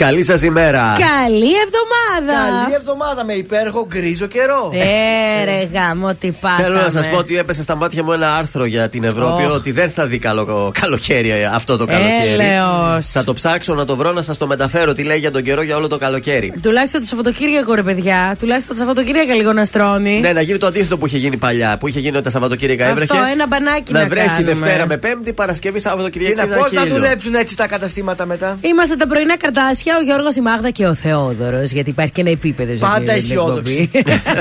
[0.00, 0.96] Καλή σας ημέρα.
[0.98, 2.60] Καλή εβδομάδα.
[2.62, 4.70] Καλή εβδομάδα με υπέροχο γκρίζο καιρό.
[4.72, 6.62] Ε, ρε γάμο, τι πάθαμε.
[6.62, 9.54] Θέλω να σας πω ότι έπεσε στα μάτια μου ένα άρθρο για την Ευρώπη oh.
[9.54, 12.32] ότι δεν θα δει καλό, καλοκαίρι αυτό το καλοκαίρι.
[12.32, 13.06] Έλεος.
[13.06, 15.62] Θα το ψάξω να το βρω να σας το μεταφέρω τι λέει για τον καιρό
[15.62, 16.52] για όλο το καλοκαίρι.
[16.62, 18.36] Τουλάχιστον το Σαββατοκύριακο, ρε παιδιά.
[18.38, 20.20] Τουλάχιστον το Σαββατοκύριακο λίγο να στρώνει.
[20.20, 21.76] Ναι, να γίνει το αντίθετο που είχε γίνει παλιά.
[21.80, 23.12] Που είχε γίνει τα Σαββατοκύριακα έβρεχε.
[23.12, 24.52] Αυτό, ένα μπανάκι να, να βρέχει κάνουμε.
[24.52, 26.46] Δευτέρα με Πέμπτη, Παρασκευή, Σαββατοκύριακο.
[26.46, 28.58] Πώ να δουλέψουν έτσι τα καταστήματα μετά.
[28.60, 31.70] Είμαστε τα πρωινά καρτάσια, ο Γιώργος η Μάγδα και ο Θεόδωρος.
[31.70, 32.74] Γιατί υπάρχει και ένα επίπεδο.
[32.74, 33.90] Πάντα αισιόδοξη.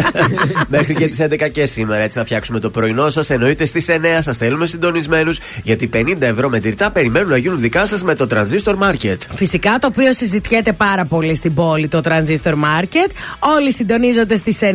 [0.68, 3.30] Μέχρι και τις 11 και σήμερα έτσι θα φτιάξουμε το πρωινό σας.
[3.30, 7.86] Εννοείται στις 9 σας θέλουμε συντονισμένους γιατί 50 ευρώ με τυρτά περιμένουν να γίνουν δικά
[7.86, 9.18] σας με το Transistor Market.
[9.34, 13.10] Φυσικά το οποίο συζητιέται πάρα πολύ στην πόλη το Transistor Market.
[13.58, 14.66] Όλοι συντονίζονται στις 9.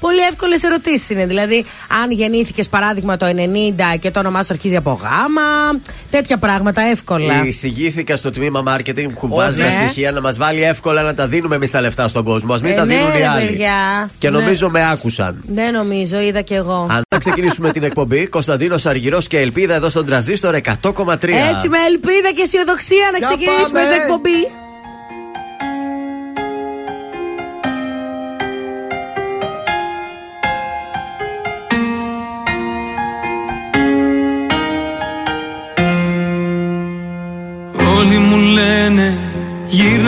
[0.00, 1.26] Πολύ εύκολες ερωτήσεις είναι.
[1.26, 1.64] Δηλαδή,
[2.02, 5.80] αν γεννήθηκες παράδειγμα το 90 και το όνομά σου αρχίζει από γάμα.
[6.10, 7.46] Τέτοια πράγματα εύκολα.
[7.46, 11.54] Εισηγήθηκα στο τμήμα marketing που βάζει τα στοιχεία να μας βάλει εύκολα να τα δίνουμε
[11.56, 12.54] εμείς τα λεφτά στον κόσμο.
[12.54, 13.46] Α μην Ε, τα ναι, δίνουν οι ρε, άλλοι.
[13.46, 14.10] παιδιά.
[14.18, 14.38] Και Ναι.
[14.38, 15.38] νομίζω με άκουσαν.
[15.48, 16.86] Δεν νομίζω, είδα κι εγώ.
[16.90, 21.36] Αν θα ξεκινήσουμε την εκπομπή, Κωνσταντίνο Αργυρός και Ελπίδα εδώ στον Τραζίστορ 100,3.
[21.54, 23.92] Έτσι με ελπίδα και αισιοδοξία να Για ξεκινήσουμε πάμε.
[23.92, 24.67] την εκπομπή.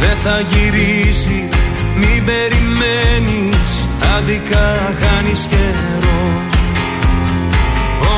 [0.00, 1.48] Δεν θα γυρίσει
[2.00, 6.42] μην περιμένεις Αντικά χάνεις καιρό.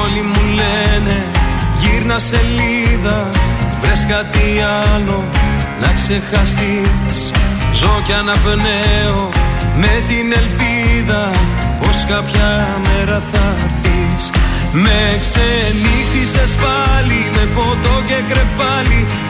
[0.02, 1.24] Όλοι μου λένε
[1.80, 3.30] γύρνα σελίδα
[3.80, 4.46] Βρες κάτι
[4.92, 5.28] άλλο
[5.80, 7.30] να ξεχαστείς.
[7.72, 9.28] Ζω κι αναπνέω
[9.76, 11.32] με την ελπίδα
[11.80, 14.30] Πως κάποια μέρα θα έρθεις.
[14.72, 19.06] Με ξενύχτησες πάλι με ποτό και κρεπάλι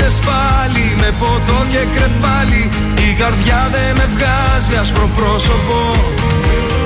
[0.00, 2.62] ξενύχτησες πάλι με ποτό και κρεπάλι.
[3.08, 5.78] Η καρδιά δεν με βγάζει άσπρο πρόσωπο.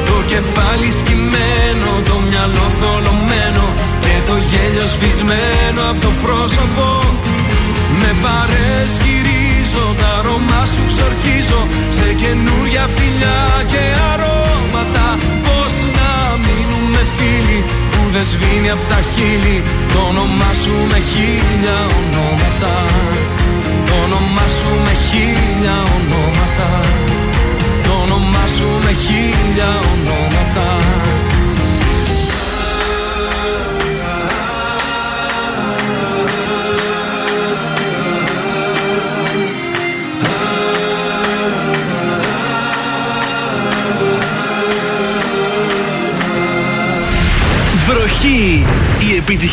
[0.09, 3.67] Το κεφάλι σκυμμένο, το μυαλό θολωμένο
[4.05, 6.87] Και το γέλιο σβησμένο από το πρόσωπο.
[8.01, 11.61] Με παρές γυρίζω, τα αρώμα σου ξορκίζω.
[11.97, 13.83] Σε καινούρια φιλιά και
[14.13, 15.07] αρώματα
[15.47, 16.11] Πώς να
[16.45, 17.59] μείνουμε φίλοι
[17.91, 19.59] που δεν σβήνει απ' τα χείλη.
[19.93, 21.44] Το όνομά σου με χίλια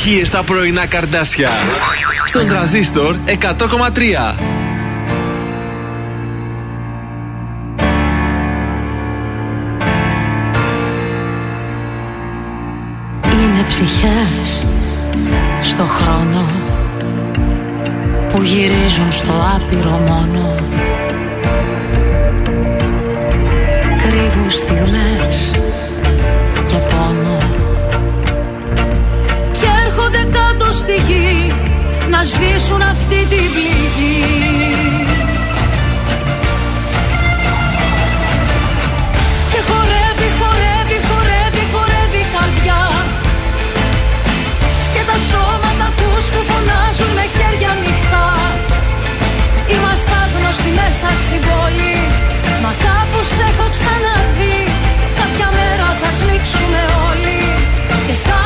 [0.01, 1.50] επιτυχίες στα πρωινά καρδάσια.
[2.25, 4.36] Στον τραζίστορ 100,3.
[13.31, 14.65] Είναι ψυχές
[15.62, 16.51] στο χρόνο
[18.30, 20.56] που γυρίζουν στο άπειρο μόνο
[23.97, 25.51] κρύβουν στιγμές
[32.23, 34.19] να σβήσουν αυτή την πληγή.
[39.51, 42.81] Και χορεύει, χορεύει, χορεύει, χορεύει η καρδιά.
[44.94, 48.27] Και τα σώματα τους που φωνάζουν με χέρια ανοιχτά.
[49.73, 51.95] Είμαστε άγνωστοι μέσα στην πόλη.
[52.63, 54.57] Μα κάπου σε έχω ξαναδεί.
[55.19, 57.39] Κάποια μέρα θα σμίξουμε όλοι.
[58.07, 58.40] Και θα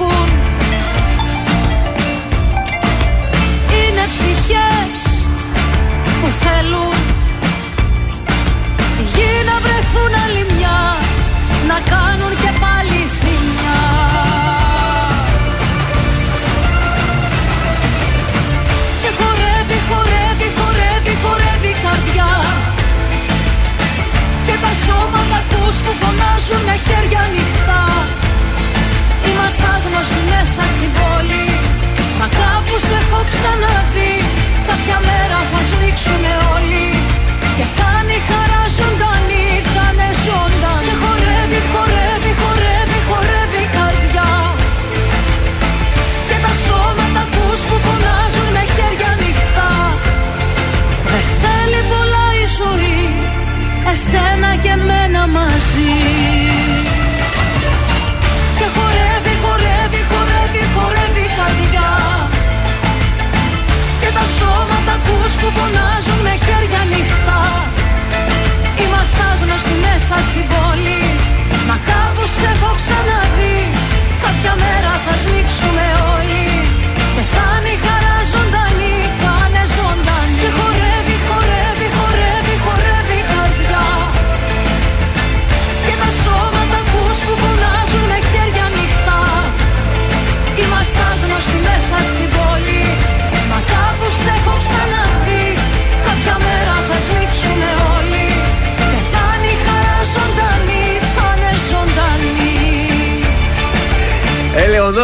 [0.00, 0.28] φεύγουν.
[3.80, 5.00] Είναι ψυχές
[6.20, 6.94] που θέλουν
[8.88, 10.78] στη γη να βρεθούν άλλη μια
[11.70, 13.82] να κάνουν και πάλι ζημιά.
[19.02, 22.32] Και χορεύει, χορεύει, χορεύει, χορεύει η καρδιά.
[24.46, 27.59] Και τα σώματα τους που φωνάζουν με χέρια ανοιχτά
[29.52, 31.46] Είμαστε άγνωστοι μέσα στην πόλη.
[32.18, 34.14] Μα κάπους σε έχω ξαναδεί.
[34.68, 36.86] Κάποια μέρα θα σμίξουμε όλοι.
[37.56, 40.84] Και θα είναι η χαρά ζωντανή Θα είναι ζωντανή.
[40.86, 44.30] Και χορεύει, χορεύει, χορεύει, χορεύει η καρδιά.
[46.28, 49.72] Και τα σώματα τους που φωνάζουν με χέρια ανοιχτά.
[51.10, 53.00] Δεν θέλει πολλά η ζωή
[53.92, 56.49] Εσένα και μένα μαζί
[65.10, 67.42] σώματα τους που φωνάζουν με χέρια ανοιχτά.
[68.82, 71.02] Είμαστε άγνωστοι μέσα στην πόλη.
[71.68, 73.58] Μα κάπου σε έχω ξαναδεί.
[74.24, 76.69] Κάποια μέρα θα σμίξουμε όλοι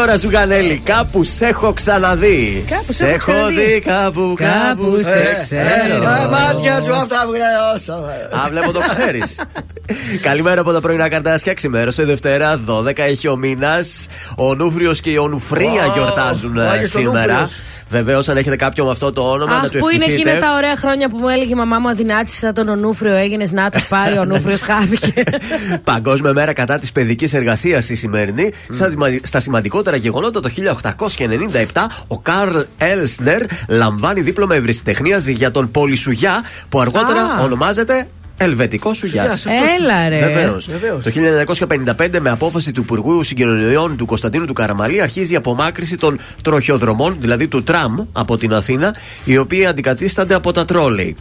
[0.07, 2.65] Ελεονόρα Ζουγανέλη, κάπου σε έχω ξαναδεί.
[2.71, 6.03] Κάπου σε έχω δει, κάπου, κάπου σε ξέρω.
[6.03, 8.41] Τα μάτια σου αυτά βγαίνω.
[8.43, 9.41] Α, βλέπω το ξέρεις.
[10.29, 11.55] Καλημέρα από τα πρωινά καρτάσια.
[11.55, 14.07] Ξημέρωσε Δευτέρα, 12 έχει ο μήνας.
[14.37, 17.49] Ο Νούφριο και η Ονουφρία Ω, γιορτάζουν ο ε, Άγιος ο σήμερα.
[17.89, 18.05] Νούφριος.
[18.05, 20.31] Βεβαίως, αν έχετε κάποιον με αυτό το όνομα, να Αχ, του πού είναι ευχηθείτε.
[20.31, 23.71] εκείνα τα ωραία χρόνια που μου έλεγε η μαμά μου αδυνάτησα τον Ονούφριο, έγινες να
[23.71, 25.23] τους πάει, ο Ονούφριος χάθηκε.
[25.85, 28.53] Παγκόσμια μέρα κατά της παιδικής εργασίας η σημερινή.
[28.71, 30.51] Στα, σημα- στα σημαντικότερα γεγονότα το
[31.73, 37.39] 1897 ο Καρλ Έλσνερ λαμβάνει δίπλωμα ευρυσιτεχνία για τον Πολυσουγιά που αργότερα Α.
[37.43, 38.07] ονομάζεται
[38.39, 39.23] Ελβετικό Σουγιά.
[39.23, 39.77] Σουγιάς, αυτός.
[39.79, 40.19] Έλα ρε.
[40.19, 40.69] Βεβαίως.
[40.71, 41.05] Βεβαίως.
[41.05, 46.19] Το 1955, με απόφαση του Υπουργού Συγκοινωνιών του Κωνσταντίνου του Καραμαλή, αρχίζει η απομάκρυση των
[46.43, 51.17] τροχιοδρομών, δηλαδή του τραμ, από την Αθήνα, οι οποίοι αντικαθίστανται από τα τρόλεϊ.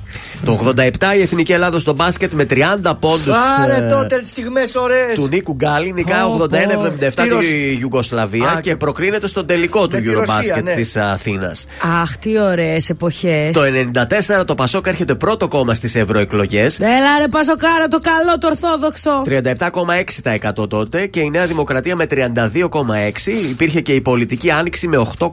[0.46, 0.82] Το 87
[1.18, 3.36] η Εθνική Ελλάδα στο μπάσκετ με 30 πόντους.
[3.64, 5.16] Άρε τότε στιγμές ωραίες.
[5.16, 6.44] Του Νίκου Γκάλι νικά Πω, πω.
[6.44, 10.64] 81-77 Τη Ρωσ- τη Ιουγκοσλαβία Α, και και- προκρίνεται στον τελικό του τη Ρωσία, Eurobasket
[10.64, 10.74] ναι.
[10.74, 11.66] της Αθήνας.
[12.02, 13.52] Αχ, τι ωραίες εποχές.
[13.54, 13.62] Το
[14.42, 16.80] 94 το Πασόκ έρχεται πρώτο κόμμα στις ευρωεκλογές.
[17.08, 19.22] Έλα Έλα ρε Πασοκάρα, το καλό, το ορθόδοξο.
[20.62, 23.28] 37,6% τότε και η Νέα Δημοκρατία με 32,6%.
[23.50, 25.28] Υπήρχε και η πολιτική άνοιξη με 8,6%.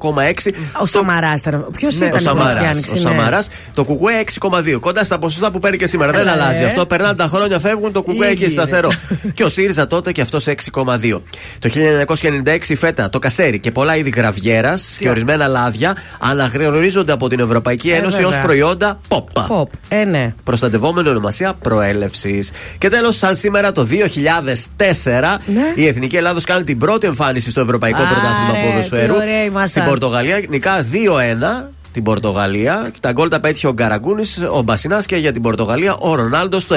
[0.81, 1.67] Ο Σαμαράς ήταν.
[1.77, 2.63] Ποιος Ναι, ήταν ο Σαμαράς.
[2.63, 3.01] η άνοιξη, Ο ναι.
[3.01, 3.49] Σαμαράς.
[3.75, 4.79] Το κουκουέ 6,2.
[4.81, 6.13] Κοντά στα ποσοστά που παίρνει και σήμερα.
[6.13, 6.67] Δεν Έλα, αλλάζει ε.
[6.67, 6.87] αυτό.
[6.87, 7.93] Περνάνε τα χρόνια, φεύγουν.
[7.93, 8.51] Το κουκουέ έχει Ήγηρε.
[8.51, 8.91] σταθερό.
[9.35, 11.21] και ο ΣΥΡΙΖΑ τότε και αυτός 6,2.
[11.59, 17.29] Το 1996 η φέτα, το κασέρι και πολλά είδη γραβιέρας και ορισμένα λάδια αναγνωρίζονται από
[17.29, 18.43] την Ευρωπαϊκή Ε, Ένωση ως βέβαια.
[18.43, 19.47] προϊόντα πόπα.
[19.51, 19.69] Pop.
[19.89, 20.35] Ε, ναι.
[20.45, 22.51] Προστατευόμενη ονομασία προέλευσης.
[22.79, 25.73] Και τέλος, σαν σήμερα το 2004, Ναι.
[25.75, 29.13] η Εθνική Ελλάδος κάνει την πρώτη εμφάνιση στο Ευρωπαϊκό Άρε, Πρωτάθλημα Ποδοσφαίρου.
[29.15, 29.69] τι ωραία ήμασταν.
[29.69, 32.93] Στην Πορτογαλία νικά 2-1 την Πορτογαλία.
[33.01, 36.77] Τα γκολ τα πέτυχε ο Γκαραγκούνης, ο Μπασινάς και για την Πορτογαλία ο Ρονάλντο το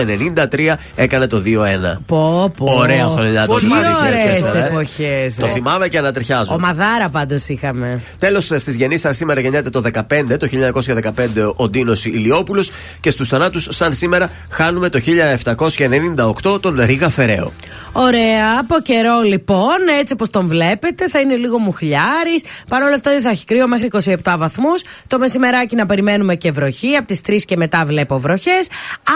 [0.51, 1.98] 93 έκανε το 2-1.
[2.05, 2.65] Πω, πω.
[2.65, 4.67] Ωραία χρονιά το Τι 2004, ωραίες ε.
[4.69, 5.36] εποχές.
[5.36, 6.53] Το θυμάμαι και ανατριχιάζω.
[6.53, 8.01] Ομαδάρα πάντως είχαμε.
[8.17, 13.67] Τέλος, στις γεννήσεις σήμερα γεννιέται το 15, το 1915 ο Ντίνος Ηλιόπουλος και στους θανάτους,
[13.72, 17.51] σαν σήμερα, χάνουμε το 1798 τον Ρίγα Φεραίο.
[17.91, 22.43] Ωραία, από καιρό λοιπόν, έτσι όπως τον βλέπετε, θα είναι λίγο μουχλιάρης.
[22.69, 23.88] Παρ' όλα αυτά δεν θα έχει κρύο μέχρι
[24.24, 24.84] 27 βαθμούς.
[25.07, 26.95] Το μεσημεράκι να περιμένουμε και βροχή.
[26.95, 28.59] Από τι 3 και μετά βλέπω βροχέ.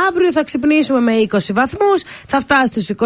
[0.07, 1.93] Αύριο θα ξυπνήσουμε με 20 βαθμού.
[2.27, 3.05] Θα φτάσει στου 26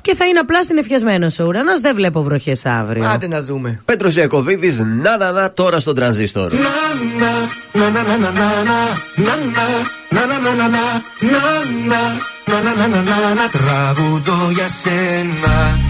[0.00, 1.80] και θα είναι απλά συνεφιασμένο ο ουρανό.
[1.80, 3.08] Δεν βλέπω βροχέ αύριο.
[3.08, 3.80] Άντε να δούμε.
[3.84, 4.72] Πέτρο Ιακοβίδη,
[5.02, 6.52] να να να τώρα στον τρανζίστορ.
[13.52, 15.89] Τραγουδώ για σένα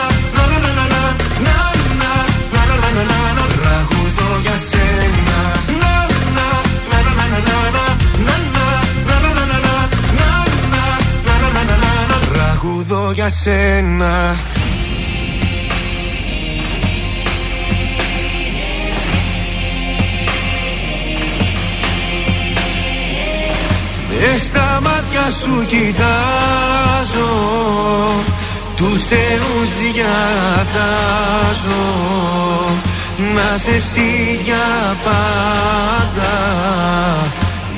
[12.91, 14.35] Τραγουδώ για σένα.
[24.09, 27.31] Μες στα μάτια σου κοιτάζω
[28.75, 31.11] Τους θεούς διατάζω.
[33.35, 36.33] Να σε εσύ για πάντα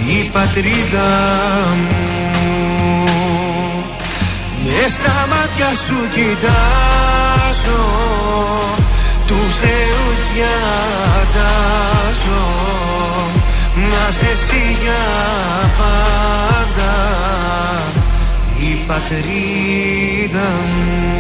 [0.07, 1.09] Η πατρίδα
[1.77, 2.03] μου
[4.75, 7.83] Μες στα μάτια σου κοιτάζω
[9.27, 11.73] Τους θεούς διατάζω.
[13.75, 15.03] Να σε εσύ για
[15.77, 16.93] πάντα
[18.59, 21.13] Η πατρίδα μου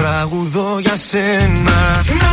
[0.00, 1.72] Τραγουδό για σένα.
[2.00, 2.24] Τραγουδό για σένα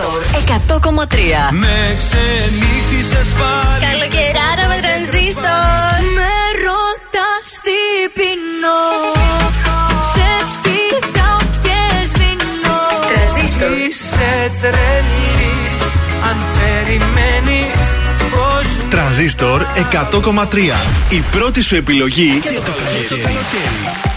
[0.00, 0.22] Τρανζίστορ
[1.50, 1.52] 100,3.
[1.52, 5.96] Με ξενύχτησες πάλι Καλοκαιράρα με τρανζίστορ.
[6.16, 6.32] Με
[6.64, 7.80] ρωτάς τι
[8.16, 8.82] πεινώ
[10.12, 10.30] Σε
[10.64, 11.78] κοιτάω και
[12.10, 12.78] σβήνω
[13.10, 13.70] Τρανζίστορ.
[13.86, 15.54] Είσαι τρελή
[16.28, 17.88] Αν περιμένεις
[18.32, 19.66] πως Τρανζίστορ Τρανζίστορ
[20.32, 20.76] 100,3.
[21.08, 24.09] Η πρώτη σου επιλογή για το καλοκαίρι.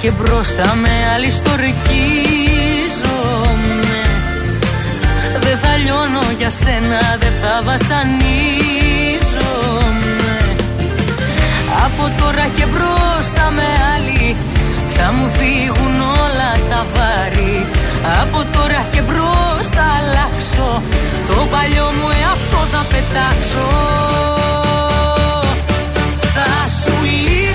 [0.00, 1.78] Και μπροστά με άλλη στορκίζομαι
[5.40, 8.06] Δεν θα λιώνω για σένα, δεν θα βασανίζομαι.
[11.84, 14.36] Από τώρα και μπροστά με άλλη
[14.88, 17.66] θα μου φύγουν όλα τα βάρη.
[18.22, 20.82] Από τώρα και μπροστά αλλάξω
[21.26, 23.68] Το παλιό μου εαυτό θα πετάξω.
[26.34, 26.50] Θα
[26.82, 27.47] σου λείψει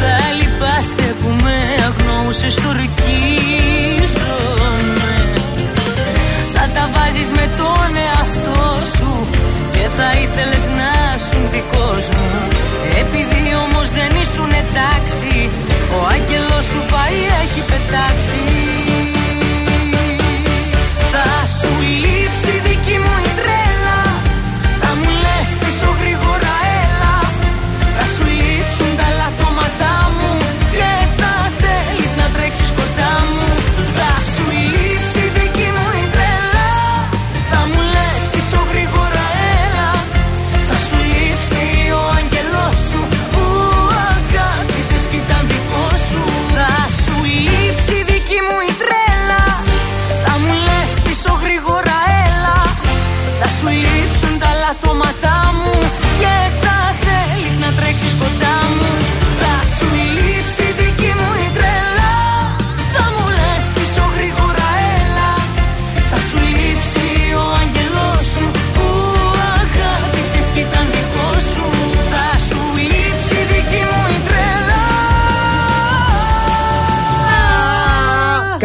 [0.00, 2.94] Θα λυπάσαι που με αγνοούσες στορκίζομαι
[6.54, 8.62] Θα τα βάζεις με τον εαυτό
[8.96, 9.12] σου
[9.72, 12.30] Και θα ήθελες να σου δικός μου
[13.02, 15.50] Επειδή όμως δεν ήσουν εντάξει
[15.96, 18.89] Ο άγγελος σου πάει έχει πετάξει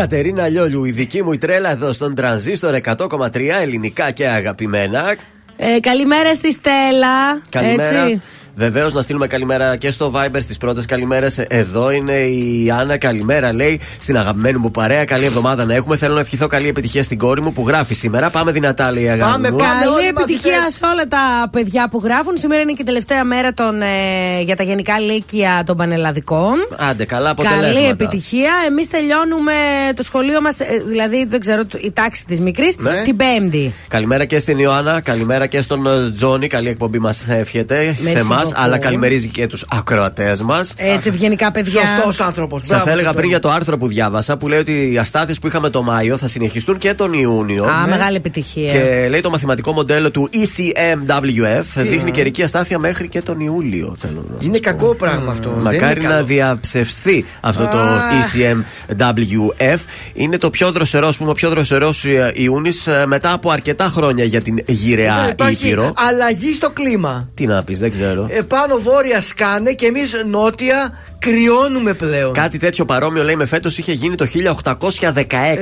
[0.07, 5.15] Κατερίνα Λιόλιου, η δική μου η τρέλα εδώ στον τρανζίστορ 100,3 ελληνικά και αγαπημένα.
[5.57, 7.41] Ε, καλημέρα στη Στέλλα.
[7.49, 7.97] Καλημέρα.
[7.97, 8.21] Έτσι.
[8.57, 11.37] Βεβαίως, να στείλουμε καλημέρα και στο Viber στις πρώτες καλημέρες.
[11.37, 12.97] Εδώ είναι η Άννα.
[12.97, 15.05] Καλημέρα, λέει στην αγαπημένη μου παρέα.
[15.05, 15.97] Καλή εβδομάδα να έχουμε.
[15.97, 18.29] Θέλω να ευχηθώ καλή επιτυχία στην κόρη μου που γράφει σήμερα.
[18.29, 19.57] Πάμε δυνατά, λέει η αγάπη Πάμε, μου.
[19.57, 19.71] πάμε.
[19.79, 20.75] Καλή όλοι επιτυχία μαθητές.
[20.75, 22.37] σε όλα τα παιδιά που γράφουν.
[22.37, 26.55] Σήμερα είναι και η τελευταία μέρα των, ε, για τα γενικά λύκεια των πανελλαδικών.
[26.77, 27.71] Άντε, καλά αποτελέσματα.
[27.73, 28.51] Καλή επιτυχία.
[28.69, 29.53] Εμείς τελειώνουμε
[29.95, 30.55] το σχολείο μας,
[30.87, 33.01] δηλαδή δεν ξέρω, η τάξη της μικρής, Ναι.
[33.03, 33.73] την Πέμπτη.
[33.87, 36.47] Καλημέρα και στην Ιωάννα, καλημέρα και στον ε, Τζόνι.
[36.47, 38.44] Καλή εκπομπή μας εύχεται σε εμάς, beaucoup.
[38.55, 40.73] Αλλά καλημερίζει και τους ακροατές μας.
[40.77, 41.81] Έτσι, ευγενικά παιδιά.
[41.87, 42.61] Σωστός άνθρωπος.
[42.65, 45.69] Σας έλεγα πριν για το άρθρο που διάβασα που λέει ότι οι αστάθειες που είχαμε
[45.69, 47.63] το Μάιο θα συνεχιστούν και τον Ιούνιο.
[47.65, 47.89] Α, Ναι.
[47.95, 48.71] μεγάλη επιτυχία.
[48.71, 53.95] Και λέει το μαθηματικό μοντέλο του E ECMWF δείχνει καιρική αστάθεια μέχρι και τον Ιούλιο.
[53.99, 55.49] Θέλω να Είναι κακό πράγμα αυτό.
[55.49, 56.25] δεν Μακάρι είναι να καλό.
[56.25, 59.77] διαψευστεί αυτό το E ECMWF.
[60.13, 64.59] Είναι το πιο δροσερό, πούμε, ο πιο δροσερός Ιούνις μετά από αρκετά χρόνια για την
[64.65, 65.93] γυραιά Ε, Υπάρχει Ήπειρο.
[66.09, 67.29] αλλαγή στο κλίμα.
[67.33, 68.27] Τι να πεις, δεν ξέρω.
[68.37, 72.33] Ε, πάνω βόρεια σκάνε και εμείς νότια κρυώνουμε πλέον.
[72.33, 74.37] Κάτι τέτοιο παρόμοιο λέει με φέτος είχε γίνει το 1816.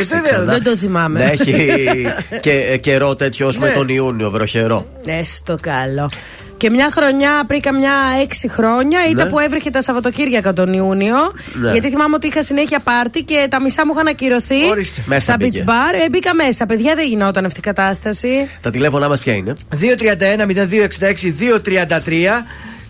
[0.05, 0.51] βέβαια, ξανά.
[0.51, 1.19] δεν το θυμάμαι.
[1.19, 1.53] Ναι, έχει
[2.41, 3.73] και ε, καιρό τέτοιο ως με Ναι.
[3.73, 4.87] τον Ιούνιο, βροχερό.
[5.05, 6.09] Έστω καλό.
[6.57, 9.31] Και μια χρονιά, πριν καμιά έξι χρόνια, ήταν Ναι.
[9.31, 11.15] που έβρεχε τα Σαββατοκύριακα τον Ιούνιο.
[11.53, 11.71] Ναι.
[11.71, 14.63] Γιατί θυμάμαι ότι είχα συνέχεια πάρτι και τα μισά μου είχαν ακυρωθεί.
[14.69, 15.01] Ορίστε.
[15.05, 15.63] Μέσα στα μπήκε.
[15.67, 15.93] beach bar.
[16.05, 16.65] Ε, μπήκα μέσα.
[16.65, 18.49] Παιδιά, δεν γινόταν αυτή η κατάσταση.
[18.61, 22.43] Τα τηλέφωνά μας ποια είναι; 231-0266-233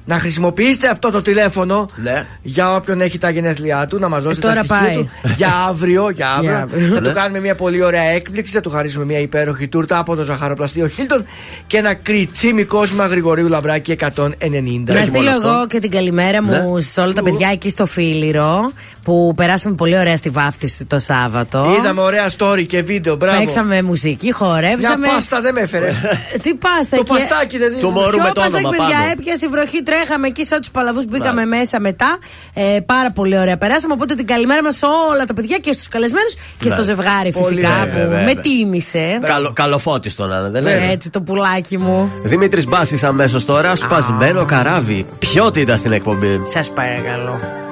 [0.06, 2.26] να χρησιμοποιήσετε αυτό το τηλέφωνο Ναι.
[2.42, 4.96] για όποιον έχει τα γενέθλιά του, να μας δώσει Ε, τα τώρα στοιχεία πάει.
[4.96, 6.10] του για αύριο.
[6.10, 6.50] Για αύριο.
[6.52, 6.94] Για αύριο.
[6.94, 7.08] θα Ναι.
[7.08, 10.88] του κάνουμε μια πολύ ωραία έκπληξη, θα του χαρίσουμε μια υπέροχη τούρτα από το ζαχαροπλαστείο
[10.88, 11.26] Χίλτον
[11.68, 14.94] και ένα κριτσίμι κόσμημα Γρηγορίου Λαμπράκη 190.
[14.94, 15.48] Να όχι στείλω μόνο αυτό.
[15.48, 18.72] εγώ και την καλημέρα μου σε όλα τα παιδιά εκεί στο Φίλιρο
[19.04, 21.76] που περάσαμε πολύ ωραία στη βάφτιση το Σάββατο.
[21.80, 23.40] Είδαμε ωραία story και βίντεο, μπράβο.
[23.40, 25.08] Παίξαμε μουσική, Μια χορεύσαμε.
[25.08, 25.88] πάστα δεν με έφερε.
[26.34, 28.98] Ε, Τι πάστα το εκεί; παστάκι δεν Το μωρού Ποιο με το πάστα, όνομα παιδιά,
[28.98, 29.12] πάνω.
[29.12, 32.18] έπιασε η βροχή, τρέχαμε εκεί σαν τους παλαβούς, μπήκαμε μέσα μετά.
[32.54, 33.94] Ε, πάρα πολύ ωραία περάσαμε.
[33.94, 36.94] Οπότε την καλημέρα μας σε όλα τα παιδιά και στους καλεσμένους και στο Μάλιστα.
[36.94, 38.42] ζευγάρι Πολύ φυσικά ωραία, που βέβαια, με βέβαια.
[38.42, 39.20] τίμησε.
[39.26, 42.12] Καλο, καλοφώτιστο να είναι, δεν Ε, είναι; Έτσι το πουλάκι μου.
[42.24, 45.06] Δημήτρης Μπάσης αμέσως τώρα, σπασμένο καράβι.
[45.20, 46.42] Ποιότητα στην εκπομπή.
[46.44, 47.63] Σας παρακαλώ.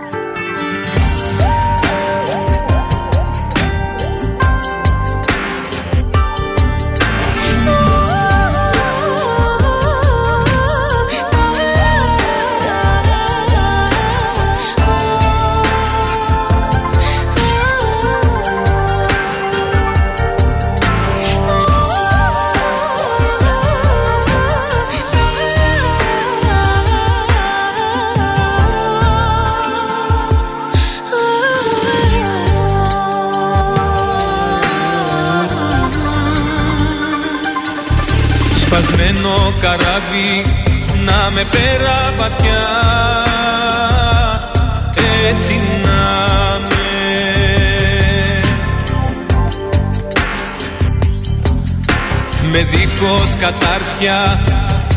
[38.82, 40.46] Σπασμένο καράβι
[41.06, 42.68] να με πέρα βαθιά.
[45.30, 46.76] Έτσι να με
[52.52, 54.40] Με δίχως κατάρτια,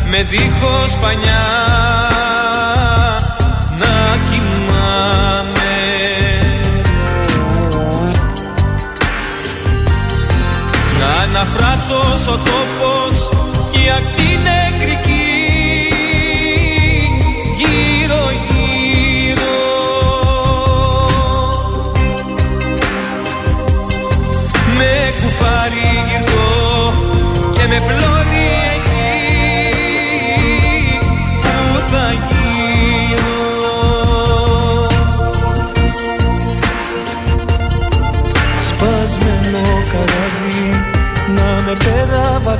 [0.09, 1.45] με δίχως πανιά.
[3.77, 5.75] Να κοιμάμαι.
[10.99, 12.84] Να αναφράτως ο τόπος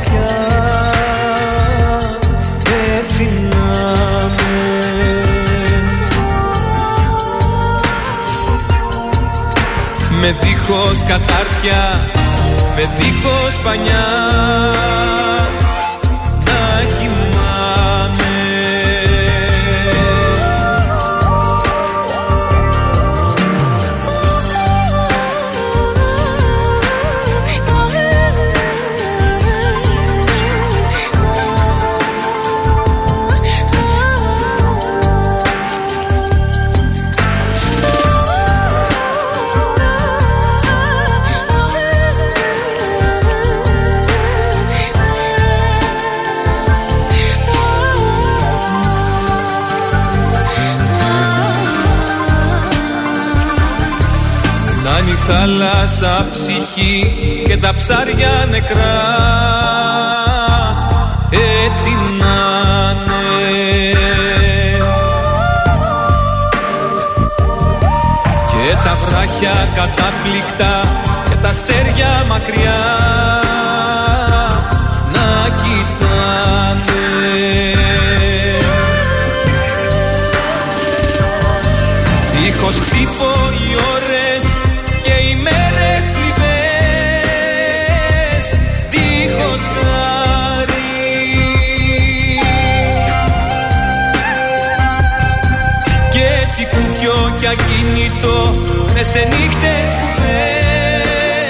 [0.09, 0.45] πέρα
[1.45, 1.85] βαθιά
[2.97, 3.65] έτσι να
[4.27, 4.55] με
[10.19, 12.09] Με δίχως κατάρτια,
[12.75, 14.05] με δίχως πανιά
[55.45, 57.13] θάλασσα ψυχή
[57.47, 58.95] και τα ψάρια νεκρά.
[61.65, 62.35] Έτσι να
[62.91, 63.93] είναι.
[68.51, 70.83] Και τα βράχια κατάπληκτα
[71.29, 72.81] και τα αστέρια μακριά
[75.13, 77.03] να κοιτάνε.
[82.31, 83.34] Δίχως χτύπω
[98.95, 101.45] ακίνητο μες σε νύχτες που θες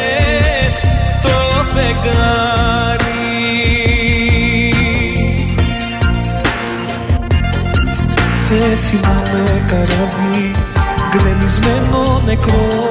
[1.22, 1.38] Το
[1.74, 3.04] φεγγάρι.
[8.72, 10.56] Έτσι να με καράβι
[11.10, 12.90] γκρεμισμένο νεκρό.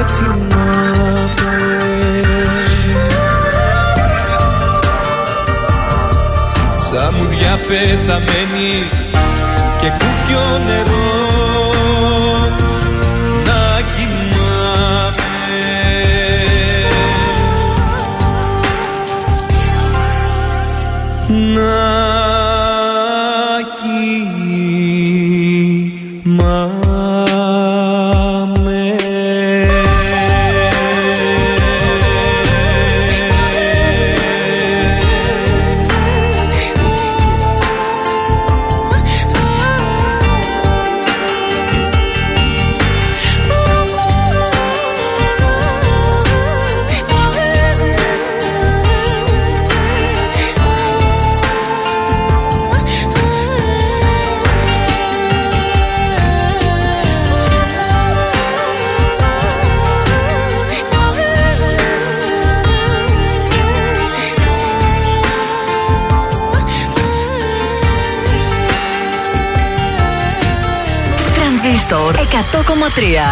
[0.00, 0.66] Έτσι να
[1.36, 1.56] με
[6.74, 8.72] Σαν μουδιά πεθαμένη
[9.80, 11.11] και κούφιο νερό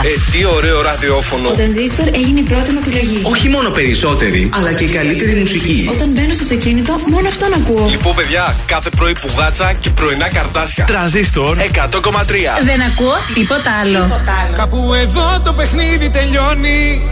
[0.05, 1.49] Ε, τι ωραίο ραδιόφωνο.
[1.49, 3.23] Ο Τρανζίστορ έγινε η πρώτη μου επιλογή.
[3.31, 5.89] Όχι μόνο περισσότερη, αλλά και η καλύτερη μουσική.
[5.93, 7.87] Όταν μπαίνω στο αυτοκίνητο, μόνο αυτόν ακούω.
[7.91, 10.85] Λοιπόν, παιδιά, κάθε πρωί πουγάτσα και πρωινά καρτάσια.
[10.85, 11.63] Τρανζίστορ 100,3.
[12.65, 14.21] Δεν ακούω τίποτα άλλο.
[14.57, 17.03] Κάπου εδώ το παιχνίδι τελειώνει.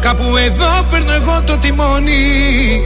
[0.00, 2.82] Κάπου εδώ παίρνω εγώ το τιμόνι.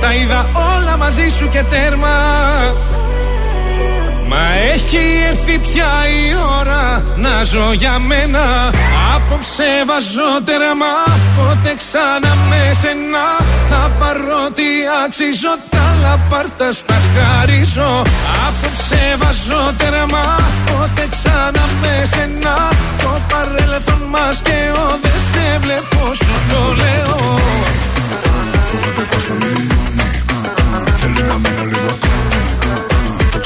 [0.00, 2.08] Τα είδα όλα μαζί σου και τέρμα.
[4.28, 8.44] Μα έχει έρθει πια η ώρα να ζω για μένα.
[9.14, 10.92] Απόψε βάζω τέρμα
[11.36, 13.26] Πότε ξανά με σένα.
[13.70, 14.70] Θα πάρω τι
[15.04, 18.02] αξίζω Τα λαπάρτα στα χαρίζω.
[18.46, 20.24] Απόψε βάζω τέρμα
[20.66, 22.54] Πότε ξανά με σένα.
[23.02, 27.38] Το παρέλθον μας και ο Δεν σε βλέπω σου το λέω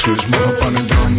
[0.03, 1.17] ξέρεις μόνο πάνε δρόμοι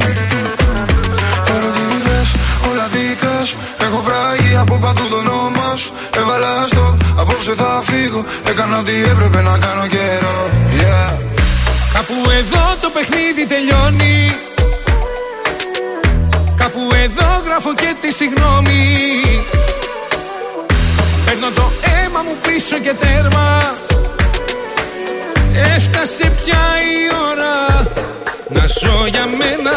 [1.54, 2.28] Ερωτήθες
[2.68, 3.56] όλα δικά σου.
[3.86, 5.92] Έχω βράγει από παντού το όνομα σου.
[6.18, 8.24] Έβαλα στο απόψε θα φύγω.
[8.50, 10.38] Έκανα ό,τι έπρεπε να κάνω καιρό.
[10.80, 11.12] Yeah.
[11.94, 14.16] Κάπου εδώ το παιχνίδι τελειώνει.
[16.56, 18.80] Κάπου εδώ γράφω και τη συγγνώμη
[21.24, 23.74] Παίρνω το αίμα μου πίσω και τέρμα
[25.54, 26.64] Έφτασε πια
[26.94, 26.98] η
[27.30, 27.54] ώρα
[28.48, 29.76] να ζω για μένα.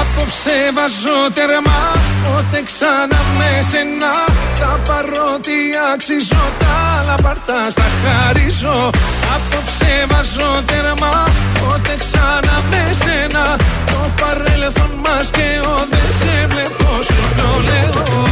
[0.00, 1.82] Απόψε βάζω τερμά
[2.24, 4.12] Πότε ξανά με σένα.
[4.60, 5.56] Τα παρότι
[5.92, 8.90] αξίζω Τα λαπαρτά στα χαρίζω.
[9.34, 11.28] Απόψε βάζω τερμά
[11.60, 13.44] Πότε ξανά με σένα.
[13.90, 18.26] Το παρέλθον μας και ο Δεν σε βλέπω σου το λέω.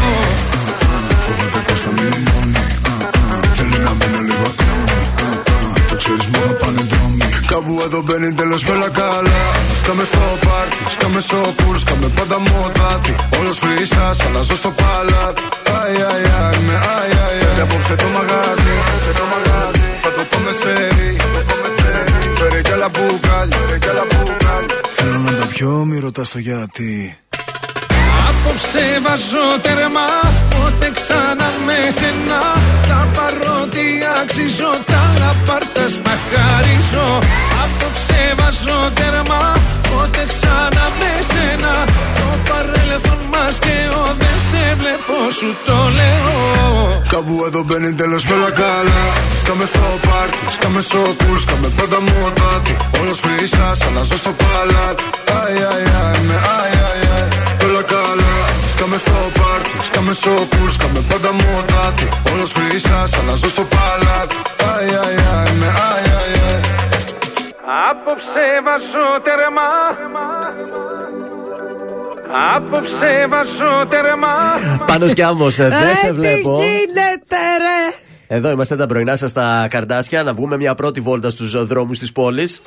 [1.25, 2.42] Φοβάται πως θα λιώνει
[6.03, 7.29] ξέρεις μόνο πάνε δρόμοι.
[7.53, 9.41] Κάπου εδώ μπαίνει τέλος και όλα καλά.
[9.81, 13.15] Σκάμε στο πάρτι, σκάμε στο πουλ Σκάμε πάντα μοτάτι.
[13.39, 15.43] Όλος χρυσάς, αλλάζω στο παλάτι.
[15.69, 17.55] Αι, αι, αι, με αι, αι, αι.
[17.57, 18.75] Και απόψε το μαγάζι,
[20.03, 20.73] θα το πάμε σε
[22.39, 24.79] Φέρε κι άλλα μπουκάλια, κι άλλα μπουκάλια.
[24.97, 27.17] Θέλω να τα πιω, μη ρωτάς το γιατί
[28.45, 30.09] Απόψε βάζω τερμά
[30.53, 32.41] Πότε ξανά με σένα.
[32.89, 33.87] Τα παρότι
[34.21, 37.07] αξίζω Τα λαπάρτα στα χαρίζω.
[37.63, 39.45] Απόψε βάζω τερμά
[39.89, 41.75] Πότε ξανά με σένα.
[42.19, 47.03] Το παρέλθον μας και ο Δεν σε βλέπω σου το λέω.
[47.13, 49.01] Κάπου εδώ μπαίνει τέλος και όλα καλά.
[49.41, 52.75] Σκάμε στο πάρτι, σκάμε στο πουλ Σκάμε πάντα μοτάτι.
[53.01, 55.05] Όλος χρυσάς, αλλάζω στο παλάτι.
[55.31, 56.72] Αι, αι, αι, με αι, αι, αι Όλα καλά
[58.83, 64.85] Σκάμε στο πάρτι, σκάμε στο πουλ Σκάμε πάντα μοτάτι Όλος χρυσάς, αλλάζω στο παλάτι Αι,
[64.85, 66.61] αι, αι, με αι, αι, αι
[67.91, 69.71] Απόψε βάζω τερμά
[72.55, 74.37] Απόψε βάζω τερμά
[74.87, 76.59] Πάνω κι άμμος, δεν σε βλέπω.
[76.59, 78.37] Τι γίνεται, ρε!
[78.37, 80.23] Εδώ είμαστε τα πρωινά σας στα καρδάσια.
[80.23, 82.61] Να βγούμε μια πρώτη βόλτα στους δρόμους της πόλης.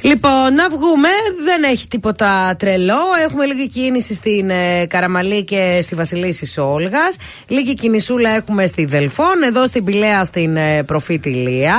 [0.00, 1.08] Λοιπόν, να βγούμε.
[1.44, 3.00] Δεν έχει τίποτα τρελό.
[3.24, 7.08] Έχουμε λίγη κίνηση στην ε, Καραμαλή και στη Βασιλίση Όλγα.
[7.46, 9.42] Λίγη κινησούλα έχουμε στη Δελφών.
[9.46, 11.76] Εδώ στην Πηλαία στην ε, Προφήτη Λία.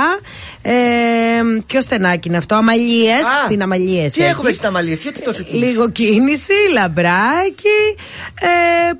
[0.62, 0.72] Ε,
[1.66, 3.20] ποιο στενάκι είναι αυτό, Αμαλίες.
[3.20, 4.12] Α, Στην Αμαλίες.
[4.12, 7.80] Τι έχουμε στην Αμαλία, γιατί τόσο κίνηση; Λίγο κίνηση, λαμπράκι.
[8.40, 8.48] Ε,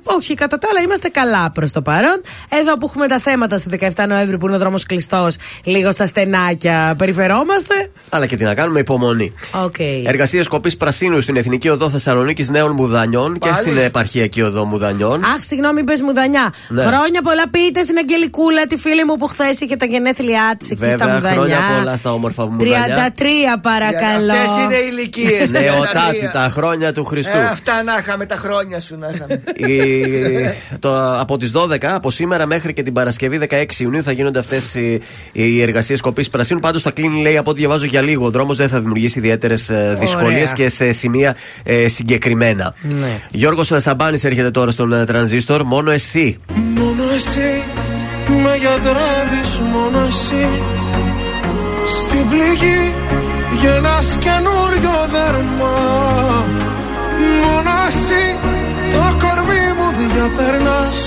[0.03, 2.21] όχι, κατά τα άλλα είμαστε καλά προς το παρόν.
[2.49, 6.05] Εδώ που έχουμε τα θέματα στη 17 Νοέμβρη που είναι ο δρόμος κλειστός, λίγο στα
[6.05, 7.91] στενάκια περιφερόμαστε.
[8.09, 9.08] Αλλά και τι να κάνουμε, υπομονή.
[9.65, 10.03] Okay.
[10.05, 13.61] Εργασίες κοπή πρασίνου στην Εθνική Οδό Θεσσαλονίκης Νέων Μουδανιών και Πάλι.
[13.61, 15.23] στην Επαρχιακή Οδό Μουδανιών.
[15.23, 16.53] Αχ, συγγνώμη, πες μουδανιά.
[16.67, 16.81] Ναι.
[16.81, 20.85] Χρόνια πολλά πείτε στην Αγγελικούλα, τη φίλη μου που χθες είχε τα γενέθλιά της εκεί
[20.85, 21.33] στα Βέβαια, μουδανιά.
[21.37, 23.59] χρόνια πολλά στα όμορφα μου 33 μουδανιά.
[23.61, 24.31] παρακαλώ.
[24.33, 25.51] Αυτές είναι ηλικίες.
[25.51, 27.37] Νεοτάτη, τα χρόνια του Χριστού.
[27.37, 29.41] Ε, αυτά να είχαμε, τα χρόνια σου να είχαμε.
[29.55, 34.39] Η- το, από τις 12, από σήμερα μέχρι και την Παρασκευή 16 Ιουνίου θα γίνονται
[34.39, 36.59] αυτές οι, οι εργασίες κοπή πρασίνου.
[36.59, 38.25] Πάντως θα κλείνει, λέει, από ό,τι διαβάζω για λίγο.
[38.25, 42.73] Ο δρόμος δεν θα δημιουργήσει ιδιαίτερες δυσκολίες και σε σημεία ε, συγκεκριμένα.
[42.81, 43.19] Ναι.
[43.31, 45.63] Γιώργος Σαμπάνης έρχεται τώρα στον ε, τρανζίστορ.
[45.63, 46.37] Μόνο εσύ.
[46.75, 47.63] Μόνο εσύ
[48.29, 50.47] με γιατρεύεις μόνο εσύ
[51.85, 52.93] Στην πληγή
[53.61, 55.75] γεννάς καινούριο δέρμα
[57.43, 58.25] Μόνο εσύ
[58.91, 60.99] το κορμί μου διαπερνάς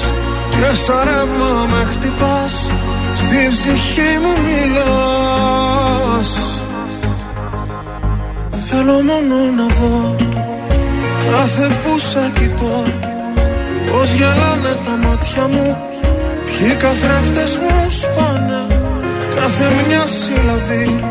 [0.51, 2.71] Και σαν ρεύμα με χτυπάς
[3.15, 5.92] Στη ψυχή μου μιλάς
[8.75, 10.17] Θέλω μόνο να δω
[11.31, 12.85] Κάθε που σε κοιτώ
[13.91, 15.77] Πως γελάνε τα μάτια μου
[16.45, 18.63] Ποιοι καθρέφτες μου σπάνε.
[19.35, 21.05] Κάθε μια σύλλαβη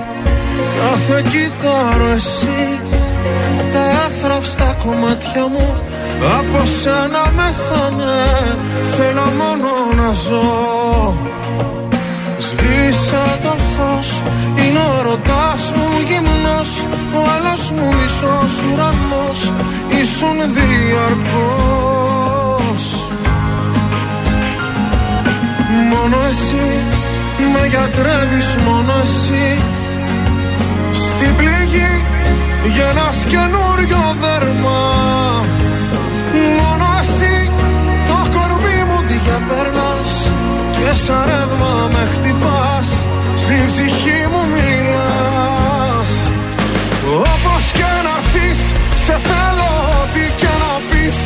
[0.79, 2.79] Κάθε κύτταρο εσύ.
[3.71, 5.75] Τα εύθραυστα κομμάτια μου
[6.39, 8.21] Από σένα μεθάνε
[8.95, 10.91] Θέλω μόνο να ζω
[12.61, 14.21] Σβήσα το φως
[14.55, 16.71] Είναι ο ρωτάς μου γυμνός
[17.15, 19.51] Ο άλλος μου μισός ουρανός
[20.01, 21.23] Ήσουν διαρκώς.
[25.91, 26.67] Μόνο εσύ
[27.53, 29.47] με γιατρεύεις μόνο εσύ.
[30.93, 31.91] Στην πληγή
[32.75, 34.81] γεννάς καινούριο δέρμα.
[36.59, 37.35] Μόνο εσύ
[38.07, 39.90] το κορμί μου διαπέρνας
[40.81, 42.89] Και σαν ρεύμα με χτυπάς
[43.35, 46.11] Στην ψυχή μου μιλάς.
[47.33, 48.59] Όπως και να έρθεις
[49.05, 51.17] σε θέλω ό,τι και να πεις.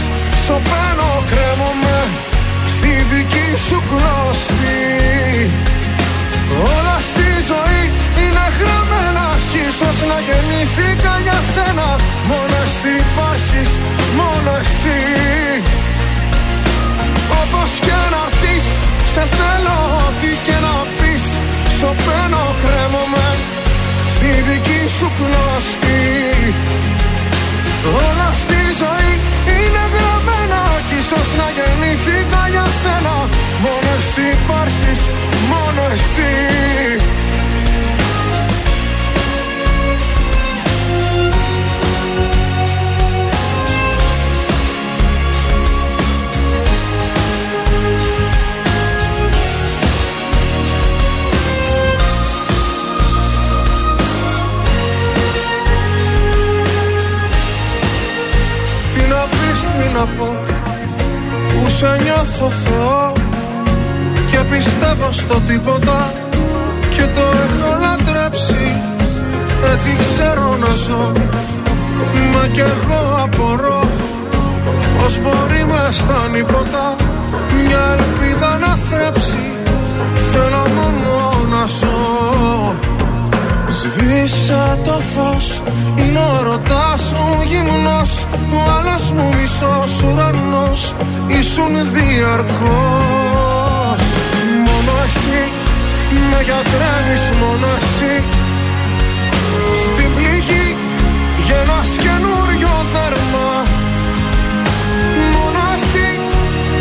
[0.46, 1.98] Σωπαίνω κρέμομαι
[2.74, 4.84] στη δική σου κλωστή
[6.76, 7.84] Όλα στη ζωή
[8.22, 11.90] είναι γραμμένα Κι ίσως να γεννήθηκα για σένα.
[12.30, 13.72] Μόνο εσύ υπάρχεις,
[14.20, 15.00] μόνο εσύ.
[17.42, 18.66] Όπως και να έρθεις,
[19.16, 21.26] σε θέλω ό,τι και να πεις
[21.78, 23.28] Σωπαίνω κρέμομαι
[24.14, 26.04] στη δική σου κλωστή
[28.08, 29.14] Όλα στη ζωή
[29.56, 33.16] είναι γραμμένα Κι ίσως να γεννήθηκα για σένα.
[33.64, 35.02] Μόνο εσύ υπάρχεις,
[35.52, 36.32] μόνο εσύ
[60.06, 60.38] να πω
[61.48, 63.14] Που σε νιώθω Θεό
[64.32, 66.14] Και πιστεύω στο τίποτα
[66.90, 68.66] Και το έχω λατρέψει.
[69.74, 71.12] Έτσι ξέρω να ζω
[72.34, 73.90] Μα κι εγώ απορώ
[75.00, 76.96] Πως μπορεί μες στα νύποτα
[77.68, 79.44] Μια ελπίδα να θρέψει.
[80.32, 82.85] Θέλω μόνο να ζω
[83.94, 85.62] Σβήσα το φως
[85.96, 88.26] Είναι ο ρωτάς μου γυμνός.
[88.54, 90.94] Ο άλλος μου μισός ουρανός
[91.28, 94.04] Ήσουν διαρκώς.
[94.66, 95.42] Μόνο εσύ
[96.30, 98.14] Με γιατρεύεις μόνο εσύ
[99.84, 100.68] Στην πληγή
[101.48, 103.50] Γεννάς καινούριο δέρμα.
[105.36, 106.08] Μόνο εσύ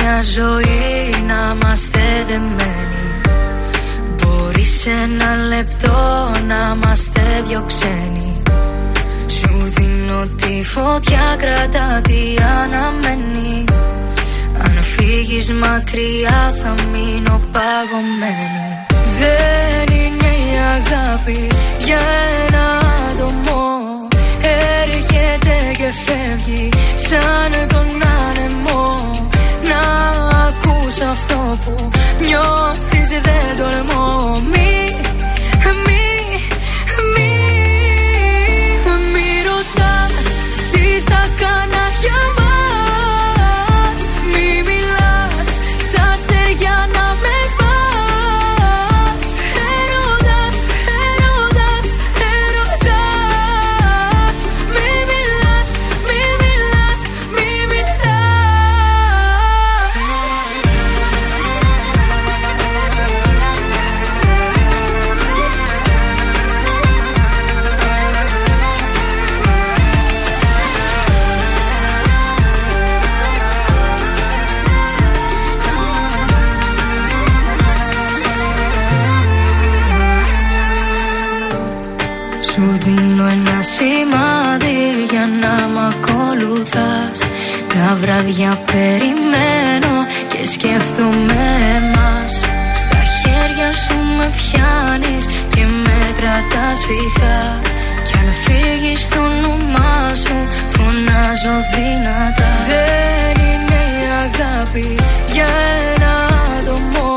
[0.03, 3.05] μια ζωή να είμαστε δεμένοι.
[4.17, 8.43] Μπορεί σε ένα λεπτό να είμαστε δυο ξένοι.
[9.27, 13.65] Σου δίνω τη φωτιά κρατά τι αναμένει
[14.65, 18.67] Αν φύγεις μακριά θα μείνω παγωμένη.
[19.19, 21.49] Δεν είναι η αγάπη
[21.85, 22.03] για
[22.47, 22.67] ένα
[23.11, 23.63] άτομο.
[24.83, 28.12] Έρχεται και φεύγει σαν τον
[31.33, 31.91] αυτό που
[32.25, 34.41] νιώθεις δεν τολμώ
[86.71, 89.95] Τα βράδια περιμένω
[90.29, 91.51] και σκέφτομαι
[91.95, 92.33] μας
[92.81, 97.61] Στα χέρια σου με πιάνεις και με κρατάς φυγά.
[98.07, 100.37] Κι αν φύγεις το όνομά σου
[100.75, 102.51] φωνάζω δυνατά.
[102.71, 104.97] Δεν είναι η αγάπη
[105.33, 105.51] για
[105.93, 106.15] ένα
[106.59, 107.11] άτομο.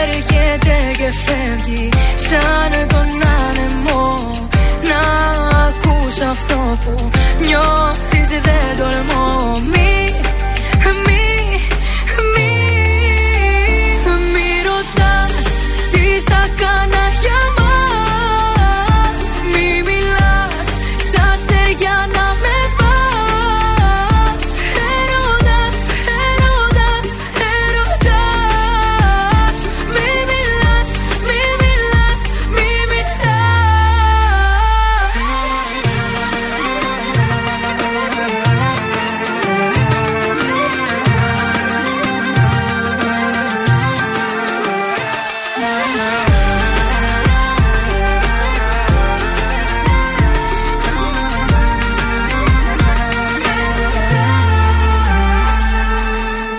[0.00, 1.88] Έρχεται και φεύγει
[2.28, 3.08] σαν τον
[3.46, 4.02] άνεμο.
[4.88, 5.00] Να
[5.66, 7.10] ακούς αυτό που
[7.46, 9.58] νιώθεις δεν τολμώ.
[9.58, 10.33] Μη, μη,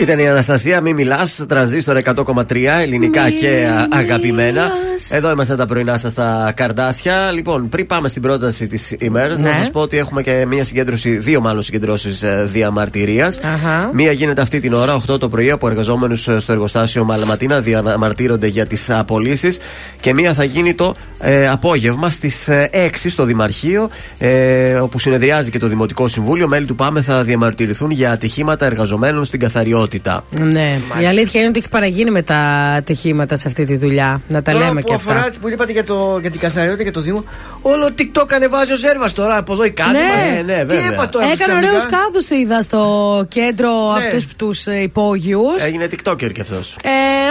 [0.05, 4.69] Ήταν η Αναστασία, μη μιλάς, τρανζίστορ 100,3 ελληνικά και α, αγαπημένα.
[5.09, 7.31] Εδώ είμαστε τα πρωινά σας στα καρδάσια.
[7.31, 9.49] Λοιπόν, πριν πάμε στην πρόταση της ημέρας, Ναι.
[9.49, 13.39] να σας πω ότι έχουμε και μία συγκέντρωση, δύο μάλλον συγκεντρώσεις διαμαρτυρίας.
[13.39, 13.89] Αχα.
[13.93, 18.65] Μία γίνεται αυτή την ώρα, 8 το πρωί, από εργαζόμενους στο εργοστάσιο Μαλαματίνα, διαμαρτύρονται για
[18.65, 19.57] τις απολύσεις.
[19.99, 25.59] Και μία θα γίνει το ε, απόγευμα στις 6 στο Δημαρχείο, ε, όπου συνεδριάζει και
[25.59, 26.47] το Δημοτικό Συμβούλιο.
[26.47, 29.93] Μέλη του ΠΑΜΕ θα διαμαρτυρηθούν για ατυχήματα εργαζομένων στην καθαριότητα.
[30.41, 30.79] Ναι.
[31.01, 32.35] Η αλήθεια είναι ότι έχει παραγίνει με τα
[32.77, 34.21] ατυχήματα σε αυτή τη δουλειά.
[34.27, 35.33] Να τα Τώρα λέμε που και αφορά, αυτά.
[35.41, 37.23] που είπατε για, το, για την καθαριότητα και το Δήμο,
[37.61, 40.43] όλο TikTok ανεβάζει ο Ζέρβα τώρα από εδώ η κάτι Ναι, μας.
[40.45, 40.91] ναι, Τι βέβαια.
[40.93, 41.25] είπα τώρα.
[41.25, 42.81] Έκανε ξαφνικά; ωραίους κάδους, είδα στο
[43.27, 43.97] κέντρο Ναι.
[43.97, 45.63] αυτούς τους υπόγειους.
[45.63, 46.75] Έγινε TikToker κι αυτός.
[46.83, 46.89] Ε,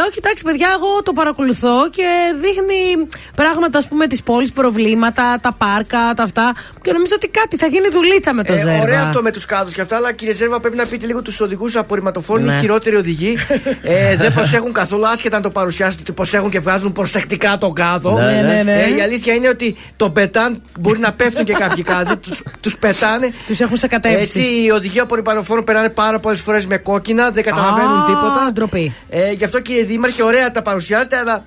[0.08, 2.06] όχι, εντάξει, παιδιά, εγώ το παρακολουθώ και
[2.40, 6.52] δείχνει πράγματα, ας πούμε, τη πόλη, προβλήματα, τα πάρκα, τα αυτά.
[6.82, 8.82] Και νομίζω ότι κάτι θα γίνει δουλίτσα με το Ε, Ζέρβα.
[8.82, 11.40] ωραίο αυτό με τους κάδους και αυτά, αλλά κύριε Ζέρβα, πρέπει να πείτε λίγο τους
[11.40, 12.44] οδηγούς απορριμματοφόρων.
[12.54, 12.60] Ναι.
[12.60, 13.36] Είναι οι χειρότεροι οδηγοί.
[13.82, 18.18] ε, δεν προσέχουν καθόλου, άσχετα αν το παρουσιάσετε, ότι προσέχουν και βγάζουν προσεκτικά τον κάδο.
[18.18, 18.82] Ναι, ναι, ναι.
[18.82, 22.16] Ε, η αλήθεια είναι ότι το πετάν, μπορεί να πέφτουν και κάποιοι κάδοι,
[22.62, 23.32] τους πετάνε.
[23.46, 24.18] Τους έχουν σακατεύσει.
[24.18, 28.50] Έτσι, οι οδηγοί απορριμματοφόρων περνάνε πάρα πολλές φορές με κόκκινα, δεν καταλαβαίνουν Α, τίποτα.
[28.52, 28.94] ντροπή.
[29.08, 31.44] Ε, γι' αυτό κύριε Δήμαρχε, ωραία τα παρουσιάζετε, αλλά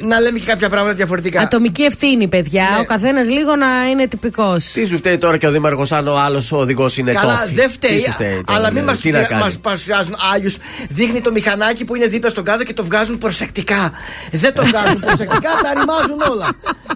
[0.00, 1.40] να λέμε και κάποια πράγματα διαφορετικά.
[1.40, 2.68] Ατομική ευθύνη, παιδιά.
[2.74, 2.78] Ναι.
[2.80, 4.64] Ο καθένας λίγο να είναι τυπικός.
[4.64, 7.54] Τι σου φταίει τώρα και ο Δήμαρχος, αν ο άλλος οδηγός είναι Καλά, κόφι.
[7.54, 10.16] δεν Τι φταίει, σου φταίει τώρα, αλλά μην δηλαδή, μας τι να κάνει; μας παρουσιάζουν
[10.34, 10.56] άλλους.
[10.88, 13.92] Δείχνει το μηχανάκι που είναι δίπλα στον κάδο και το βγάζουν προσεκτικά.
[14.32, 16.48] Δεν το βγάζουν προσεκτικά, τα ρημάζουν όλα.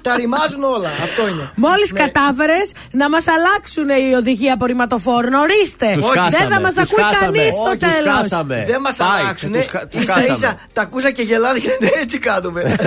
[0.02, 0.88] Τα ρημάζουν όλα.
[1.02, 1.50] Αυτό είναι.
[1.54, 1.98] Μόλις Ναι.
[2.00, 5.86] κατάφερες να μας αλλάξουν οι οδηγοί απορριμματοφόρων, ορίστε.
[5.94, 7.38] Τους Δεν χάσαμε, θα μας τους ακούει χάσαμε.
[7.38, 8.14] κανείς στο Όχι, τους τέλος.
[8.16, 8.64] χάσαμε.
[8.68, 9.52] Δεν μας Πάει, αλλάξουν.
[9.52, 10.32] τους χα- τους σα χάσαμε.
[10.36, 12.60] ίσα τα ακούσα και γελάνε και λένε έτσι κάνουμε.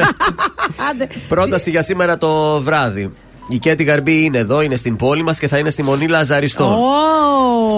[1.28, 3.12] Πρόταση για σήμερα το βράδυ.
[3.52, 6.74] Η Κέτη Γαρμπή είναι εδώ, είναι στην πόλη μας και θα είναι στη Μονή Λαζαριστών.
[6.74, 6.78] Ω.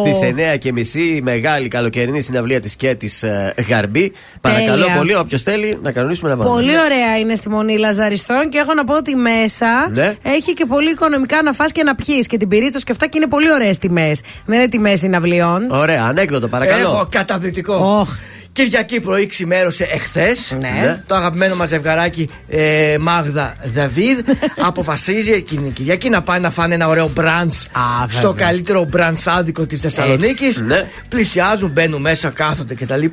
[0.05, 0.19] Στις
[0.53, 3.23] 9 και μισή η μεγάλη καλοκαιρινή συναυλία της Κέτης
[3.69, 4.11] Γαρμπή.
[4.41, 4.95] Παρακαλώ Τέλεια.
[4.97, 6.55] πολύ, όποιος θέλει να κανονίσουμε να βάλουμε.
[6.55, 10.15] Πολύ ωραία είναι στη Μονή Λαζαριστών και έχω να πω ότι μέσα Ναι.
[10.21, 13.17] έχει και πολύ οικονομικά να φας και να πιεις και την πυρίτσα και αυτά και
[13.17, 14.21] είναι πολύ ωραίες τιμές.
[14.45, 15.67] Δεν είναι τιμές συναυλιών.
[15.71, 16.81] Ωραία, ανέκδοτο, παρακαλώ.
[16.81, 17.75] Έχω καταπληκτικό.
[17.99, 18.09] Οχ.
[18.53, 20.55] Κυριακή πρωί ξημέρωσε εχθές.
[20.59, 21.03] Ναι.
[21.07, 24.19] Το αγαπημένο μας ζευγαράκι ε, Μάγδα Δαβίδ
[24.69, 27.67] αποφασίζει εκείνη την Κυριακή να πάει να φάνε ένα ωραίο μπραντς
[28.09, 30.47] στο καλύτερο μπραντς άδικο της Θεσσαλονίκης.
[30.47, 30.87] Έτσι, ναι.
[31.09, 33.05] Πλησιάζουν, μπαίνουν μέσα, κάθονται κτλ.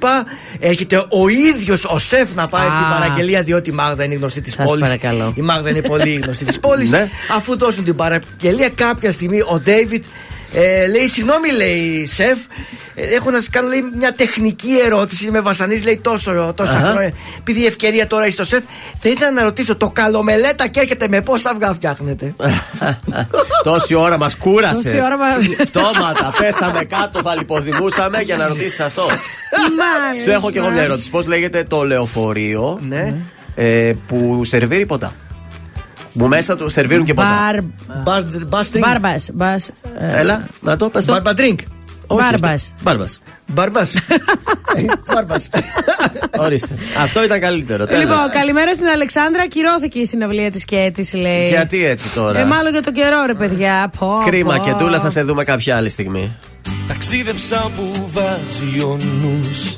[0.59, 2.71] Έρχεται ο ίδιος ο σεφ να πάρει Α.
[2.79, 4.83] την παραγγελία, διότι η Μάγδα είναι γνωστή της Σας πόλης.
[4.83, 5.33] παρακαλώ.
[5.37, 6.91] Η Μάγδα είναι πολύ γνωστή της πόλης.
[6.91, 7.09] Ναι.
[7.37, 10.05] Αφού δώσουν την παραγγελία, κάποια στιγμή ο Ντέιβιτ
[10.53, 12.39] ε, λέει: Συγγνώμη, λέει σεφ,
[12.95, 15.31] ε, έχω να σας κάνω λέει, μια τεχνική ερώτηση.
[15.31, 16.87] Με βασανίζει, λέει τόσο, τόσα Αχα.
[16.91, 17.13] χρόνια.
[17.39, 18.63] Επειδή η ευκαιρία τώρα είσαι στο σεφ,
[18.99, 22.35] θα ήθελα να ρωτήσω το καλομελέτα και έρχεται με πόσα αυγά φτιάχνετε;
[23.63, 24.83] Τόση ώρα μας κούρασες.
[24.83, 29.03] Τόση ώρα μας- Πτώματα, πέσαμε κάτω, θα λιποδημούσαμε για να ρωτήσεις αυτό.
[29.03, 30.25] Μάλιστα.
[30.25, 31.11] Σου έχω και εγώ μια ερώτηση.
[31.11, 33.15] Πώς λέγεται το λεωφορείο ναι.
[33.55, 35.13] ε, που σερβίρει ποτά;
[36.19, 37.63] Που μέσα του σερβίρουν και ποτά.
[38.05, 38.23] Μπαρ.
[38.47, 38.85] Μπάστρινγκ.
[38.85, 39.15] Μπάρμπα.
[39.35, 41.13] Μπας, ε, Έλα, να το πες το.
[41.13, 41.61] Μπαρμπαντρίνκ.
[42.07, 42.63] Όχι, Μπάρμπας.
[42.63, 42.75] αυτό.
[42.83, 43.21] Μπάρμπας.
[43.47, 43.83] Μπαρμπά.
[45.15, 45.35] Μπαρμπά.
[46.45, 46.75] Ορίστε.
[47.03, 47.87] Αυτό ήταν καλύτερο.
[47.87, 48.03] τέλος.
[48.03, 49.47] Λοιπόν, καλημέρα στην Αλεξάνδρα.
[49.47, 51.49] Κυρώθηκε η συναυλία της Κέτη, λέει.
[51.49, 53.91] Γιατί έτσι τώρα; Ε, μάλλον για τον καιρό, ρε παιδιά.
[53.99, 54.63] Πω, Κρίμα πω.
[54.65, 56.37] και τούλα θα σε δούμε κάποια άλλη στιγμή.
[56.89, 59.77] Ταξίδεψα που βάζει ο νους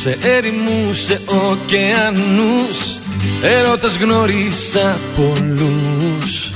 [0.00, 2.98] Σε έρημους, σε ωκεανούς
[3.42, 6.50] Έρωτας γνώρισα πολλούς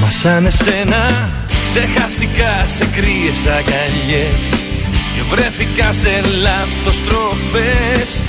[0.00, 1.32] Μας σαν εσένα
[1.76, 4.44] Ξεχαστικά σε κρύες αγκαλιές.
[5.14, 8.20] Και βρέθηκα σε λάθος τροφές.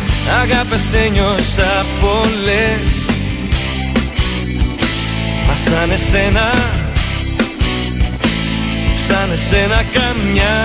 [0.42, 3.06] Αγάπες ένιωσα πολλές.
[5.48, 6.52] Μας σαν εσένα
[9.08, 10.56] Σαν εσένα καμιά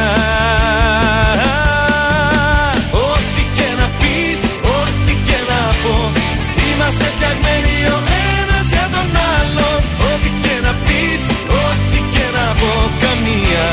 [6.92, 7.98] Είμαστε φτιαγμένοι ο
[8.38, 9.80] ένας για τον άλλον.
[10.10, 11.22] Ό,τι και να πεις,
[11.64, 12.72] ό,τι και να πω
[13.02, 13.68] Καμία.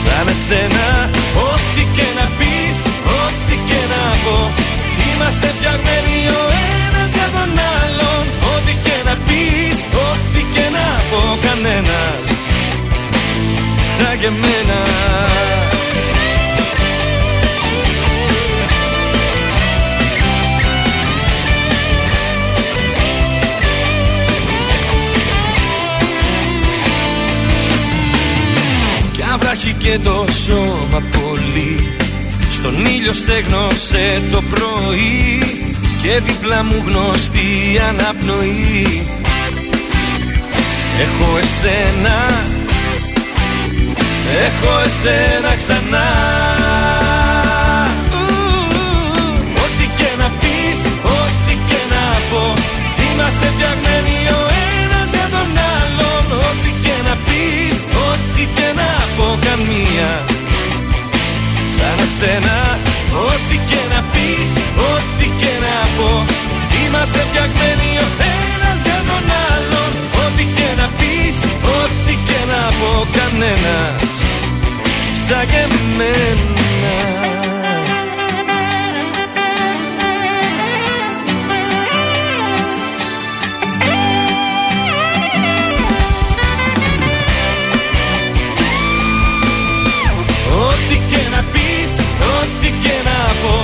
[0.00, 0.88] Σαν εσένα
[1.50, 2.76] Ό,τι και να πεις,
[3.20, 4.36] ό,τι και να πω.
[5.08, 6.42] Είμαστε φτιαγμένοι ο
[6.76, 8.24] ένας για τον άλλον.
[8.52, 12.26] Ό,τι και να πεις, ό,τι και να πω Κανένας.
[13.92, 14.80] Σαν και εμένα
[29.80, 31.94] και το σώμα πολύ.
[32.50, 35.42] Στον ήλιο στέγνωσε το πρωί
[36.02, 39.02] Και δίπλα μου γνωστή αναπνοή.
[41.04, 42.18] Έχω εσένα
[44.46, 46.08] Έχω εσένα ξανά.
[49.64, 50.80] Ό,τι και να πεις,
[51.18, 52.54] ό,τι και να πω
[53.06, 54.42] Είμαστε φτιαγμένοι ο
[54.80, 56.24] ένας για τον άλλον.
[56.48, 57.78] Ό,τι και να πεις,
[58.40, 60.10] ό,τι και να πω Καμία.
[61.74, 62.78] Σαν εσένα
[63.28, 64.50] Ό,τι και να πεις,
[64.92, 66.24] ό,τι και να πω.
[66.82, 69.92] Είμαστε φτιαγμένοι ο ένας για τον άλλον.
[70.24, 71.36] Ό,τι και να πεις,
[71.78, 74.12] ό,τι και να πω Κανένας.
[75.26, 77.59] Σαν και εμένα
[92.40, 93.54] ό,τι και να πω.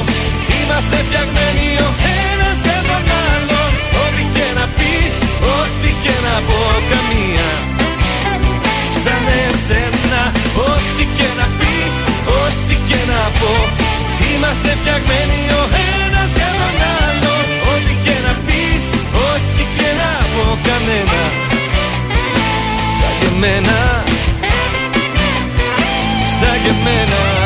[0.59, 1.89] Είμαστε φτιαγμένοι ο
[2.31, 3.71] ένας για τον άλλον.
[4.03, 5.15] Ό,τι και να πεις,
[5.57, 6.61] ό,τι και να πω
[6.91, 7.51] Καμία.
[9.03, 10.23] Σαν εσένα
[10.71, 11.95] Ό,τι και να πεις,
[12.41, 13.53] ό,τι και να πω.
[14.29, 15.63] Είμαστε φτιαγμένοι ο
[15.95, 17.45] ένας για τον άλλον.
[17.73, 18.85] Ό,τι και να πεις,
[19.29, 21.37] ό,τι και να πω Κανένας.
[22.97, 23.79] Σαν και εμένα.
[26.39, 27.46] Σαν και εμένα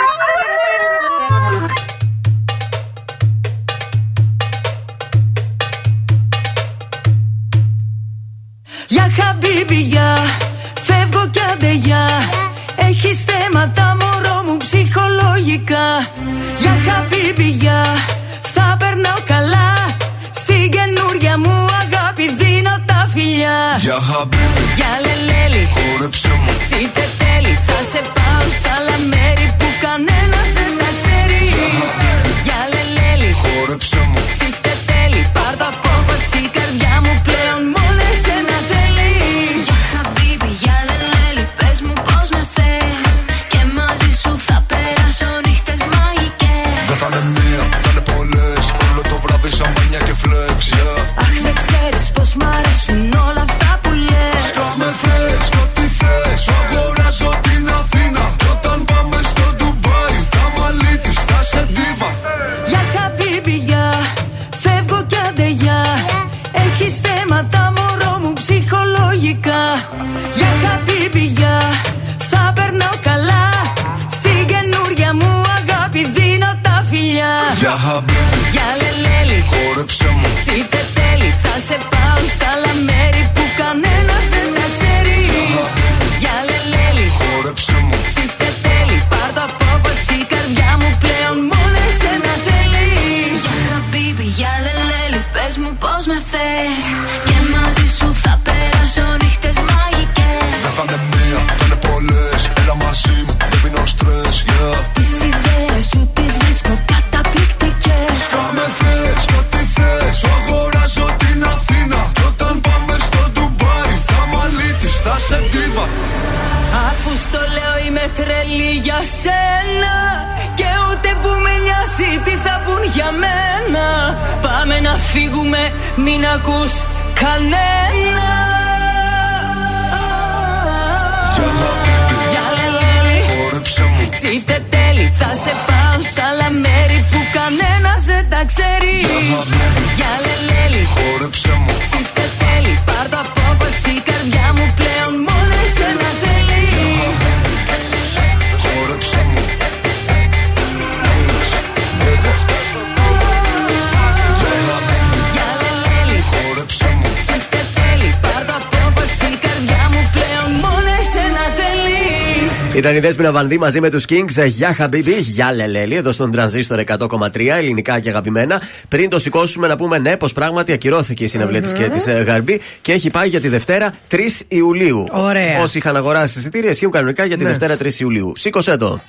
[162.81, 164.45] Ήταν η Δέσποινα Βανδύ μαζί με τους Kings.
[164.47, 168.61] Γεια Χαμπίμπι, γεια Λελέλη, εδώ στον Τρανζίστορ 100,3 ελληνικά και αγαπημένα.
[168.87, 172.61] Πριν το σηκώσουμε να πούμε ναι, πως πράγματι ακυρώθηκε η συναυλία της και της Γαρμπή
[172.81, 174.17] και έχει πάει για τη Δευτέρα 3
[174.47, 175.05] Ιουλίου.
[175.11, 175.61] Ωραία.
[175.61, 177.49] Όσοι είχαν αγοράσει εισιτήρια ισχύουν κανονικά για τη Ναι.
[177.49, 178.33] Δευτέρα 3 Ιουλίου.
[178.35, 179.01] Σήκωσε το.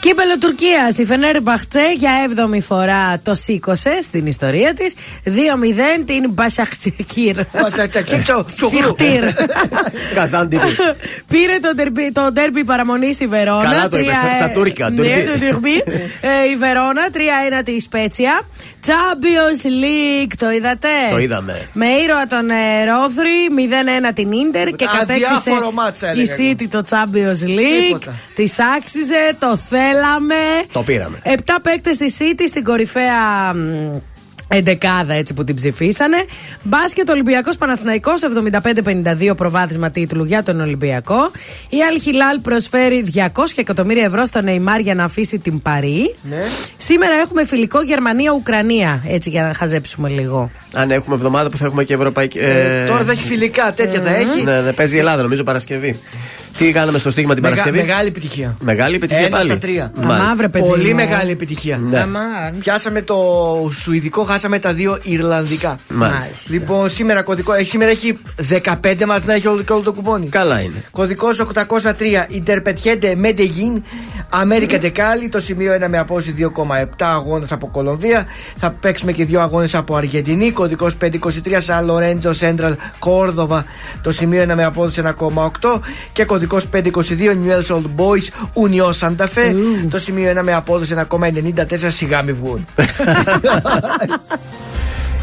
[0.00, 0.98] Κύπελο Τουρκίας.
[0.98, 4.94] Η Φενέρ Μπαχτσέ για 7η φορά το σήκωσε στην ιστορία της.
[5.24, 5.30] 2-0
[6.04, 7.36] την Μπασαχτσεκύρ.
[7.60, 8.78] Μπασαχτσεκύρ, τσο- τσογλου.
[8.98, 9.24] Σιχτήρ.
[10.14, 10.62] Καζάντιπη.
[11.32, 13.62] Πήρε το ντερμπι, το ντερμπι παραμονής η Βερόνα.
[13.62, 15.22] Καλά το είπες, Τρία, στα- στα ε, τουρκικά, Ναι, τουρκί.
[15.24, 15.74] το ντερμπι.
[16.20, 18.40] Ε, η Βερόνα, 3-1 τη Σπέτσια.
[18.86, 21.68] Champions League, το είδατε; Το είδαμε.
[21.72, 23.30] Με ήρωα τον ε, Ρόθρι,
[24.08, 26.50] 0-1 την Ίντερ και κατέκτησε Αδιάφορο μάτς, η έλεγα εγώ.
[26.58, 27.84] City το Champions League.
[27.86, 28.14] Τίποτα.
[28.34, 28.44] Τη
[28.76, 29.56] άξιζε, το
[29.90, 30.34] θέλαμε.
[30.72, 31.18] Το πήραμε.
[31.22, 33.96] Επτά παίκτες στη City στην κορυφαία μ,
[34.48, 36.16] εντεκάδα έτσι που την ψηφίσανε.
[36.62, 38.20] Μπάσκετ Ολυμπιακός Παναθηναϊκός
[39.30, 41.30] 75-52 προβάδισμα τίτλου για τον Ολυμπιακό.
[41.68, 43.26] Η Αλ Χιλάλ προσφέρει 200
[43.56, 46.16] εκατομμύρια ευρώ στον Νεϊμάρ για να αφήσει την Παρή.
[46.22, 46.42] Ναι.
[46.76, 49.04] Σήμερα έχουμε φιλικό Γερμανία-Ουκρανία.
[49.08, 50.50] Έτσι για να χαζέψουμε λίγο.
[50.74, 52.38] Αν έχουμε εβδομάδα που θα έχουμε και ευρωπαϊκή.
[52.38, 54.42] Ε, Τώρα θα έχει φιλικά, τέτοια θα έχει.
[54.42, 55.98] Ναι, ναι, παίζει η Ελλάδα νομίζω Παρασκευή.
[56.58, 58.56] Τι κάναμε στο στίγμα την Μεγα- Παρασκευή; Μεγάλη επιτυχία.
[58.60, 59.48] Μεγάλη επιτυχία Ένα πάλι.
[59.48, 59.92] στα τρία.
[59.96, 60.22] Μάλιστα.
[60.24, 60.94] Αμά, βρε, παιδί Πολύ μου.
[60.94, 61.76] μεγάλη επιτυχία.
[61.78, 62.06] Ναι.
[62.58, 63.16] Πιάσαμε το
[63.72, 65.76] Σουηδικό, χάσαμε τα δύο Ιρλανδικά.
[65.88, 66.32] Μάλιστα.
[66.48, 67.52] Λοιπόν, σήμερα κωδικό.
[67.52, 70.28] έχει- Σήμερα έχει 15 μα να έχει όλο, όλο το κουπόνι.
[70.28, 70.84] Καλά είναι.
[70.90, 73.82] Κωδικός 803 Ιντερπετιέντε Medellín
[74.30, 75.28] Αμέρικα Ντεκάλι.
[75.28, 78.26] Το σημείο 1 με απόσταση 2,7 αγώνες από Κολομβία.
[78.56, 80.50] Θα παίξουμε και δύο αγώνες από Αργεντινή.
[80.50, 81.08] Κωδικός 523
[81.58, 83.64] Σαν Λορέντζο Σέντραλ Κόρδοβα.
[84.02, 85.80] Το σημείο 1 με απόδοση 1,8.
[86.12, 86.78] Και κωδικός 522
[87.32, 89.54] Newell's Old Boys Union Santa Fe.
[89.90, 92.64] Το σημείο 1 με απόδοση 1,94 σιγά μη βγουν.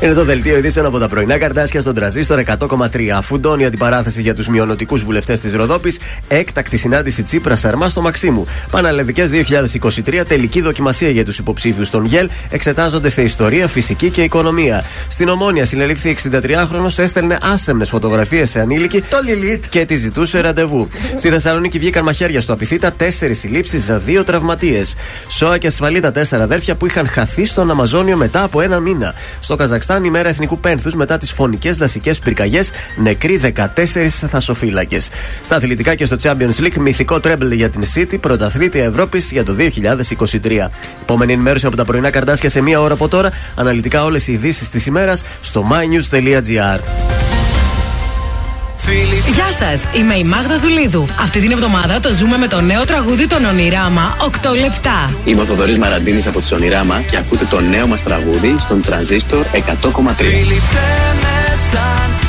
[0.01, 3.19] Είναι το δελτίο ειδήσεων από τα πρωινά καρτάσια στον τραζίστορ 100,3.
[3.21, 5.99] Φουντώνει αντιπαράθεση για τους μειονοτικούς βουλευτές της Ροδόπης.
[6.27, 8.47] Έκτακτη συνάντηση Τσίπρας Σαρμά στο Μαξίμου.
[8.71, 10.23] Πανελλαδικές 2023.
[10.27, 12.29] Τελική δοκιμασία για τους υποψήφιους των ΓΕΛ.
[12.49, 14.83] Εξετάζονται σε ιστορία, φυσική και οικονομία.
[15.07, 19.63] Στην Ομόνια συνελήφθη 63χρονο, έστελνε άσεμνες φωτογραφίες σε ανήλικη Το Λιλίτ.
[19.69, 20.87] και τη ζητούσε ραντεβού.
[21.15, 24.95] Στη Θεσσαλονίκη βγήκαν μαχαίρια στο Απιθύτα, τέσσερις συλλήψεις για δύο τραυματίες.
[25.27, 29.13] Σόα και ασφαλή τα τέσσερα αδέρφια που είχαν χαθεί στον Αμαζόνιο μετά από ένα μήνα.
[29.39, 29.55] Στο
[29.87, 35.09] Καζακστάν, η μέρα εθνικού πένθους μετά τις φωνικές δασικές πυρκαγιές, νεκροί 14 θασοφύλακες.
[35.41, 39.53] Στα αθλητικά και στο Champions League, μυθικό τρέμπλ για την City, πρωταθλήτρια Ευρώπης για το
[39.53, 40.69] 2023.
[41.01, 43.31] Επόμενη ενημέρωση από τα πρωινά καρτάσια σε μία ώρα από τώρα.
[43.55, 46.79] Αναλυτικά όλες οι ειδήσεις της ημέρας στο mynews.gr.
[49.33, 51.05] Γεια σας, είμαι η Μάγδα Ζουλίδου.
[51.21, 54.25] Αυτή την εβδομάδα το ζούμε με το νέο τραγούδι των Ονειράμα 8
[54.59, 55.15] λεπτά.
[55.25, 59.45] Είμαι ο Θοδωρής Μαραντίνης από τους Ονειράμα και ακούτε το νέο μας τραγούδι στον Τρανζίστορ
[59.51, 62.26] 100,3.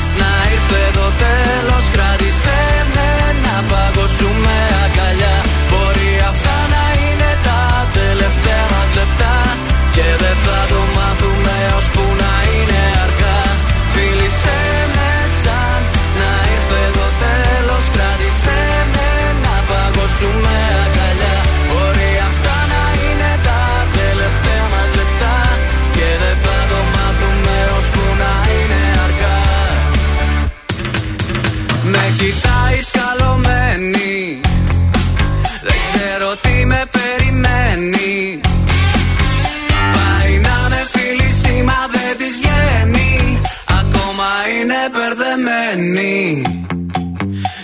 [45.99, 46.65] Μπερδεμένη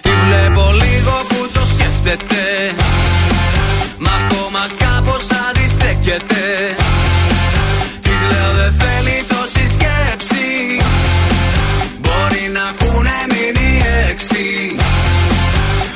[0.02, 2.44] Τη βλέπω λίγο που το σκέφτεται.
[3.98, 6.44] Μα ακόμα κάπως αντιστέκεται.
[8.02, 10.48] Της λέω δεν θέλει τόση σκέψη.
[12.00, 14.76] Μπορεί να έχουν μείνει έξι.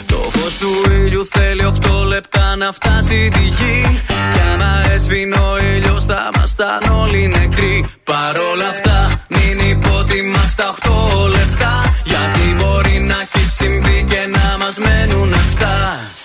[0.05, 4.01] Το φως του ήλιου θέλει οκτώ λεπτά να φτάσει τη γη.
[4.33, 7.85] Κι άμα έσβηνε ο ήλιος θα ήμασταν όλοι νεκροί.
[8.03, 14.75] Παρόλα αυτά μην υπότιμα στα οχτώ λεπτά Γιατί μπορεί να έχει συμβεί και να μας
[14.85, 15.75] μένουν αυτά.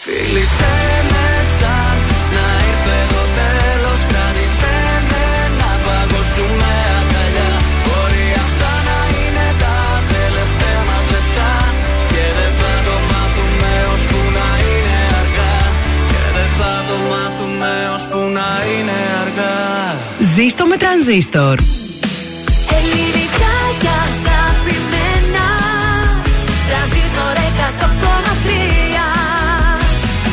[0.04, 0.74] Φίλησε
[1.10, 1.26] με
[1.58, 1.96] σαν
[2.36, 4.00] να ήρθε το τέλος.
[4.10, 4.74] Κράτησε
[5.10, 5.24] με
[5.60, 7.52] να παγώσουμε αγκαλιά.
[7.84, 9.78] Μπορεί αυτά να είναι τα
[10.12, 11.52] τελευταία μας λεπτά.
[12.10, 15.56] Και δεν θα το μάθουμε ώσπου να είναι αργά.
[16.10, 18.94] Και δεν θα το μάθουμε ώσπου να είναι
[21.04, 21.83] τρανζίστορ.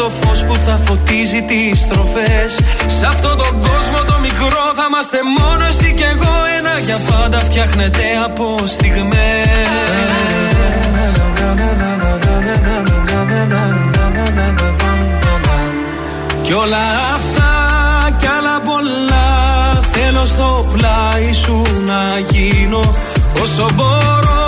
[0.00, 2.50] το φως που θα φωτίζει τις στροφές.
[2.98, 6.34] Σε αυτόν τον κόσμο το μικρό θα είμαστε μόνο εσύ και εγώ.
[6.58, 8.58] Ένα για πάντα φτιάχνεται από
[16.48, 17.52] Κι όλα αυτά
[18.18, 22.80] κι άλλα πολλά Θέλω στο πλάι σου να γίνω
[23.42, 24.47] Όσο μπορώ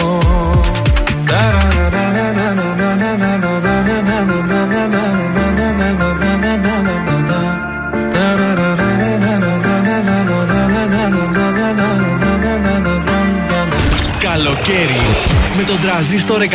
[14.33, 15.01] Καλοκαίρι
[15.57, 16.47] με τον τραζίστορ 100,3.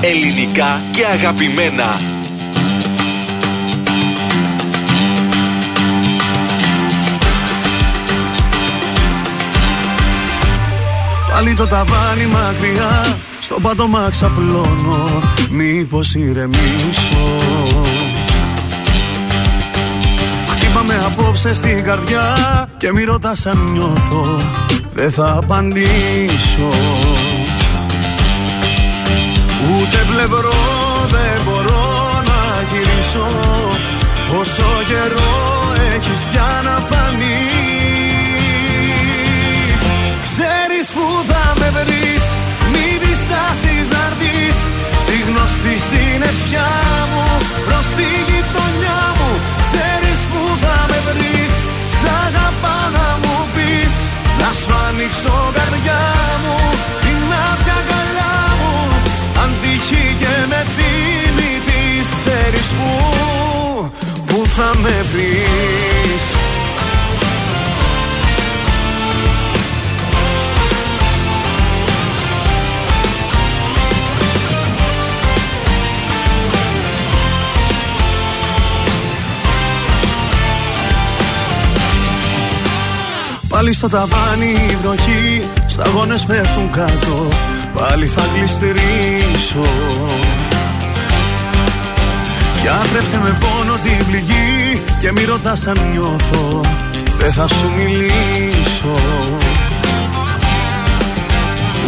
[0.00, 2.00] Ελληνικά και αγαπημένα.
[11.32, 17.38] Πάλι το ταβάνι μακριά Στο πάτωμα ξαπλώνω Μήπως ηρεμήσω
[20.48, 22.22] Χτύπαμε απόψε στην καρδιά
[22.82, 24.40] Και μη ρωτάς αν νιώθω
[24.94, 26.70] Δεν θα απαντήσω.
[29.70, 30.62] Ούτε πλευρό
[31.14, 31.86] δεν μπορώ
[32.30, 33.26] να γυρίσω.
[34.30, 35.32] Πόσο καιρό
[35.94, 37.42] έχεις πια να φανείς.
[40.26, 42.24] Ξέρεις που θα με βρεις
[42.72, 44.58] Μη διστάσεις να έρθεις
[45.02, 46.70] Στη γνωστή συννεφιά
[47.10, 47.24] μου
[47.66, 49.30] Προς τη γειτονιά μου
[49.66, 51.51] Ξέρεις που θα με βρεις
[52.32, 53.94] Σ' αγαπάω να μου πεις
[54.40, 56.02] Να σου ανοίξω καρδιά
[56.42, 56.56] μου
[57.00, 58.74] Την άδεια αγκαλιά μου.
[59.42, 62.90] Αν τύχει και με θυμηθείς Ξέρεις που
[64.26, 65.91] Που θα με βρεις
[83.62, 87.28] Πάλι στο ταβάνι η βροχή Σταγόνες πέφτουν κάτω
[87.74, 89.70] Πάλι θα γλιστρήσω
[92.60, 96.60] Κι άθρεψε με πόνο την πληγή Και μη ρωτάς αν νιώθω
[97.18, 98.94] Δεν θα σου μιλήσω.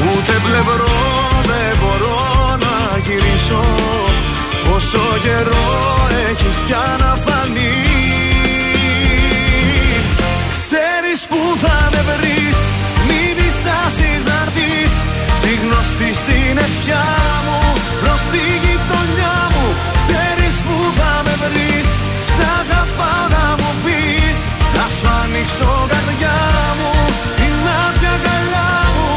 [0.01, 0.97] Ούτε πλευρό
[1.43, 3.65] δεν μπορώ να γυρίσω
[4.65, 5.67] Πόσο καιρό
[6.31, 8.24] έχεις πια να φανείς
[10.67, 12.57] Ξέρεις που θα με βρεις.
[13.09, 14.93] Μη διστάσεις να έρθεις.
[15.39, 17.07] Στη γνωστή συννεφιά
[17.47, 17.61] μου
[18.03, 19.67] Προς τη γειτονιά μου
[20.01, 21.87] Ξέρεις που θα με βρεις.
[22.35, 24.37] Σ' αγαπάω να μου πεις
[24.77, 26.41] Να σου ανοίξω καρδιά
[26.79, 26.93] μου
[27.39, 29.11] Την άδεια αγκαλιά μου.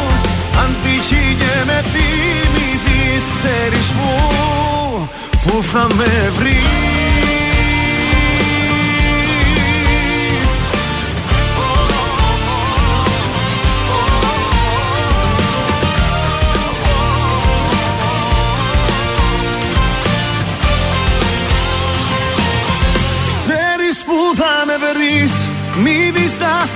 [0.62, 4.12] Αν τύχει και με θυμηθείς Ξέρεις που
[5.44, 7.37] Που θα με βρεις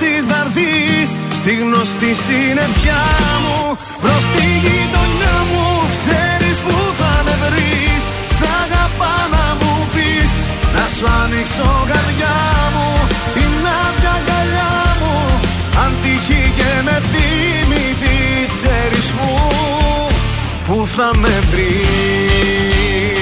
[0.02, 3.04] διστάσεις να έρθεις Στη γνωστή συννεφιά
[3.44, 3.58] μου.
[4.04, 8.02] Προς τη γειτονιά μου Ξέρεις που θα με βρεις
[8.38, 10.32] Σ' αγαπά να μου πεις
[10.76, 12.38] Να σου ανοίξω καρδιά
[12.74, 12.88] μου.
[13.34, 15.16] Την άδεια αγκαλιά μου
[15.82, 19.28] Αν τύχει και με θυμηθείς Ξέρεις που
[20.66, 23.21] Που θα με βρεις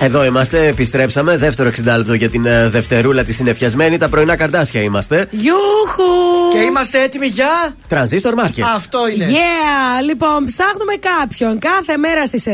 [0.00, 1.36] Εδώ είμαστε, επιστρέψαμε.
[1.36, 3.98] Δεύτερο 60 λεπτό για την ε, Δευτερούλα τη συνεφιασμένη.
[3.98, 5.28] Τα πρωινά καρδάσια είμαστε.
[5.30, 6.52] Γιούχου!
[6.52, 8.62] Και είμαστε έτοιμοι για; Transistor Market.
[8.74, 9.26] Αυτό είναι.
[9.30, 10.02] Yeah!
[10.04, 12.50] Λοιπόν, ψάχνουμε κάποιον κάθε μέρα στις 9.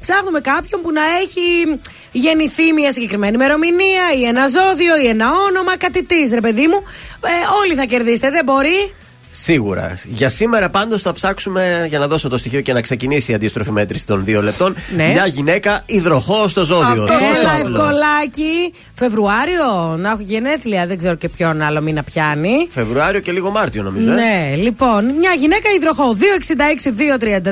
[0.00, 1.80] Ψάχνουμε κάποιον που να έχει
[2.12, 6.82] γεννηθεί μια συγκεκριμένη ημερομηνία ή ένα ζώδιο ή ένα όνομα, κάτι της, ρε παιδί μου.
[7.24, 7.30] Ε,
[7.62, 8.94] όλοι θα κερδίσετε, δεν μπορεί.
[9.42, 9.94] Σίγουρα.
[10.08, 13.70] Για σήμερα πάντως θα ψάξουμε για να δώσω το στοιχείο και να ξεκινήσει η αντίστροφη
[13.70, 14.74] μέτρηση των δύο λεπτών.
[14.96, 15.06] Ναι.
[15.08, 17.02] Μια γυναίκα υδροχό στο ζώδιο.
[17.02, 17.74] Αυτό Τόσο Έλα, απλό.
[17.76, 18.74] ευκολάκι.
[18.94, 22.68] Φεβρουάριο, να έχω γενέθλια, δεν ξέρω και ποιον άλλο μήνα πιάνει.
[22.70, 24.10] Φεβρουάριο και λίγο Μάρτιο νομίζω.
[24.10, 24.14] ε.
[24.14, 27.50] Ναι, λοιπόν, μια γυναίκα υδροχό 266-233.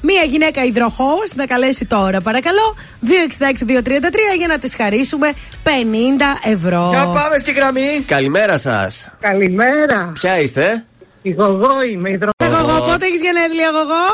[0.00, 2.76] Μια γυναίκα υδροχό να καλέσει τώρα, παρακαλώ.
[3.02, 5.32] 266-233 για να τη χαρίσουμε
[5.64, 5.68] 50
[6.52, 6.88] ευρώ.
[6.90, 8.04] Για πάμε στη γραμμή.
[8.06, 9.08] Καλημέρα σας.
[9.20, 10.10] Καλημέρα.
[10.14, 10.84] Ποια είστε,
[11.26, 14.04] Η Γογό είμαι, η Εγώ, πότε έχεις γενέθλια, εγώ.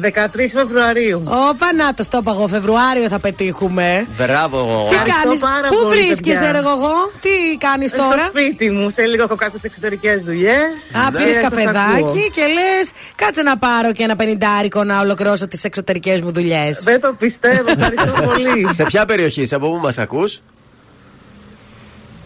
[0.00, 1.22] 13 Φεβρουαρίου.
[1.26, 2.46] Ω, Πανάτος, το είπα εγώ.
[2.46, 4.06] Φεβρουάριο θα πετύχουμε.
[4.16, 4.86] Μπράβο.
[4.88, 6.52] Τι Ευχαριστώ κάνεις, πάρα πού πολύ, βρίσκεσαι, παιδιά.
[6.52, 8.22] ρε εγώ, τι κάνεις τώρα.
[8.22, 10.66] Στο σπίτι μου, σε λίγο έχω κάποιε εξωτερικές δουλειές.
[11.06, 16.20] Α, πήρες καφεδάκι και λες, κάτσε να πάρω και ένα πενιντάρικο να ολοκληρώσω τις εξωτερικές
[16.20, 16.78] μου δουλειές.
[16.82, 18.68] Δεν το πιστεύω, ευχαριστώ πολύ.
[18.78, 20.40] Σε ποια περιοχή είσαι, από πού μας ακούς,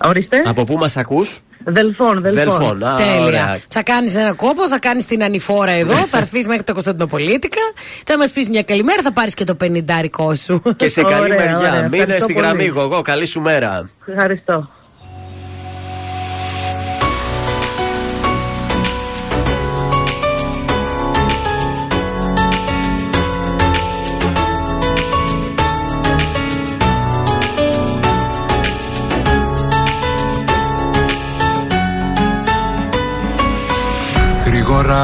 [0.05, 0.43] Ορίστε.
[0.47, 2.45] Από πού μας ακούς, Δελφών, δελφών.
[2.59, 2.85] Δελφών.
[2.85, 3.23] Α, Τέλεια.
[3.25, 3.59] ωραία.
[3.69, 7.61] Θα κάνεις ένα κόπο, θα κάνεις την ανηφόρα εδώ, θα έρθεις μέχρι το Κωνσταντινοπολίτικα,
[8.07, 10.63] θα μας πεις μια καλημέρα, θα πάρεις και το πενιντάρικό σου.
[10.77, 11.59] Και σε καλή Ωραία, μεριά.
[11.59, 11.73] ωραία.
[11.83, 12.47] Μείνε Ευχαριστώ στη πολύ.
[12.47, 13.03] γραμμή, εγώ.
[13.03, 13.91] Καλή σου μέρα.
[14.07, 14.69] Ευχαριστώ.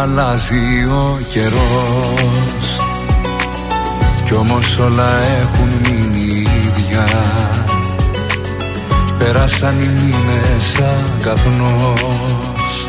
[0.01, 2.81] Αλλάζει ο καιρός.
[4.25, 7.07] Κι όμως όλα έχουν μείνει ίδια.
[9.19, 12.87] Πέρασαν οι μήνες σαν καπνός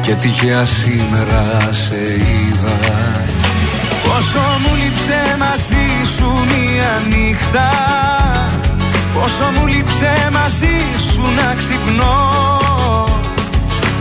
[0.00, 2.78] Και τυχαία σήμερα σε είδα.
[4.04, 7.70] Πόσο μου λείψε μαζί σου μία νύχτα.
[9.14, 10.76] Πόσο μου λείψε μαζί
[11.12, 12.44] σου να ξυπνώ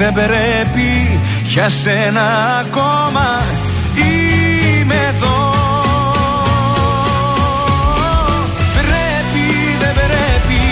[0.00, 2.22] δεν πρέπει για σένα
[2.60, 3.42] ακόμα.
[3.94, 5.38] Είμαι εδώ.
[8.78, 9.46] Πρέπει
[9.82, 10.62] δεν πρέπει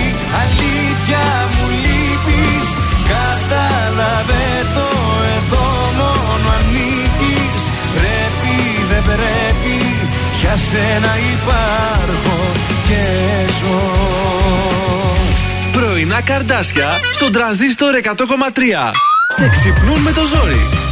[0.43, 1.25] αλήθεια
[1.55, 2.67] μου λείπεις.
[3.13, 4.89] Κατάλαβε το
[5.37, 5.67] εδώ
[5.99, 7.63] μόνο ανήκεις.
[7.97, 8.55] Πρέπει
[8.91, 9.77] δεν πρέπει
[10.41, 12.39] για σένα υπάρχω
[12.89, 13.05] και
[13.61, 13.81] ζω.
[15.73, 19.18] Πρωινά καρδάσια στον τραζίστορ 100,3.
[19.39, 20.88] Σε ξυπνούν με το ζόρι.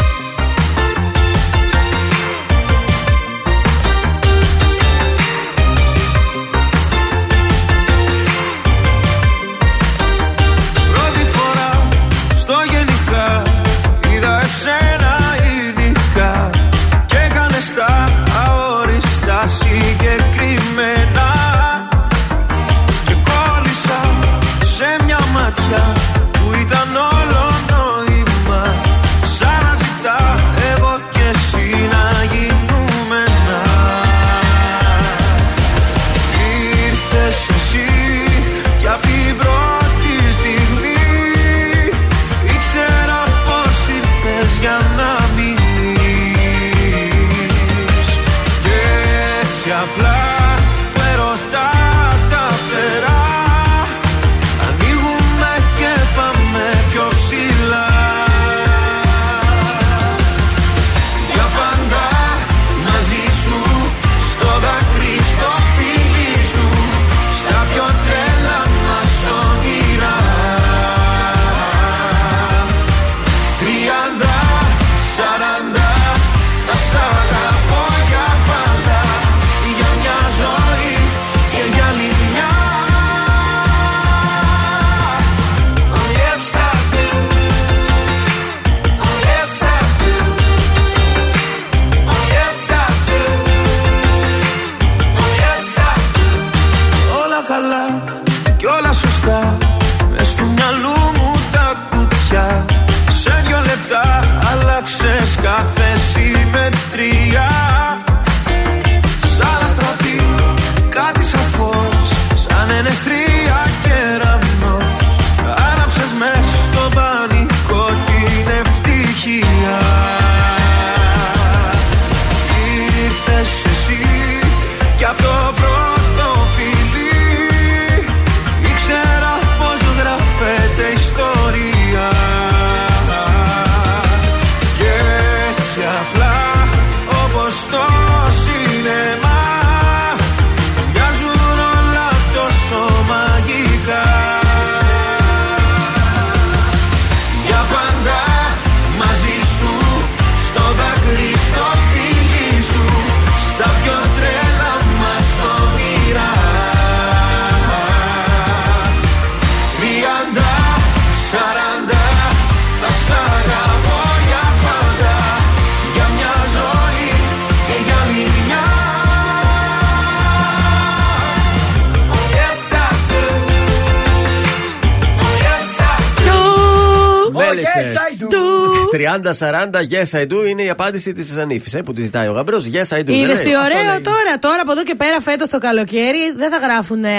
[179.06, 182.64] 30-40, yes I do είναι η απάντηση της Ανήφης που τη ζητάει ο γαμπρός.
[182.72, 183.08] Yes I do.
[183.08, 183.56] Είδε δεν τι λέει.
[183.56, 184.38] ωραίο τώρα.
[184.40, 187.10] Τώρα από εδώ και πέρα φέτος το καλοκαίρι δεν θα γράφουν ε,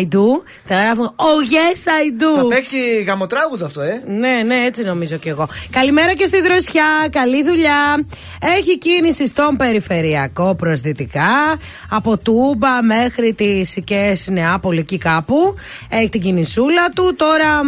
[0.00, 0.42] I do.
[0.64, 2.42] Θα γράφουν Oh yes I do.
[2.42, 2.76] Θα παίξει
[3.06, 4.02] γαμοτράγουδο αυτό, ε.
[4.06, 5.48] Ναι, ναι, έτσι νομίζω κι εγώ.
[5.70, 7.06] Καλημέρα και στη Δροσιά.
[7.10, 8.06] Καλή δουλειά.
[8.56, 11.58] Έχει κίνηση στον περιφερειακό προ δυτικά.
[11.90, 15.54] Από Τούμπα μέχρι τη Σικέ Νεάπολη εκεί κάπου.
[15.88, 17.14] Έχει την κινησούλα του.
[17.16, 17.62] Τώρα.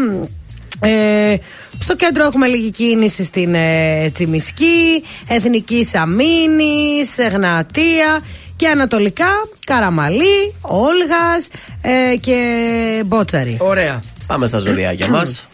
[0.81, 1.39] Μ, Ε,
[1.79, 8.20] στο κέντρο έχουμε λίγη κίνηση στην ε, Τσιμισκή, Εθνική Αμήνη, Εγνατία
[8.57, 9.29] και ανατολικά
[9.66, 11.49] Καραμαλή, Όλγας
[11.83, 13.57] ε, και Μπότσαρη.
[13.61, 14.03] Ωραία.
[14.26, 15.47] Πάμε στα ζωδιάκια μας.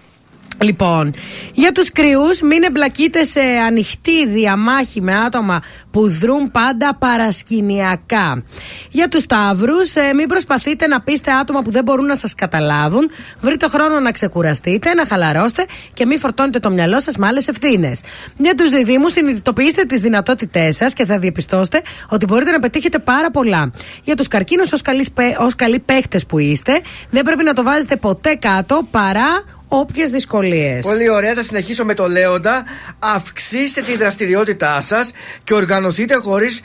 [0.62, 1.14] Λοιπόν,
[1.52, 8.42] για τους κρυούς μην εμπλακείτε σε ανοιχτή διαμάχη με άτομα που δρούν πάντα παρασκηνιακά.
[8.90, 13.11] Για τους ταύρους ε, μην προσπαθείτε να πείστε άτομα που δεν μπορούν να σας καταλάβουν.
[13.40, 18.00] Βρείτε χρόνο να ξεκουραστείτε, να χαλαρώσετε και μην φορτώνετε το μυαλό σας με άλλες ευθύνες.
[18.36, 23.30] Για τους διδήμους συνειδητοποιήστε τις δυνατότητές σας και θα διαπιστώσετε ότι μπορείτε να πετύχετε πάρα
[23.30, 23.70] πολλά.
[24.05, 26.80] Για τους καρκίνους ως καλοί, σπε- ως καλοί παίχτες που είστε
[27.11, 30.87] δεν πρέπει να το βάζετε ποτέ κάτω παρά όποιες δυσκολίες.
[30.87, 32.65] Πολύ ωραία, θα συνεχίσω με το λέοντα.
[32.99, 35.12] Αυξήστε τη δραστηριότητά σας
[35.45, 36.61] και οργανωθείτε χωρίς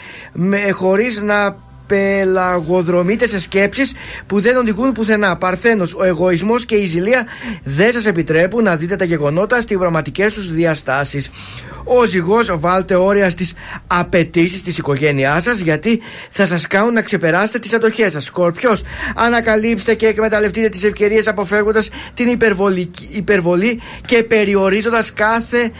[0.73, 3.93] χωρίς να πελαγοδρομείτε σε σκέψεις
[4.27, 5.37] που δεν οδηγούν πουθενά.
[5.37, 7.25] Παρθένος, ο εγωισμός και η ζηλία
[7.63, 11.29] δεν σας επιτρέπουν να δείτε τα γεγονότα στις πραγματικές τους διαστάσεις.
[11.83, 13.53] Ο ζυγός, βάλτε όρια στις
[13.87, 18.23] απαιτήσεις της οικογένειάς σας γιατί θα σας κάνουν να ξεπεράσετε τις αντοχές σας.
[18.23, 18.75] Σκορπιό,
[19.15, 25.71] ανακαλύψτε και εκμεταλλευτείτε τις ευκαιρίες αποφεύγοντας την υπερβολική- υπερβολή και περιορίζοντας κάθε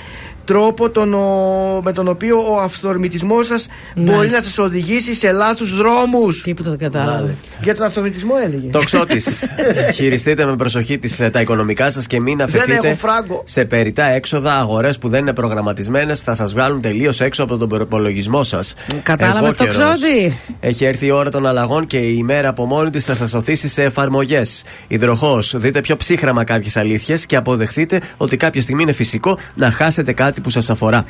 [0.49, 5.65] τρόπο τον, ο- με τον οποίο ο αυθορμητισμός σας μπορεί να σας οδηγήσει σε λάθου
[5.65, 6.41] δρόμους.
[6.41, 7.31] Τίποτα δεν κατάλαβα.
[7.63, 8.69] Για τον αυθορμητισμό έλεγε.
[8.69, 9.27] Το ξώτης.
[9.95, 13.41] Χειριστείτε με προσοχή τις, ε, τα οικονομικά σας και μην Δεν αφαιθείτε έχω φράγκο.
[13.45, 16.19] σε περιτά έξοδα, αγορές που δεν είναι προγραμματισμένες.
[16.19, 18.73] Θα σας βγάλουν τελείως έξω από τον προπολογισμό σας.
[19.03, 23.05] Κατάλαβες το ξώτη; Έχει έρθει η ώρα των αλλαγών και η ημέρα από μόνη της
[23.05, 24.63] θα σας οθήσει σε εφαρμογές.
[24.87, 30.13] Υδροχός, δείτε πιο ψύχραμα κάποιες αλήθειες και αποδεχτείτε ότι κάποια στιγμή είναι φυσικό να χάσετε
[30.13, 31.05] κάτι που σας αφορά.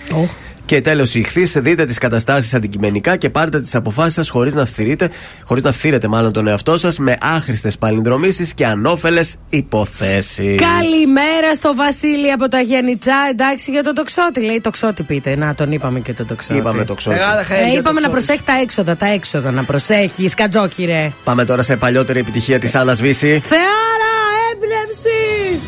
[0.65, 4.65] Και τέλος, η ηχθή, δείτε τις καταστάσεις αντικειμενικά και πάρτε τις αποφάσεις σας χωρίς να
[4.65, 5.09] φθυρείτε,
[5.43, 10.56] χωρίς να φθύρετε μάλλον τον εαυτό σας με άχρηστες παλινδρομήσεις και ανώφελες υποθέσεις.
[10.61, 13.14] Καλημέρα στο Βασίλη από τα Γενιτσά.
[13.30, 14.41] Εντάξει για το τοξότη.
[14.41, 15.35] Λέει τοξότη πείτε.
[15.35, 16.57] Να τον είπαμε και το τοξότη.
[16.60, 17.15] Είπαμε το ξώτη.
[17.18, 18.26] Μεγάλα χαίρια Ε, για είπαμε το να ξώτη.
[18.26, 20.30] προσέχει τα έξοδα, τα έξοδα να προσέχει.
[20.30, 21.11] Κατζόκυρε.
[21.23, 23.39] Πάμε τώρα σε παλιότερη επιτυχία της Άννας Βύση.
[23.43, 24.14] Θεάρα,
[24.51, 25.60] έμπνευση!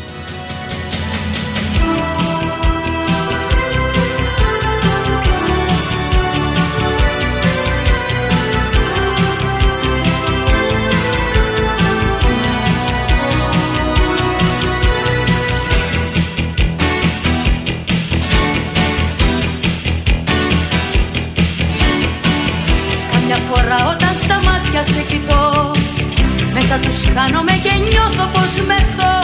[26.72, 29.14] Μέσα τους χάνομαι και νιώθω πως μεθώ.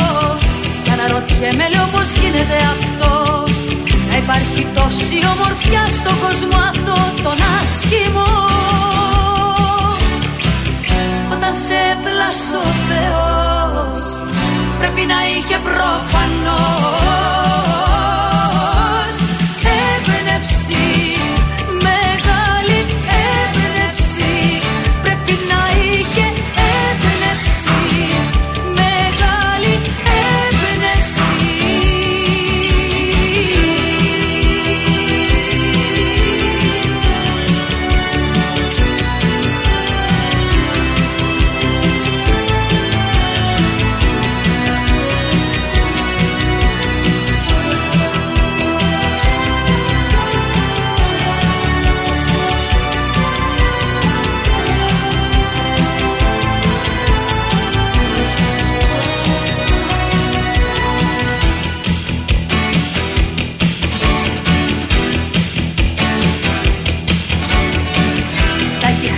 [0.85, 3.13] Κι αναρωτιέμαι λέω πως γίνεται αυτό;
[4.11, 8.31] Να υπάρχει τόση ομορφιά στον κόσμο αυτό τον άσχημο.
[11.35, 14.03] Όταν σε έπλασε ο Θεός
[14.79, 17.38] Πρέπει να είχε προφανώς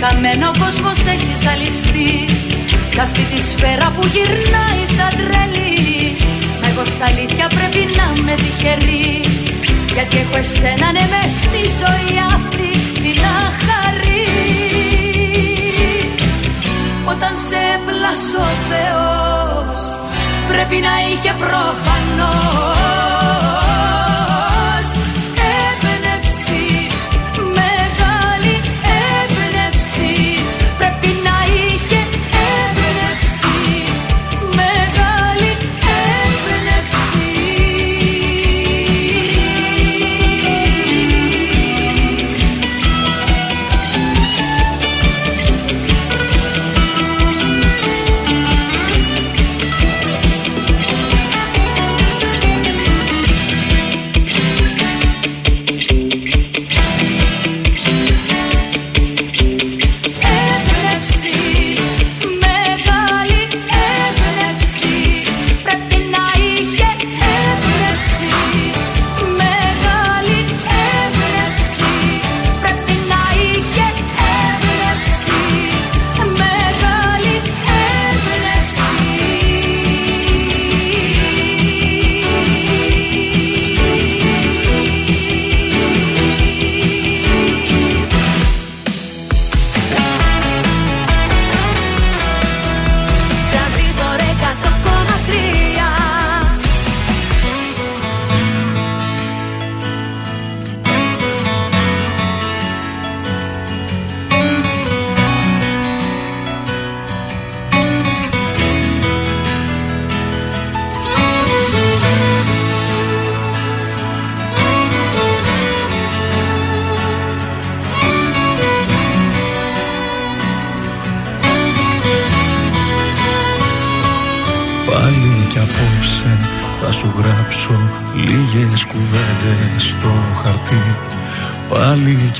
[0.01, 2.11] χαμένο ο κόσμος έχει ζαλιστεί
[2.93, 5.73] Σ' αυτή τη σφαίρα που γυρνάει σαν τρελή.
[6.59, 9.11] Μα εγώ στα αλήθεια πρέπει να είμαι τυχερή
[9.93, 12.69] Γιατί έχω εσένα ναι μες στη ζωή αυτή
[13.03, 14.25] την αχαρή.
[17.11, 19.81] Όταν σε έπλασε ο Θεός
[20.51, 22.70] Πρέπει να είχε προφανώς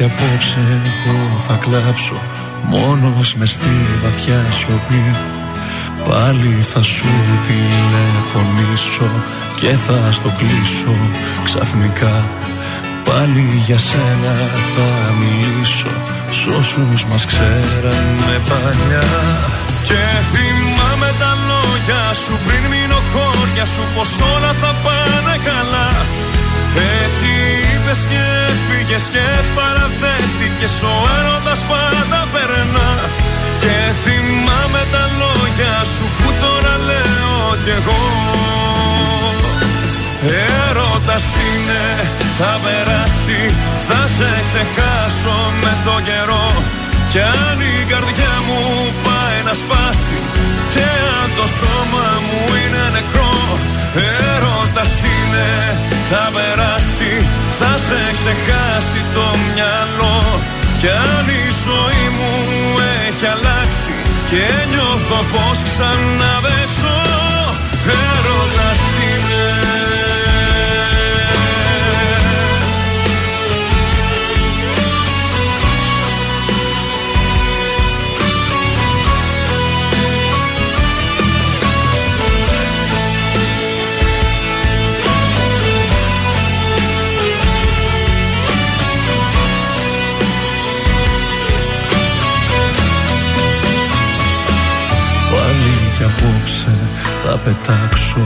[0.02, 2.16] κι απόψε εγώ θα κλάψω
[2.64, 3.74] Μόνος με στη
[4.04, 5.04] βαθιά σιωπή.
[6.10, 7.12] Πάλι θα σου
[7.48, 9.10] τηλεφωνήσω
[9.56, 10.96] Και θα στο κλείσω
[11.44, 12.30] ξαφνικά.
[13.04, 14.36] Πάλι για σένα
[14.74, 15.94] θα μιλήσω
[16.30, 19.10] Σ' όσους μας ξέρανε παλιά.
[19.88, 20.02] Και
[20.32, 25.90] θυμάμαι τα λόγια σου πριν μείνω χώρια σου Πως όλα θα πάνε καλά
[26.76, 27.30] Έτσι
[27.72, 29.26] είπες και έφυγες και
[29.56, 32.90] παραδέχτηκες Ο έρωτας πάντα περνά.
[33.64, 38.04] Και θυμάμαι τα λόγια σου που τώρα λέω κι εγώ.
[40.68, 41.86] Έρωτας είναι,
[42.40, 43.42] θα περάσει,
[43.88, 46.48] θα σε ξεχάσω με το καιρό.
[47.12, 48.62] Κι αν η καρδιά μου
[49.06, 50.18] πάει να σπάσει
[50.74, 50.88] Και
[51.20, 53.31] αν το σώμα μου είναι νεκρό
[54.34, 55.50] Έρωτας είναι,
[56.12, 57.14] θα περάσει,
[57.60, 60.20] θα σε ξεχάσει το μυαλό.
[60.82, 62.34] Κι αν η ζωή μου
[63.08, 63.96] έχει αλλάξει
[64.30, 66.98] Και νιώθω πως ξαναβέσω
[67.86, 70.21] Έρωτας είναι
[97.32, 98.26] θα πετάξω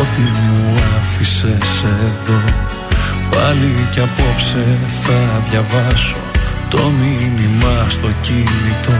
[0.00, 2.40] Ό,τι μου άφησες εδώ.
[3.30, 6.16] Πάλι κι απόψε θα διαβάσω
[6.68, 8.98] Το μήνυμα στο κινητό.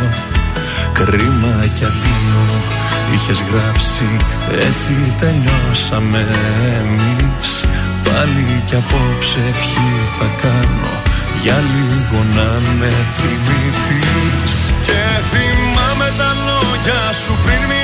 [0.93, 2.45] Κρίμα κι αντίο
[3.15, 4.09] Είχες γράψει
[4.69, 6.27] έτσι τελειώσαμε
[6.81, 7.51] εμείς.
[8.05, 10.95] Πάλι κι απόψε ευχή θα κάνω
[11.43, 14.55] Για λίγο να με θυμηθείς.
[14.87, 17.84] Και θυμάμαι τα λόγια σου πριν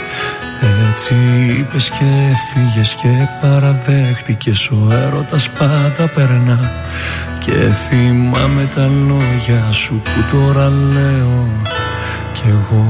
[0.93, 1.15] Έτσι
[1.59, 3.07] είπες και έφυγες και
[3.41, 4.69] παραδέχτηκες.
[4.69, 6.71] Ο έρωτας πάντα περνά.
[7.39, 11.61] Και θυμάμαι τα λόγια σου που τώρα λέω
[12.33, 12.81] κι εγώ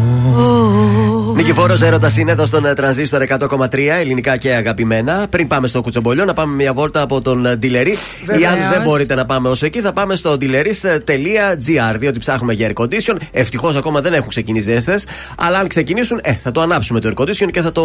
[1.36, 5.28] Νικηφόρος έρωτας είναι εδώ στον ε, τρανζίστορ 100,3 ελληνικά και αγαπημένα.
[5.30, 7.92] Πριν πάμε στο κουτσομπολιό, να πάμε μια βόλτα από τον ε, Ντιλερή.
[8.40, 11.96] Ή αν δεν μπορείτε να πάμε όσο εκεί, θα πάμε στο ντιλερή.gr.
[11.98, 13.16] Διότι ψάχνουμε για air condition.
[13.32, 15.06] Ευτυχώς ακόμα δεν έχουν ξεκινήσει ζέστες.
[15.38, 17.84] Αλλά αν ξεκινήσουν, ε, θα το ανάψουμε το air condition και θα το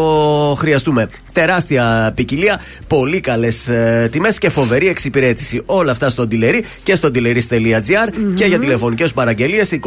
[0.58, 1.08] χρειαστούμε.
[1.32, 5.62] Τεράστια ποικιλία, πολύ καλές ε, τιμές και φοβερή εξυπηρέτηση.
[5.66, 9.78] Όλα αυτά στο Ντιλερή και στο ντιλερή.gr και για τηλεφωνικές παραγγελίες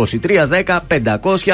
[0.65, 0.79] 2310
[1.21, 1.53] 500 060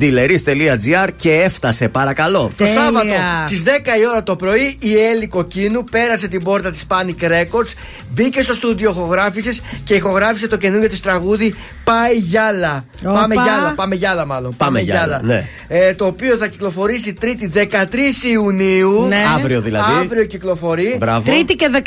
[0.00, 2.52] dealeries.gr και έφτασε παρακαλώ.
[2.56, 3.08] Το Σάββατο
[3.46, 7.72] στις 10 η ώρα το πρωί η Έλλη Κοκκίνου πέρασε την πόρτα της Panic Records,
[8.14, 11.54] μπήκε στο στούντιο, ηχογράφησες και ηχογράφησε το καινούργιο της τραγούδι
[11.84, 12.84] Πάει Γιάλα.
[13.04, 13.12] Οπα.
[13.12, 14.56] Πάμε Γιάλα, πάμε Γιάλα μάλλον.
[14.56, 15.48] Πάμε Γιάλα, ναι.
[15.68, 17.60] Ε, το οποίο θα κυκλοφορήσει Τρίτη 13
[18.32, 19.06] Ιουνίου.
[19.08, 19.24] Ναι.
[19.36, 19.92] Αύριο δηλαδή.
[20.00, 20.96] Αύριο κυκλοφορεί.
[20.98, 21.30] Μπράβο.
[21.30, 21.78] Τρίτη και 13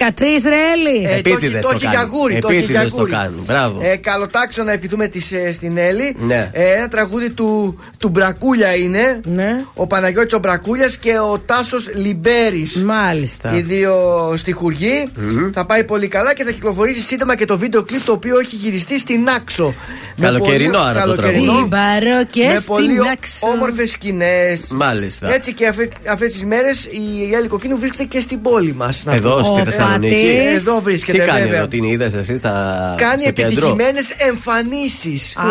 [0.43, 1.05] ρέλι.
[1.07, 1.95] Ε, Επίτηδες το το έχει κάνει.
[1.95, 2.39] γιαγούρι.
[2.39, 3.11] Το έχει Επίτηδες το γιαγούρι.
[3.11, 3.35] κάνει.
[3.45, 3.79] Μπράβο.
[3.83, 6.15] Ε, καλοτάξιο να ευχηθούμε της, ε, στην Έλλη.
[6.19, 6.38] Ναι.
[6.51, 9.19] Ε, ένα τραγούδι του, του Μπρακούλια είναι.
[9.23, 9.61] Ναι.
[9.73, 12.83] Ο Παναγιώτης ο Μπρακούλιας και ο Τάσος Λιμπέρης.
[12.83, 13.55] Μάλιστα.
[13.55, 13.93] Οι δύο
[14.35, 15.09] στιχουργοί.
[15.53, 18.55] Θα πάει πολύ καλά και θα κυκλοφορήσει σύντομα και το βίντεο κλιπ το οποίο έχει
[18.55, 19.73] γυριστεί στην Άξο.
[20.15, 21.57] Με Καλοκαιρινό πολύ- άρα το καλοκαιρινό, τραγούδι.
[21.57, 23.47] Στην Παρό και Με στην πολύ Άξο.
[23.47, 24.67] όμορφες σκηνές.
[24.71, 25.33] Μάλιστα.
[25.33, 25.67] Έτσι και
[26.11, 29.03] αυτέ τις μέρες η Έλλη Κοκκίνου βρίσκεται και στην πόλη μας.
[29.09, 30.13] Εδώ στη Ο Θεσσαλονίκη.
[30.13, 30.55] Πατής.
[30.55, 31.57] Εδώ Τι βρίσκεται κάνει βέβαια.
[31.57, 32.95] εδώ, την είδε εσύ στα.
[32.97, 35.35] Κάνει στο κέντρο; επιτυχημένες εμφανίσεις.
[35.37, 35.43] Α,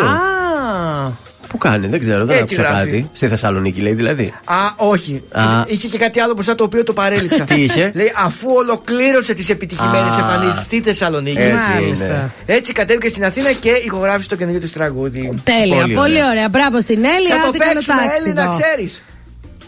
[1.49, 2.85] Πού κάνει, δεν ξέρω, δεν Έτσι άκουσα γράφει.
[2.91, 3.09] κάτι.
[3.13, 4.33] Στη Θεσσαλονίκη λέει δηλαδή.
[4.45, 5.23] Α, όχι.
[5.33, 5.43] Α.
[5.67, 7.45] Είχε και κάτι άλλο μπροστά το οποίο το παρέλειψα.
[7.45, 10.19] Τι είχε; Λέει αφού ολοκλήρωσε τις επιτυχημένες Α.
[10.19, 11.39] εμφανίσεις στη Θεσσαλονίκη.
[11.41, 12.05] Έτσι Μάλιστα.
[12.07, 12.31] είναι.
[12.47, 15.39] Έτσι κατέβηκε στην Αθήνα και ηχογράφησε το καινούργιο του τραγούδι.
[15.43, 16.29] Τέλεια, Πολύ πολύ, ωραία.
[16.31, 16.49] ωραία.
[16.49, 18.29] Μπράβο στην Έλλη, Θα το άντε καλό παίξουμε, ταξίδι.
[18.31, 19.03] Έλληνα, ξέρεις.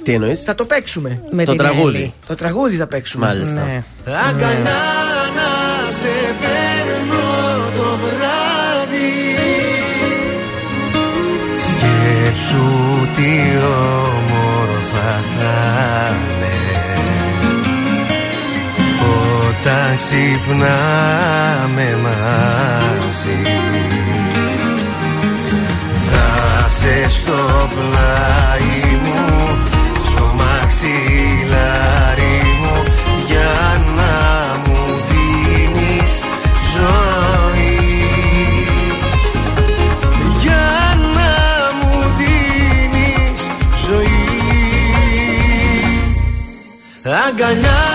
[0.02, 1.22] Τι εννοείς, Θα το παίξουμε.
[1.30, 1.96] Με το την τραγούδι.
[1.96, 2.14] Έλλη.
[2.26, 3.26] Το τραγούδι θα παίξουμε.
[3.26, 3.66] Μάλιστα.
[13.20, 13.36] Τι
[14.06, 15.60] όμορφα θα
[16.09, 16.55] είναι
[19.48, 23.40] Όταν ξυπνάμε μαζί
[26.10, 29.22] Θα σε στο πλάι μου
[30.05, 31.99] Στο μαξιλάρι
[47.05, 47.89] Αγκαλιά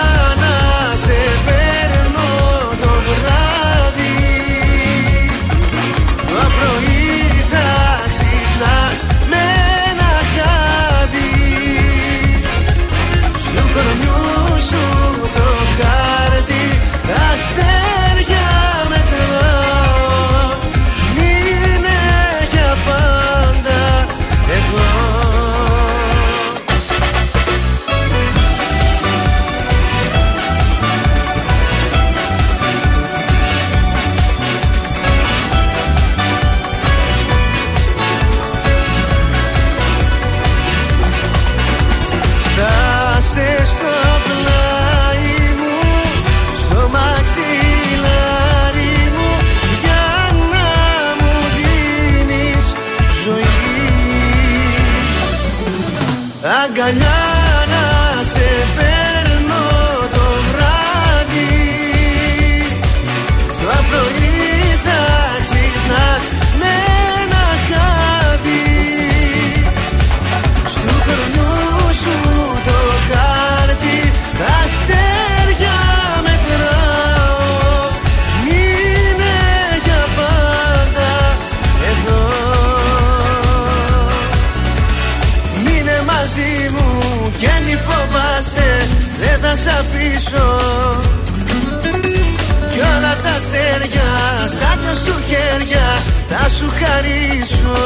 [96.96, 97.82] χαρίσω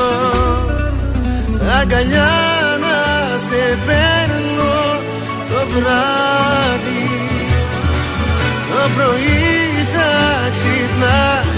[1.80, 2.30] Αγκαλιά
[2.80, 4.74] να σε παίρνω
[5.50, 7.08] το βράδυ.
[8.70, 10.10] Το πρωί θα
[10.50, 11.49] ξυπνάς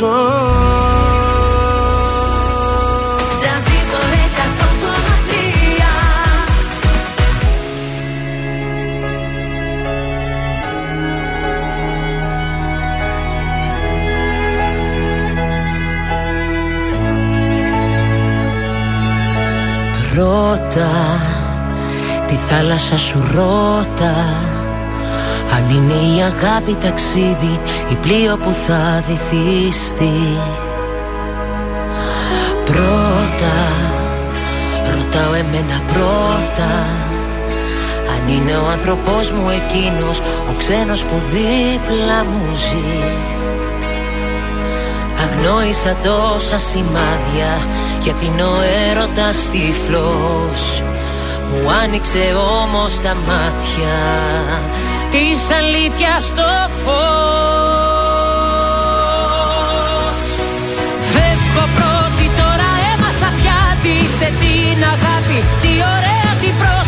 [0.00, 0.06] ζω
[3.40, 4.56] Τρανζίστορ 100,3
[20.14, 20.90] Ρώτα
[22.26, 24.49] τη θάλασσα σου ρώτα
[25.54, 27.60] Αν είναι η αγάπη ταξίδι
[27.90, 30.38] ή πλοίο που θα βυθιστεί.
[32.64, 33.56] Πρώτα
[34.96, 36.72] ρωτάω εμένα πρώτα.
[38.14, 42.98] Αν είναι ο άνθρωπός μου εκείνος ο ξένος που δίπλα μου ζει.
[45.22, 47.66] Αγνόησα τόσα σημάδια
[48.02, 48.56] γιατί είναι ο
[48.90, 50.82] έρωτας τυφλός.
[51.50, 53.98] Μου άνοιξε όμως τα μάτια
[55.10, 56.50] της αλήθειας το
[56.82, 57.00] φως.
[61.12, 66.79] Φεύγω πρώτη τώρα έμαθα πια τι σε την αγάπη Τι ωραία τι πρόσπισε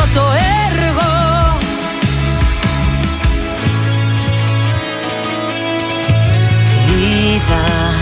[0.00, 0.22] αυτό
[0.70, 1.12] έργο.
[7.34, 7.94] Είδα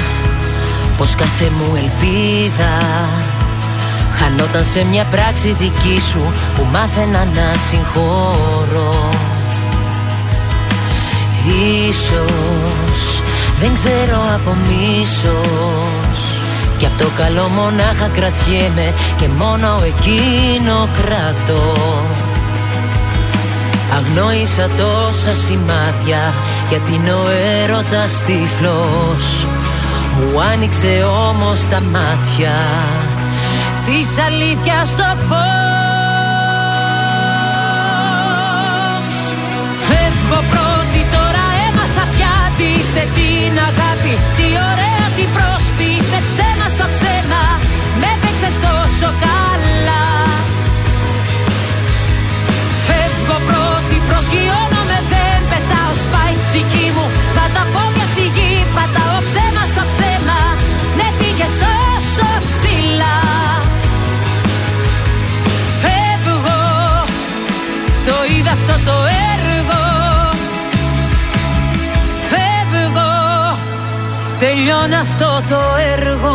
[0.97, 2.79] πως κάθε μου ελπίδα
[4.15, 9.11] Χανόταν σε μια πράξη δική σου που μάθαινα να συγχώρω
[11.89, 13.23] Ίσως
[13.61, 16.02] δεν ξέρω από μίσος
[16.83, 21.77] κι απ' το καλό μονάχα κρατιέμαι Και μόνο εκείνο κρατώ.
[23.97, 26.35] Αγνόησα τόσα σημάδια
[26.69, 27.25] Γιατί είναι ο
[27.63, 29.47] έρωτας τυφλός.
[30.19, 32.55] Μου άνοιξε όμως τα μάτια
[33.85, 35.41] Της αλήθειας στο φως.
[39.87, 45.62] Φεύγω πρώτη τώρα έμαθα πια τι σε την αγάπη Τι ωραία τι πρόσπισε
[54.33, 57.07] πρώτη προσγειώνομαι δεν πετάω σπάει η ψυχή μου.
[57.37, 60.41] Τα τα πόδια στη γη πατάω ψέμα στο ψέμα.
[60.99, 63.19] Με πήγες τόσο ψηλά.
[65.83, 66.61] Φεύγω
[68.07, 68.92] το είδα αυτό το
[74.47, 75.59] τελειώνει αυτό το
[75.99, 76.35] έργο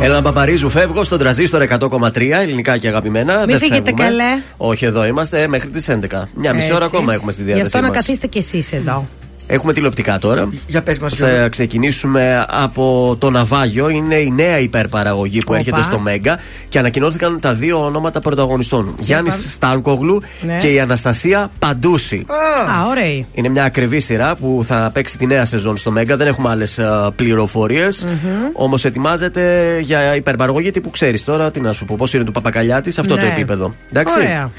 [0.00, 3.36] Έλα Παπαρίζου, φεύγω στον τραζίστορ 100,3 ελληνικά και αγαπημένα.
[3.38, 4.02] Μην Δεν φύγετε φεύγουμε.
[4.08, 4.42] καλέ.
[4.56, 6.28] Όχι, εδώ είμαστε μέχρι τις 11.
[6.34, 6.96] Μια μισή ώρα Έτσι.
[6.96, 7.96] ακόμα έχουμε στη Γι' διάθεσή αυτό να μας.
[7.96, 9.06] καθίσετε κι εσείς εδώ.
[9.48, 10.48] Έχουμε τηλεοπτικά τώρα.
[10.66, 11.48] Για πες μας Θα Γιώργο.
[11.48, 13.88] ξεκινήσουμε από το Ναυάγιο.
[13.88, 15.56] Είναι η νέα υπερπαραγωγή που Οπα.
[15.58, 18.94] έρχεται στο Μέγκα και ανακοινώθηκαν τα δύο ονόματα πρωταγωνιστών.
[19.00, 19.46] Γιάννης πάμε.
[19.48, 20.56] Στάνκογλου Ναι.
[20.56, 22.26] και η Αναστασία Παντούση.
[22.78, 23.24] Α, ωραία.
[23.32, 26.16] Είναι μια ακριβή σειρά που θα παίξει τη νέα σεζόν στο Μέγκα.
[26.16, 26.80] Δεν έχουμε άλλες
[27.16, 28.06] πληροφορίες.
[28.52, 31.50] Όμως ετοιμάζεται για υπερπαραγωγή τύπου ξέρεις τώρα.
[31.50, 33.20] Τι να σου πω, πώς είναι του Παπακαλιάτη, σε αυτό Ναι.
[33.20, 33.74] το επίπεδο.
[33.90, 34.14] Εντάξει.
[34.18, 34.50] Ωραία.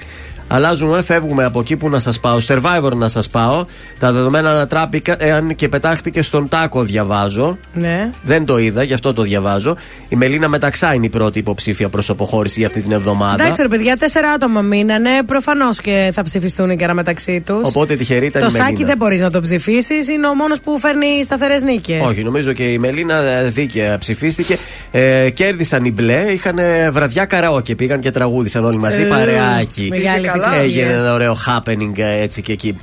[0.47, 2.37] Αλλάζουμε, φεύγουμε από εκεί που να σας πάω.
[2.47, 3.65] Survivor να σας πάω.
[3.99, 7.57] Τα δεδομένα ανατράπηκαν και πετάχτηκε στον τάκο, διαβάζω.
[7.73, 8.09] Ναι.
[8.23, 9.75] Δεν το είδα, γι' αυτό το διαβάζω.
[10.09, 13.43] Η Μελίνα Μεταξά είναι η πρώτη υποψήφια προ αποχώρηση για αυτή την εβδομάδα.
[13.43, 15.09] Εντάξει, ρε παιδιά, τέσσερα άτομα μείνανε.
[15.25, 17.61] Προφανώς και θα ψηφιστούν και ένα μεταξύ τους.
[17.67, 18.69] Οπότε τυχερή ήταν Το η Μελίνα.
[18.69, 20.07] σάκι δεν μπορείς να το ψηφίσεις.
[20.09, 22.01] Είναι ο μόνος που φέρνει σταθερές νίκες.
[22.03, 24.57] Όχι, νομίζω και η Μελίνα ε, δίκαια ψηφίστηκε.
[24.91, 27.75] Ε, κέρδισαν οι μπλε, είχαν ε, βραδιά καραόκε.
[27.75, 29.87] Πήγαν και τραγούδισαν όλοι μαζί, Ε, παρεάκι.
[29.89, 30.81] μεγάλη καλά, επιτυχία.
[30.83, 32.77] Έγινε ένα ωραίο happening ε, έτσι και εκεί.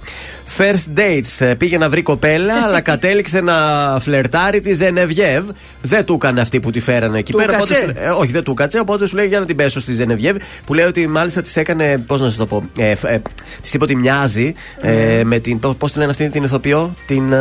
[0.56, 1.46] First dates.
[1.46, 3.54] ε, Πήγε να βρει κοπέλα, αλλά κατέληξε να
[4.00, 5.44] φλερτάρει τη Ζενεβιέβ.
[5.82, 7.52] Δεν του έκανε αυτή που τη φέρανε εκεί Του πέρα.
[7.56, 7.86] οπότε κάτσε.
[7.86, 8.78] σου- ε, όχι, δεν του κάτσε.
[8.78, 10.36] Οπότε σου λέει για να την πέσω στη Ζενεβιέβ.
[10.66, 11.98] Που λέει ότι μάλιστα της έκανε.
[12.06, 12.64] Πώς να σα το πω.
[12.78, 13.18] Ε, ε,
[13.62, 15.58] της είπε ότι μοιάζει ε, με την.
[15.78, 17.38] Πώς τη λένε αυτή την ηθοποιό, την ε,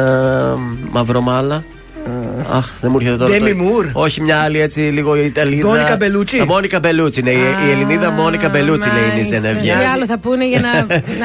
[0.92, 1.64] Μαυρομάλα.
[2.54, 3.36] Αχ, δεν μου έρχεται τώρα.
[3.38, 3.90] Demi το- Moore.
[3.94, 5.68] Όχι μια άλλη έτσι λίγο Ιταλίδα.
[5.68, 6.40] Μόνικα Μπελούτσι.
[6.40, 7.30] Α, Μόνικα Μπελούτσι, ναι.
[7.32, 9.36] Η, η Ελληνίδα Μόνικα Μπελούτσι λέει είναι η Μάλιστα.
[9.36, 9.78] Ζενεβιέβ.
[9.80, 10.70] Τι άλλο θα πούνε για να.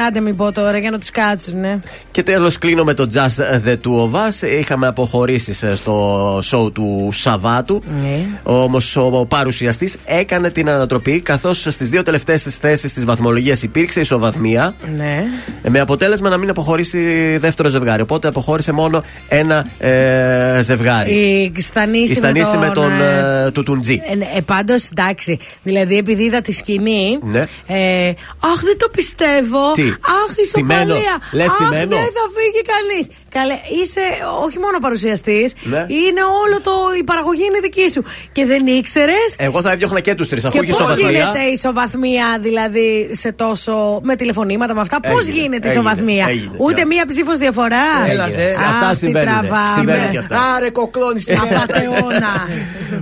[0.07, 1.59] Άντε, μην πω τώρα, για να τους κάτσουν.
[1.59, 1.77] ναι.
[2.11, 4.47] Και τέλος κλείνω με το Just the Two of Us.
[4.59, 7.83] Είχαμε αποχωρήσεις στο show του Σαββάτου.
[8.01, 8.19] Ναι.
[8.43, 14.75] Όμως ο παρουσιαστής έκανε την ανατροπή, καθώς στις δύο τελευταίες θέσεις της βαθμολογίας υπήρξε ισοβαθμία.
[14.97, 15.23] Ναι.
[15.61, 16.99] ε, Με αποτέλεσμα να μην αποχωρήσει
[17.37, 18.01] δεύτερο ζευγάρι.
[18.01, 21.11] Οπότε αποχώρησε μόνο ένα ε, ζευγάρι.
[21.55, 24.01] Η Στανίση, Η Στανίση με τον ε, ε, του Τουντζή.
[24.11, 25.39] Ε, ναι, ε, Πάντως, εντάξει.
[25.63, 27.19] Δηλαδή, επειδή είδα τη σκηνή.
[27.23, 27.43] Ναι.
[27.67, 29.71] Ε, αχ, δεν το πιστεύω.
[29.73, 29.81] Τι;
[30.21, 30.81] Αχ, Στημένο.
[30.81, 31.15] ισοπαλία.
[31.31, 31.95] Λες αχ, στημένο.
[31.95, 33.05] δεν θα φύγει κανείς.
[33.29, 34.01] Καλέ, είσαι
[34.45, 35.77] όχι μόνο παρουσιαστής, Ναι.
[35.77, 36.71] είναι όλο το.
[36.99, 38.03] Η παραγωγή είναι δική σου.
[38.31, 41.09] Και δεν ήξερες; Εγώ θα έδιωχνα και τους τρεις, αφού Και είχε πώς ισοβαθμία.
[41.09, 43.99] γίνεται η ισοβαθμία, δηλαδή, σε τόσο.
[44.03, 46.25] με τηλεφωνήματα, με αυτά; Πώς Έγινε, γίνεται η έγινε, ισοβαθμία.
[46.29, 46.55] έγινε.
[46.57, 46.85] Ούτε Ναι.
[46.85, 48.45] μία ψήφος διαφορά; Έλατε.
[48.45, 49.27] Αχ, Αυτά τι συμβαίνουν.
[49.33, 49.67] τραβάμε.
[49.75, 50.37] Συμβαίνουν και αυτά.
[50.55, 52.47] Άρε κοκλώνεις τη Απατεώνα.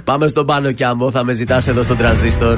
[0.04, 2.58] Πάμε στον πάνω κι άμπο, θα με ζητάς εδώ στον τρανζίστορ.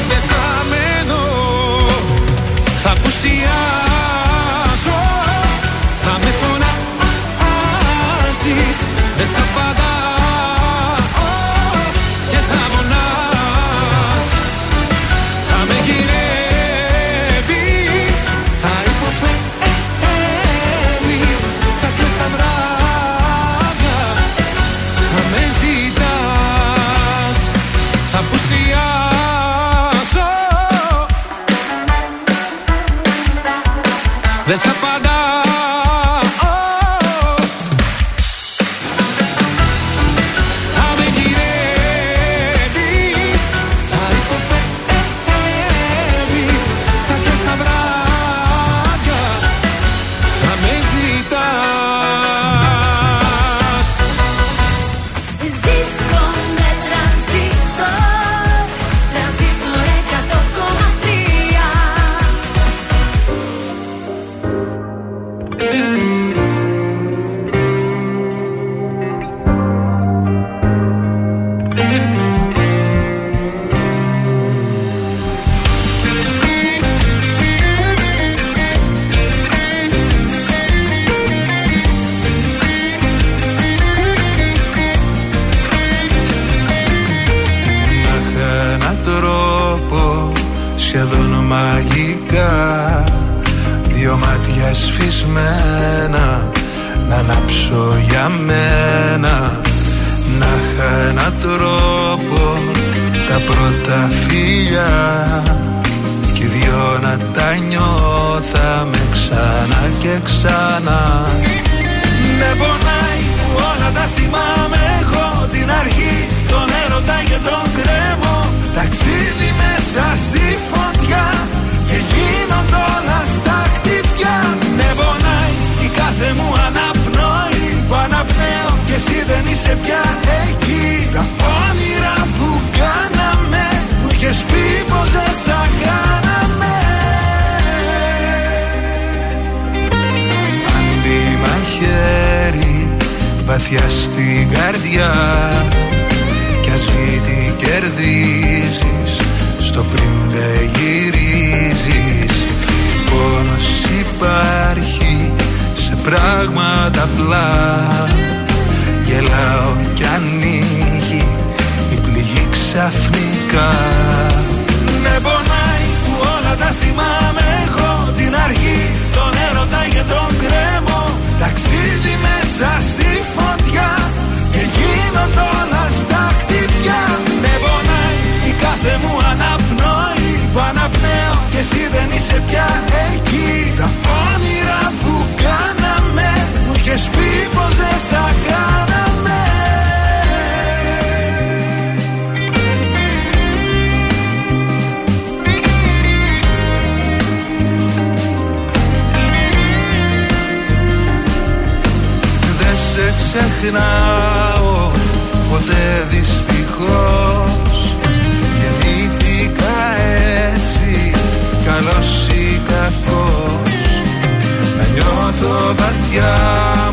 [215.77, 216.33] βαθιά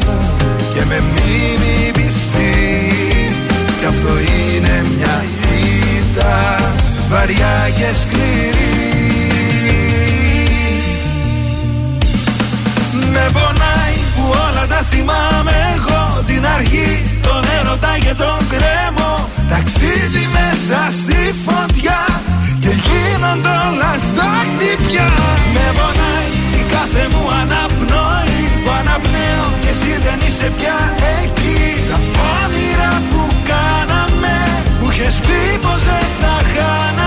[0.04, 0.16] μου
[0.74, 2.92] και με μνήμη πιστή.
[3.78, 5.24] Κι αυτό είναι μια
[5.98, 6.56] ήττα
[7.10, 8.78] βαριά και σκληρή.
[13.12, 16.22] Με πονάει που όλα τα θυμάμαι εγώ.
[16.26, 22.00] Την αρχή τον έρωτα και τον κρέμο ταξίδι μέσα στη φωτιά
[22.60, 25.10] και γίνονται όλα στα χτυπιά.
[25.54, 26.28] Με πονάει
[26.60, 28.27] η κάθε μου αναπνοή
[28.68, 30.78] που αναπνέω και εσύ δεν είσαι πια
[31.22, 31.60] εκεί.
[31.90, 31.98] Τα
[32.42, 34.36] όνειρα που κάναμε
[34.80, 36.97] που είχες πει πως δεν θα χάνω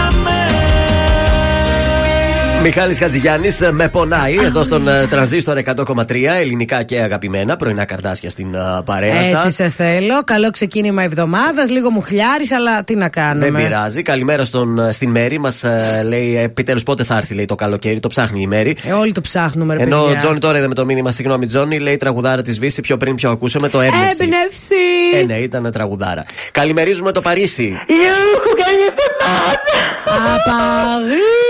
[2.63, 7.55] Μιχάλης Χατζηγιάννης με πονάει εδώ στον ε, τρανζίστορ 100,3 ελληνικά και αγαπημένα.
[7.55, 9.37] Πρωινά καρτάσια στην ε, παρέα σα.
[9.37, 10.23] Έτσι σας θέλω.
[10.23, 11.69] Καλό ξεκίνημα εβδομάδας.
[11.69, 14.01] Λίγο μου χλιάρεις, αλλά τι να κάνουμε; Δεν πειράζει.
[14.01, 15.39] Καλημέρα στον, ε, στην Μέρη.
[15.39, 15.63] Μας
[16.05, 17.99] λέει επιτέλους πότε θα έρθει λέει, το καλοκαίρι.
[17.99, 18.75] Το ψάχνει η Μέρη.
[18.83, 20.19] Ε, όλοι το ψάχνουμε, ρε Ενώ ο παιδιά.
[20.19, 21.11] Τζόνι τώρα είδαμε το μήνυμα.
[21.11, 22.81] Συγγνώμη, Τζόνι λέει τραγουδάρα της Βύσης.
[22.81, 24.23] Πιο πριν, πιο ακούσαμε το έμπνευση.
[24.23, 25.19] Έμπνευση!
[25.21, 26.23] Ε, ναι, ήταν τραγουδάρα.
[26.51, 27.63] Καλημερίζουμε το Παρίσι.
[27.63, 30.33] Ιούχου, καλή εβδομάδα!
[30.33, 31.41] Απαρί!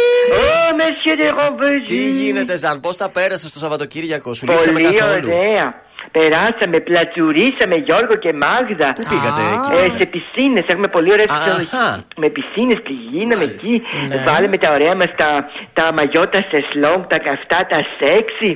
[0.81, 1.81] Ω, Monsieur de Rombezy.
[1.83, 5.81] Τι γίνεται, Ζαν, πώς τα πέρασες το Σαββατοκύριακο, σου λείξαμε Πολύ καθόλου; ωραία.
[6.17, 8.89] Περάσαμε, πλατσουρίσαμε Γιώργο και Μάγδα.
[8.97, 10.65] Πού πήγατε εκεί; Ε, σε πισίνες.
[10.73, 11.39] Έχουμε πολύ ωραίες Αχα.
[11.39, 11.95] ξενοδοχείε.
[12.23, 13.75] Με πισίνες πηγαίναμε εκεί.
[14.09, 14.17] Ναι.
[14.27, 15.29] Βάλαμε τα ωραία μας τα,
[15.77, 18.51] τα μαγιώτα σε σλόγγ, τα καυτά, τα σεξι.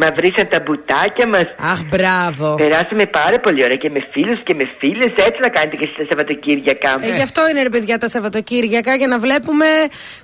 [0.00, 1.46] Μα βρήσαν τα μπουτάκια μας.
[1.72, 2.46] Αχ, μπράβο.
[2.62, 5.12] Περάσαμε πάρα πολύ ωραία και με φίλους και με φίλες.
[5.28, 6.90] Έτσι να κάνετε και εσείς τα Σαββατοκύριακα.
[7.00, 9.66] Ε, γι' αυτό είναι ρε παιδιά τα Σαββατοκύριακα για να βλέπουμε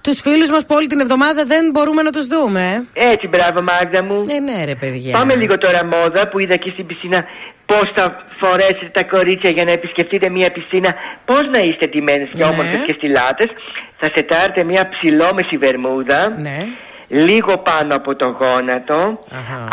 [0.00, 2.84] τους φίλους μας που όλη την εβδομάδα δεν μπορούμε να τους δούμε.
[2.94, 4.22] Έτσι, μπράβο, Μάγδα μου.
[4.36, 5.12] Ε, ναι, ρε παιδιά.
[5.18, 7.24] Πάμε λίγο τώρα μόδα που είδα και στην πισίνα
[7.66, 10.94] πώς θα φορέσετε τα κορίτσια για να επισκεφτείτε μια πισίνα;
[11.24, 12.50] Πώς να είστε ντυμένες και Ναι.
[12.50, 13.48] όμορφες και στυλάτες;
[13.96, 16.28] Θα σετάρετε μια ψηλόμεση βερμούδα.
[16.40, 16.66] Ναι.
[17.08, 19.18] Λίγο πάνω από το γόνατο.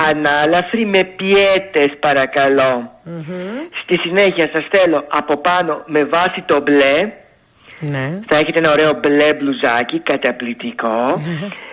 [0.10, 2.92] Ανάλαφρη με πιέτες παρακαλώ.
[3.84, 6.96] Στη συνέχεια σας θέλω από πάνω με βάση το μπλε.
[7.80, 8.10] Ναι.
[8.28, 11.22] Θα έχετε ένα ωραίο μπλε μπλουζάκι, καταπληκτικό.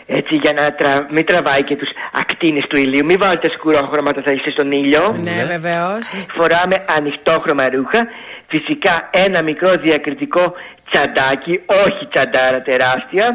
[0.07, 1.07] Έτσι για να τρα...
[1.11, 3.05] μην τραβάει και τους ακτίνες του ηλίου.
[3.05, 5.17] Μην βάλετε σκουρόχρωματα, θα είστε στον ήλιο.
[5.23, 6.25] Ναι, βεβαίως.
[6.37, 8.07] Φοράμε ανοιχτόχρωμα ρούχα.
[8.49, 10.55] Φυσικά ένα μικρό διακριτικό
[10.91, 13.27] τσαντάκι, όχι τσαντάρα τεράστια.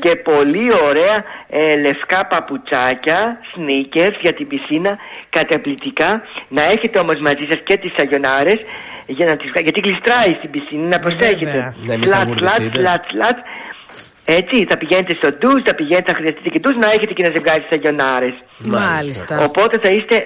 [0.00, 4.98] Και πολύ ωραία ε, λευκά παπουτσάκια, sneakers για την πισίνα,
[5.30, 6.22] καταπληκτικά.
[6.48, 8.60] Να έχετε όμως μαζί σας και τις σαγιονάρες
[9.06, 11.74] για να τις, γιατί γλιστράει στην πισίνα, να προσέχετε.
[11.86, 12.78] Ναι, μη Σλατ, σαγουρδιστείτε.
[12.78, 13.36] σλατ, σλατ, σλατ.
[14.28, 17.30] Έτσι, θα πηγαίνετε στο ντουζ, θα πηγαίνετε, θα χρειαστείτε και ντουζ, να έχετε και να
[17.30, 18.34] ζευγάρι σαγιονάρες.
[18.58, 19.38] Μάλιστα.
[19.44, 20.16] Οπότε θα είστε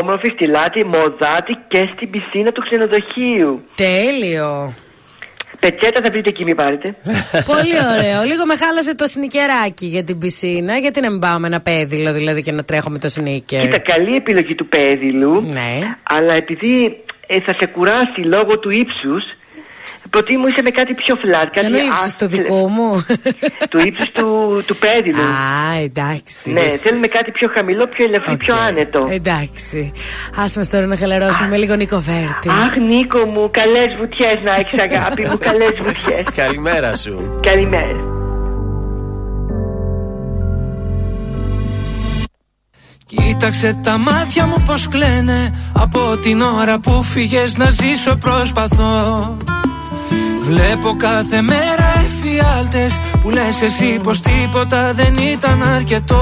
[0.00, 3.64] όμορφοι, στυλάτη, μοδάτη και στην πισίνα του ξενοδοχείου.
[3.74, 4.74] Τέλειο.
[5.60, 6.94] Πετσέτα θα βρείτε εκεί, μην πάρετε.
[7.52, 8.22] Πολύ ωραίο.
[8.22, 10.76] Λίγο με χάλασε το σνικεράκι για την πισίνα.
[10.76, 14.54] Γιατί να μην πάμε ένα πέδιλο δηλαδή και να τρέχουμε το σνίκερ; Κοίτα, καλή επιλογή
[14.54, 15.40] του πέδιλου.
[15.40, 15.78] Ναι.
[16.02, 19.24] Αλλά επειδή ε, θα σε κουράσει λόγω του ύψους,
[20.10, 21.48] προτίμησε με κάτι πιο φλατ.
[21.52, 23.04] Κάτι Ποιο ύψος, το δικό μου;
[23.70, 25.20] του ύψου του, του πέδιλου.
[25.20, 26.50] Α, εντάξει.
[26.50, 29.08] Ναι, θέλουμε κάτι πιο χαμηλό, πιο ελαφρύ, πιο άνετο.
[29.10, 29.92] Εντάξει.
[30.36, 32.48] Άσε μας τώρα να χαλαρώσουμε με λίγο Νίκο Βέρτη.
[32.48, 36.26] Αχ, Νίκο μου, καλές βουτιές να έχεις, αγάπη μου, καλές βουτιές.
[36.34, 37.40] Καλημέρα σου.
[37.42, 38.18] Καλημέρα.
[43.06, 49.36] Κοίταξε τα μάτια μου πως κλαίνε Από την ώρα που φύγες να ζήσω προσπαθώ
[50.50, 56.20] Βλέπω κάθε μέρα εφιάλτες Που λες εσύ πως τίποτα δεν ήταν αρκετό.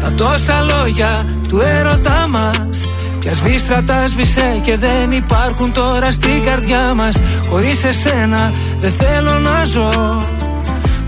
[0.00, 2.90] Τα τόσα λόγια του έρωτά μας
[3.20, 7.16] Πια σβήστρα τα σβήσε και δεν υπάρχουν τώρα στην καρδιά μας.
[7.50, 10.22] Χωρίς εσένα δεν θέλω να ζω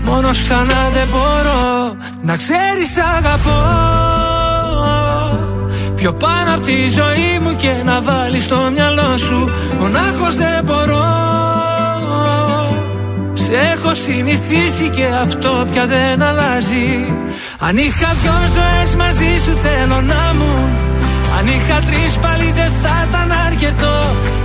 [0.03, 4.24] Μόνος ξανά δεν μπορώ Να ξέρεις αγαπώ
[6.05, 9.49] Πιο πάνω από τη ζωή μου και να βάλεις στο μυαλό σου
[9.79, 11.03] Μονάχος δεν μπορώ.
[13.33, 17.13] Σε έχω συνηθίσει και αυτό πια δεν αλλάζει.
[17.59, 20.53] Αν είχα δυο ζωές μαζί σου θέλω να μου.
[21.39, 23.97] Αν είχα τρεις πάλι δεν θα ήταν αρκετό.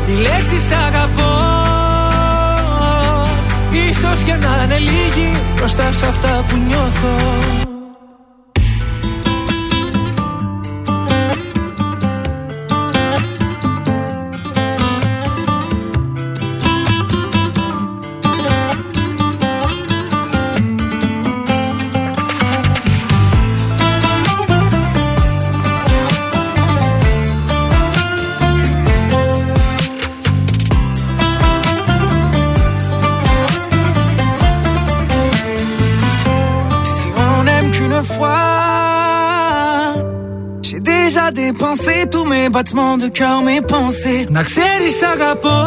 [0.08, 1.34] Η λέξη σ' αγαπώ.
[3.88, 7.78] Ίσως και να είναι λίγη μπροστά σε αυτά που νιώθω
[41.69, 44.27] déjà dépensé tous mes battements de cœur, mes pensées.
[44.29, 45.59] Να ξέρεις αγαπώ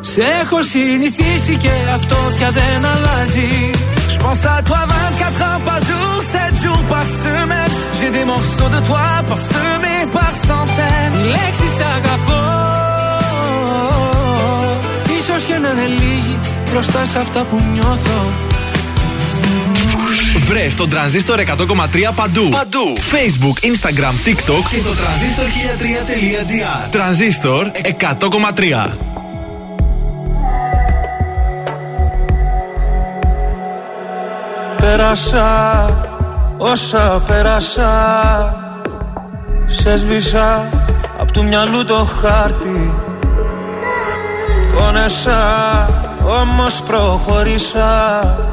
[0.00, 3.70] Σε έχω συνηθίσει και αυτό πια δεν αλλάζει
[4.12, 7.72] Je pense à toi 24 heures par jour, 7 jours par semaine.
[7.96, 11.14] J'ai des morceaux de toi parsemés par centaines.
[11.20, 12.42] Η λέξη σ' αγαπώ
[15.18, 16.38] Ίσως και να είναι λίγη
[16.70, 18.20] μπροστά σε αυτά που νιώθω
[20.53, 21.45] Βρες τον τρανζίστορ 100,3
[22.15, 22.49] παντού.
[22.49, 22.93] Παντού.
[22.97, 26.89] Facebook, Instagram, TikTok και στο τρανζίστορ 1003.gr.
[26.91, 27.71] Τρανζίστορ
[28.89, 28.97] 100,3.
[34.77, 35.89] Ξεπέρασα
[36.57, 37.89] όσα πέρασα
[39.65, 40.69] Σε σβήσα
[41.19, 42.93] απ' του μυαλού το χάρτη
[44.75, 45.89] Πόνεσα
[46.41, 48.52] όμως προχωρήσα Στα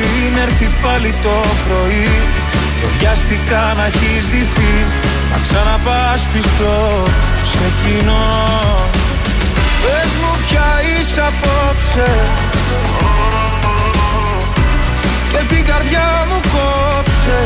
[0.00, 2.10] Πριν έρθει πάλι το πρωί
[2.78, 4.74] Και βιαστικά να έχεις δυθεί.
[5.30, 6.74] Να ξαναπάς πίσω
[7.50, 8.28] σε κοινό
[9.82, 12.10] Πες μου πια είσαι απόψε.
[15.30, 17.38] Και την καρδιά μου κόψε.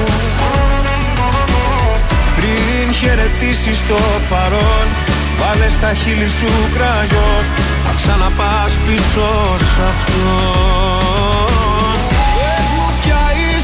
[2.36, 3.98] Πριν χαιρετήσεις το
[4.30, 4.86] παρόν
[5.38, 7.44] Βάλε στα χείλη σου κραγιόν.
[7.86, 9.28] Να ξαναπάς πίσω
[9.58, 11.13] σ' αυτό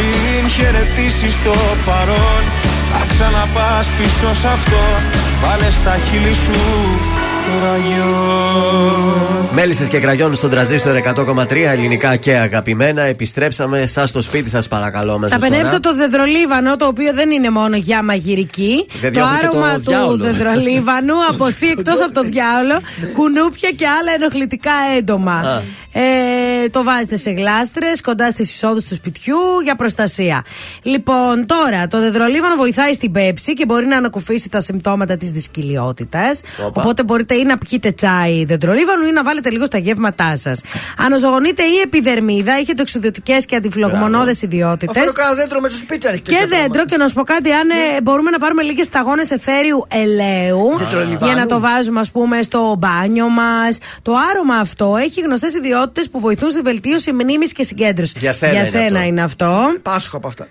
[0.00, 1.54] Πριν χαιρετήσεις το
[1.84, 2.42] παρόν
[2.92, 4.82] Θα ξαναπάς πίσω σ' αυτό
[5.42, 6.60] Βάλε στα χείλη σου
[9.52, 13.02] Μέλισσες και κραγιόν στον τραζίστορ 100,3 ελληνικά και αγαπημένα.
[13.02, 15.18] Επιστρέψαμε σας στο σπίτι σας, παρακαλώ.
[15.18, 18.86] Μέσα Θα πενέψω το δεδρολίβανο, το οποίο δεν είναι μόνο για μαγειρική.
[19.00, 20.16] Δεν το διώχνει και άρωμα το του διάολο.
[20.16, 22.80] δεδρολίβανου αποθεί εκτός από το διάολο,
[23.12, 25.62] κουνούπια και άλλα ενοχλητικά έντομα.
[25.92, 26.00] Ε,
[26.70, 30.44] το βάζετε σε γλάστρες κοντά στις εισόδους του σπιτιού για προστασία.
[30.82, 36.40] Λοιπόν, τώρα το δεδρολίβανο βοηθάει στην πέψη και μπορεί να ανακουφίσει τα συμπτώματα της δυσκυλιότητας.
[36.66, 36.80] Όπα.
[36.80, 40.60] Οπότε μπορείτε ή να πιείτε τσάι δεντρολίβανο ή να βάλετε λίγο στα γεύματά σας.
[40.98, 44.96] Αναζωογονείτε η επιδερμίδα, έχει τοξιδιωτικέ και αντιφλογμονώδες ιδιότητες.
[44.96, 46.30] Αφήνω κάνα δέντρο με στο σπίτι ανοιχτό.
[46.30, 49.86] Και δέντρο, και να σου πω κάτι, αν ε, μπορούμε να πάρουμε λίγες σταγόνες εθέριου
[49.88, 51.24] ελαίου Δεντρολιβάνου.
[51.26, 53.78] για να το βάζουμε, ας πούμε, στο μπάνιο μας.
[54.02, 58.14] Το άρωμα αυτό έχει γνωστές ιδιότητες που βοηθούν στη βελτίωση μνήμη και συγκέντρωση.
[58.18, 59.08] Για σένα είναι σένα αυτό.
[59.08, 59.76] είναι αυτό.
[59.82, 60.48] Πάσχω από αυτά.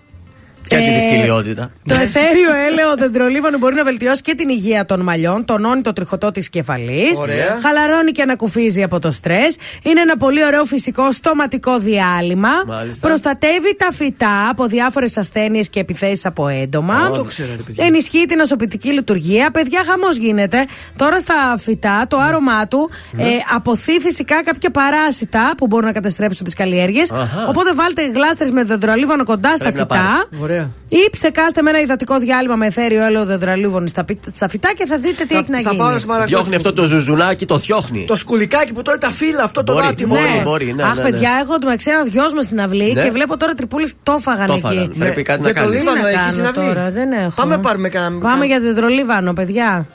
[0.69, 1.69] Και τη Ε, δυσκυλιότητα.
[1.87, 6.31] Το εθέριο έλαιο δεντρολίβανο μπορεί να βελτιώσει και την υγεία των μαλλιών, τονώνει το τριχωτό
[6.31, 7.57] της κεφαλής, Ωραία.
[7.61, 9.57] χαλαρώνει και ανακουφίζει από το στρες.
[9.83, 12.49] Είναι ένα πολύ ωραίο φυσικό στοματικό διάλειμμα.
[12.67, 13.07] Μάλιστα.
[13.07, 17.11] Προστατεύει τα φυτά από διάφορες ασθένειες και επιθέσεις από έντομα.
[17.11, 17.85] Το ξέρω, ρε παιδιά.
[17.85, 19.51] Ενισχύει την ασωπητική λειτουργία.
[19.51, 20.65] Παιδιά, χαμός γίνεται.
[20.95, 23.23] Τώρα στα φυτά, το άρωμά του Ναι.
[23.23, 27.11] ε, αποθεί φυσικά κάποια παράσιτα που μπορούν να καταστρέψουν τις καλλιέργειες.
[27.11, 27.45] Αχα.
[27.47, 30.27] Οπότε βάλτε γλάστρες με δεντρολίβανο κοντά στα Πρέπει να φυτά.
[30.59, 30.71] Πάρεις.
[30.71, 30.71] Ωραία.
[30.91, 31.05] Ωραία.
[31.05, 34.85] Ή ψεκάστε με ένα υδατικό διάλειμμα με εθέριο έλαιο δεδραλίβων στα, πι- στα φυτά και
[34.85, 35.77] θα δείτε τι Θα- έχει να θα γίνει.
[35.83, 36.27] πάω να σμαραγδό.
[36.27, 38.05] Διώχνει αυτό το ζουζουνάκι, το διώχνει.
[38.07, 40.15] Το σκουλικάκι που τώρα τα φύλλα, αυτό το Μπορεί, δάτιμο.
[40.15, 40.41] μπορεί, Ναι.
[40.43, 41.09] μπορεί, ναι, Αχ, ναι, ναι.
[41.09, 43.03] παιδιά, έχω το μεταξύ ένα γιο μου στην αυλή Ναι.
[43.03, 44.61] και βλέπω τώρα τρυπούλε το φάγανε Το εκεί.
[44.61, 44.93] φάγανε.
[44.97, 45.77] Πρέπει κάτι να Για το κάνεις.
[45.77, 47.31] Τι Λίβανο να έχεις κάνω στην αυλή; τώρα, δεν έχω.
[47.35, 48.21] Πάμε πάρουμε κανένα.
[48.21, 49.87] Πάμε για δεντρολίβανο, παιδιά.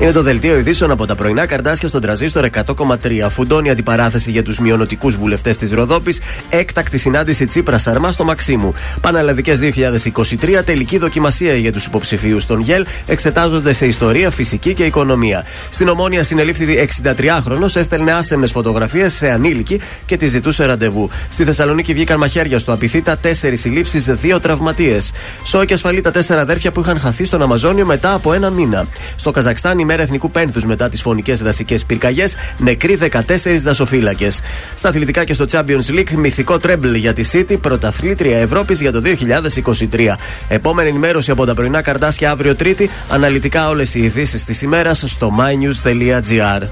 [0.00, 2.96] Είναι το δελτίο ειδήσεων από τα πρωινά καρτάσια στον τραζίστορ 100,3.
[3.30, 6.20] Φουντώνει αντιπαράθεση για τους μειονοτικούς βουλευτές της Ροδόπης.
[6.48, 8.74] Έκτακτη συνάντηση Τσίπρας Σαρμά στο Μαξίμου.
[9.00, 10.62] Πανελλαδικές 2023.
[10.64, 12.86] Τελική δοκιμασία για τους υποψηφίους των ΓΕΛ.
[13.06, 15.44] Εξετάζονται σε ιστορία, φυσική και οικονομία.
[15.68, 17.76] Στην Ομόνια συνελήφθη 63χρονο.
[17.76, 21.10] Έστελνε άσεμες φωτογραφίες σε ανήλικη και τη ζητούσε ραντεβού.
[21.28, 23.16] Στη Θεσσαλονίκη βγήκαν μαχαίρια στο Απιθύτα.
[23.18, 25.12] Τέσσερις συλλήψεις, δύο τραυματίες.
[25.42, 28.86] Σόι και ασφαλή τα τέσσερα αδέρφια που είχαν χαθεί στον Αμαζόνιο μετά από έναν μήνα.
[29.16, 34.40] Στο Καζακστάν, ημέρα εθνικού πένθους μετά τις φωνικές δασικές πυρκαγιές, νεκροί 14 δασοφύλακες.
[34.74, 39.00] Στα αθλητικά και στο Champions League, μυθικό τρέμπλ για τη City, πρωταθλήτρια Ευρώπης για το
[39.00, 40.16] 2023.
[40.48, 42.90] Επόμενη ενημέρωση από τα πρωινά καρτάσια αύριο Τρίτη.
[43.08, 46.62] Αναλυτικά όλες οι ειδήσεις της ημέρας στο mynews.gr.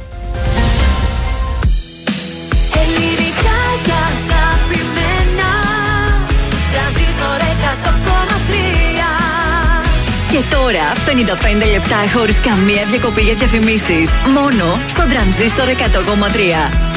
[10.74, 10.92] τώρα
[11.62, 14.10] 55 λεπτά χωρίς καμία διακοπή για διαφημίσεις.
[14.34, 16.93] Μόνο στο τρανζίστορ 100,3.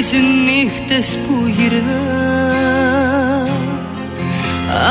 [0.00, 0.12] Τις
[0.44, 2.02] νύχτες που γυρνά.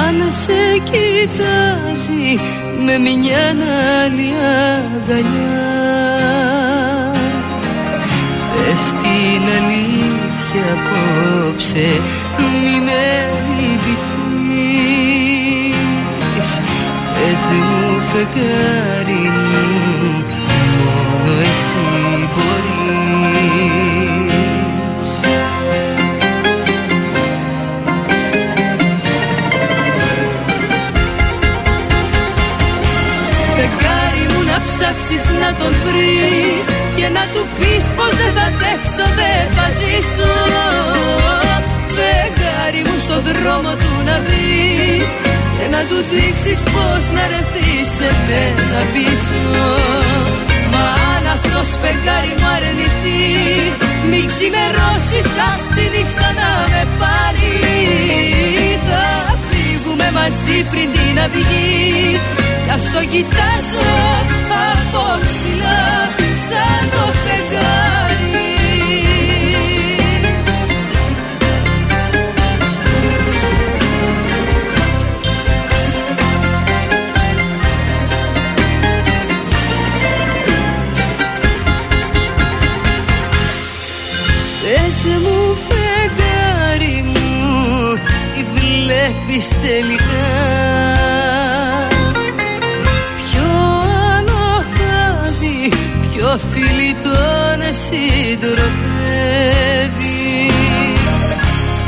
[0.05, 2.27] Αν σε κοιτάζει
[2.85, 3.45] με μια
[4.03, 4.29] άλλη
[4.75, 5.67] αγκαλιά
[8.53, 11.87] Πες την αλήθεια απόψε
[12.37, 13.03] μη με
[13.55, 13.89] λυπηθείς.
[17.13, 19.23] Πες μου φεγγάρι
[35.19, 36.67] ψάξεις να τον βρεις
[36.97, 40.33] Και να του πεις πως δεν θα αντέξω, δεν θα ζήσω.
[41.95, 45.09] Φεγγάρι μου στον δρόμο του να βρεις
[45.55, 49.43] Και να του δείξεις πως να ρεθείς σε μένα πίσω.
[50.73, 53.23] Μα αν αυτός φεγγάρι μου αρνηθεί
[54.09, 57.53] Μην ξημερώσεις σαν τη νύχτα να με πάρει.
[58.87, 59.05] Θα
[59.47, 62.19] φύγουμε μαζί πριν την αυγή
[62.63, 64.38] Κι ας το κοιτάζω
[64.91, 66.07] από ψηλά
[66.49, 68.47] σαν το φεγγάρι.
[84.63, 87.99] Πες μου φεγγάρι μου
[88.35, 90.59] Τι βλέπεις τελικά
[97.85, 98.89] συντροφεύει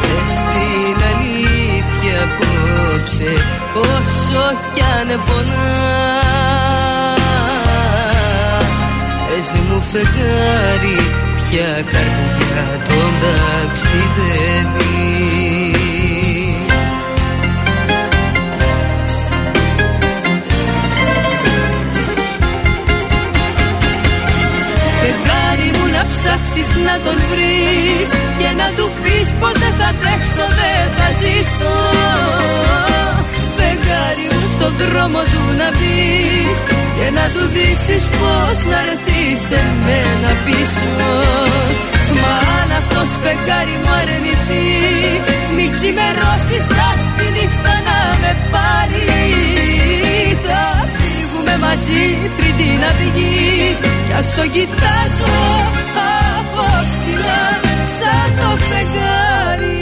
[0.01, 3.31] Πες την αλήθεια απόψε
[3.75, 5.71] Όσο κι αν πονά.
[9.27, 10.99] Πες μου φεγγάρι
[11.49, 14.61] Ποια καρδιά τον ταξιδεύει
[26.23, 31.75] ψάξεις να τον βρεις Και να του πεις πως δεν θα τρέξω, δεν θα ζήσω.
[33.57, 36.57] Φεγγάρι μου στον δρόμο του να πεις
[36.97, 40.89] Και να του δείξεις πως να ρεθείς σε μένα πίσω.
[42.21, 44.69] Μα αν αυτός φεγγάρι μου αρνηθεί
[45.55, 49.05] Μην ξημερώσεις ας τη νύχτα να με πάρει.
[50.45, 50.63] Θα
[50.97, 52.03] φύγουμε μαζί
[52.37, 55.35] πριν την αυγή Κι ας το κοιτάζω
[55.79, 55.90] από
[57.01, 57.43] ψηλά
[57.97, 59.79] σαν το φεγγάρι.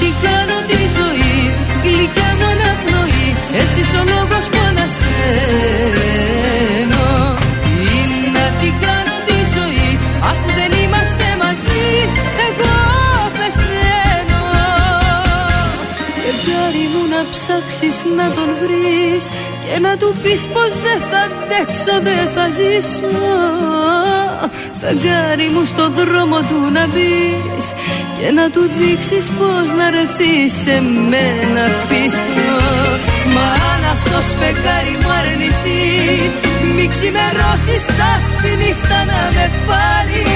[0.00, 1.54] Τι κάνω τη ζωή,
[3.60, 4.56] Εσύ ο λόγος που
[18.16, 19.24] να τον βρεις
[19.64, 23.24] Και να του πεις πως δεν θα αντέξω, δεν θα ζήσω.
[24.80, 27.66] Φεγγάρι μου στο δρόμο του να μπεις
[28.18, 30.76] Και να του δείξεις πως να ρεθείς σε
[31.10, 32.48] μένα πίσω.
[33.34, 35.84] Μα αν αυτός φεγγάρι μου αρνηθεί
[36.74, 40.26] Μη ξημερώσεις σας τη νύχτα να με πάρει.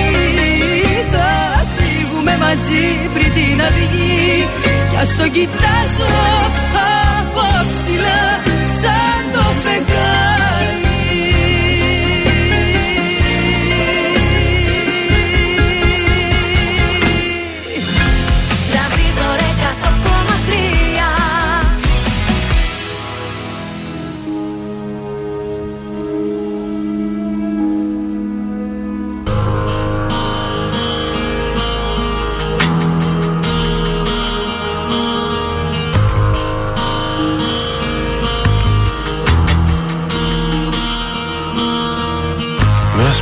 [1.12, 1.30] Θα
[1.74, 4.48] φύγουμε μαζί πριν την αυγή
[4.90, 6.08] Κι ας το κοιτάζω
[6.46, 6.89] από
[7.68, 8.22] ψηλά
[8.80, 10.39] σαν το φεγγάρι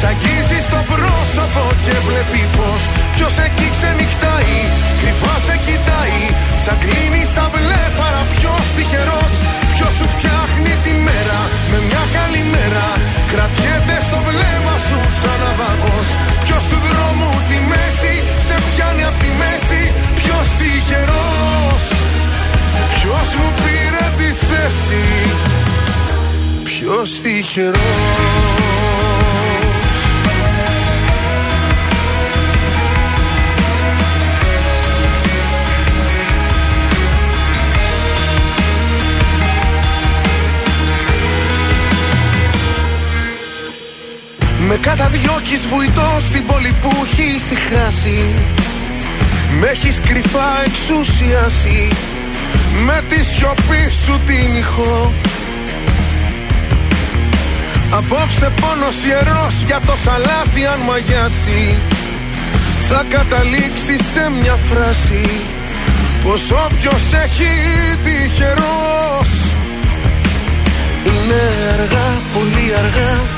[0.00, 2.82] Σ' αγγίζει στο πρόσωπο και βλέπει φως.
[3.14, 4.56] Ποιος εκεί ξενυχτάει,
[5.00, 6.20] κρυφά σε κοιτάει.
[6.64, 9.32] Σαν κλείνει στα βλέφαρα ποιος τυχερός.
[9.74, 12.86] Ποιος σου φτιάχνει τη μέρα με μια καλή μέρα.
[13.32, 16.08] Κρατιέται στο βλέμμα σου σαν ναυαγός
[16.44, 18.14] Ποιος του δρόμου τη μέση
[18.46, 19.82] σε πιάνει απ' τη μέση.
[20.18, 21.84] Ποιος τυχερός.
[22.94, 25.02] Ποιος μου πήρε τη θέση.
[26.68, 28.68] Ποιος τυχερός
[44.80, 48.18] Με καταδιώκεις βουητό στην πόλη που έχει ησυχάσει
[49.60, 51.88] Με έχεις κρυφά εξουσιάσει.
[52.84, 55.12] Με τη σιωπή σου την ηχό
[57.90, 61.76] Απόψε πόνος ιερός για το σαλάθι αν μαγιάσει.
[62.88, 65.40] Θα καταλήξει σε μια φράση.
[66.24, 67.50] Πως όποιος έχει
[68.04, 69.30] τυχερός.
[71.04, 71.42] Είναι
[71.72, 73.37] αργά, πολύ αργά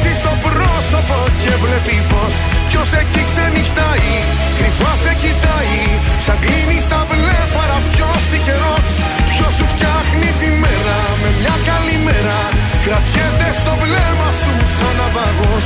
[0.91, 2.33] πρόσωπο και βλέπει φως.
[2.69, 4.11] Ποιος εκεί ξενυχτάει,
[4.57, 5.79] κρυφά σε κοιτάει.
[6.25, 8.87] Σαν κλείνει στα βλέφαρα ποιος τυχερός.
[9.31, 12.39] Ποιος σου φτιάχνει τη μέρα με μια καλή μέρα.
[12.85, 15.65] Κρατιέται στο βλέμμα σου σαν ναυαγός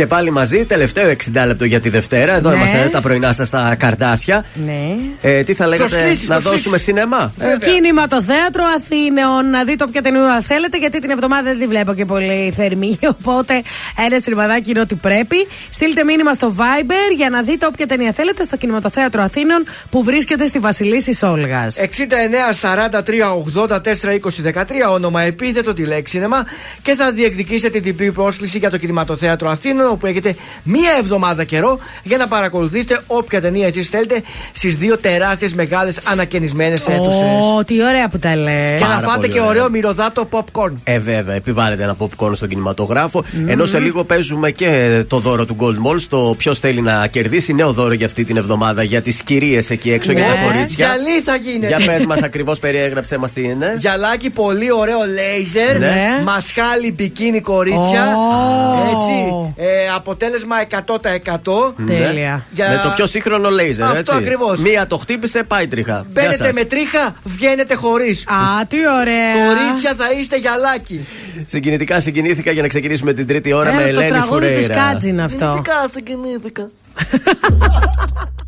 [0.00, 2.34] Και πάλι μαζί, τελευταίο 60 λεπτό για τη Δευτέρα.
[2.34, 2.56] Εδώ Ναι.
[2.56, 4.44] είμαστε τα πρωινά σας στα καρδάσια.
[4.54, 4.94] Ναι.
[5.20, 6.62] Ε, τι θα λέγατε, Προσκλήσεις, να προσκλήσεις.
[6.62, 9.50] δώσουμε σινεμά; Κίνημα το θέατρο Αθήνεων.
[9.50, 12.98] Να δείτε όποια ταινία θέλετε, γιατί την εβδομάδα δεν τη βλέπω και πολύ θερμή.
[13.14, 13.62] Οπότε
[14.06, 15.36] ένα ρημαδάκι είναι ό,τι πρέπει.
[15.70, 20.46] Στείλτε μήνυμα στο Viber για να δείτε όποια ταινία θέλετε στο κινηματοθέατρο Αθήνων που βρίσκεται
[20.46, 21.66] στη Βασιλίση Όλγα.
[21.70, 21.74] 69
[22.96, 26.46] 43 84 20 13 όνομα επίθετο τη λέξη σινεμά
[26.82, 31.44] και θα διεκδικήσετε την διπλή πρόσκληση για το κινηματοθέατρο Αθήνων σημείο που έχετε μία εβδομάδα
[31.44, 34.22] καιρό για να παρακολουθήσετε όποια ταινία εσείς θέλετε
[34.52, 37.22] στις δύο τεράστιες μεγάλες ανακαινισμένες αίθουσες.
[37.58, 38.80] Ω, τι ωραία που τα λες.
[38.80, 39.50] Και να Πάρα φάτε πολύ και ωραία.
[39.50, 40.72] ωραίο μυρωδάτο popcorn.
[40.84, 43.24] Ε, βέβαια, επιβάλλεται ένα popcorn στον κινηματογράφο.
[43.46, 47.52] Ενώ σε λίγο παίζουμε και το δώρο του Gold Mall στο ποιος θέλει να κερδίσει
[47.52, 50.86] νέο δώρο για αυτή την εβδομάδα για τις κυρίες εκεί έξω, για τα Ναι, κορίτσια.
[50.86, 51.66] Γυαλί θα γίνεται.
[51.76, 53.74] Για πες μας ακριβώς, περιέγραψε μας τι είναι.
[53.78, 55.78] Γυαλάκι πολύ ωραίο λέιζερ.
[55.78, 56.22] Ναι.
[56.24, 58.04] Μασχάλι μπικίνι κορίτσια.
[58.94, 59.52] Έτσι.
[59.70, 61.74] Ε, αποτέλεσμα 100%.
[61.86, 62.44] Τέλεια.
[62.52, 64.14] Για- Με το πιο σύγχρονο λέιζερ, Αυτό έτσι.
[64.14, 64.60] ακριβώς.
[64.60, 65.92] Μία το χτύπησε, πάει τρίχα.
[65.92, 66.52] Γεια Μπαίνετε σας.
[66.54, 68.26] με τρίχα, βγαίνετε χωρίς.
[68.26, 69.34] Α, τι ωραία.
[69.46, 71.06] Κορίτσια θα είστε γυαλάκι.
[71.46, 74.74] Συγκινητικά συγκινήθηκα για να ξεκινήσουμε την τρίτη ώρα με Έλα, το Ελένη τραγούδι της Φουρέιρα.
[74.90, 75.44] Κάτζη είναι αυτό.
[75.44, 76.68] Γεννητικά συγκινήθηκα.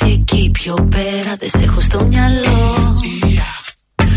[0.00, 3.00] έχω αφήσει εκεί πιο πέρα Δεν σε έχω στο μυαλό.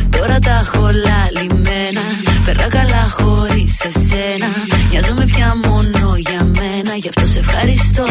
[0.10, 2.02] Τώρα τα έχω λαλημένα.
[2.45, 4.48] Περνά καλά χωρίς εσένα.
[4.90, 8.06] Νοιάζομαι πια μόνο για μένα Γι' αυτό σε ευχαριστώ.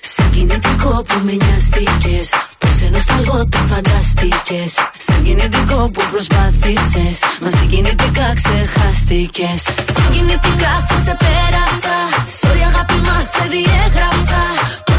[0.00, 2.28] Συγκινητικό που με νοιαστήκες
[2.58, 9.60] Πως ενώ σταλγό το φανταστήκες Συγκινητικό που προσπάθησες Μα συγκινητικά ξεχάστηκες.
[9.94, 11.96] Συγκινητικά σε ξεπέρασα
[12.40, 14.40] Sorry αγάπη μας σε διέγραψα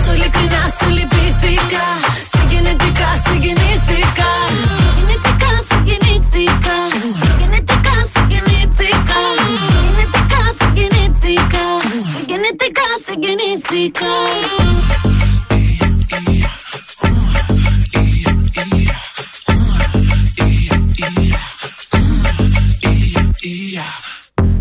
[0.10, 1.86] Πόσο ειλικρινά σε λυπήθηκα.
[2.32, 4.32] Συγκινητικά συγκινήθηκα.
[4.78, 6.78] Συγκινητικά συγκινήθηκα.
[7.22, 9.22] Συγκινητικά συγκινήθηκα.
[9.68, 11.66] Συγκινητικά συγκινήθηκα.
[12.14, 14.14] Συγκινητικά συγκινήθηκα.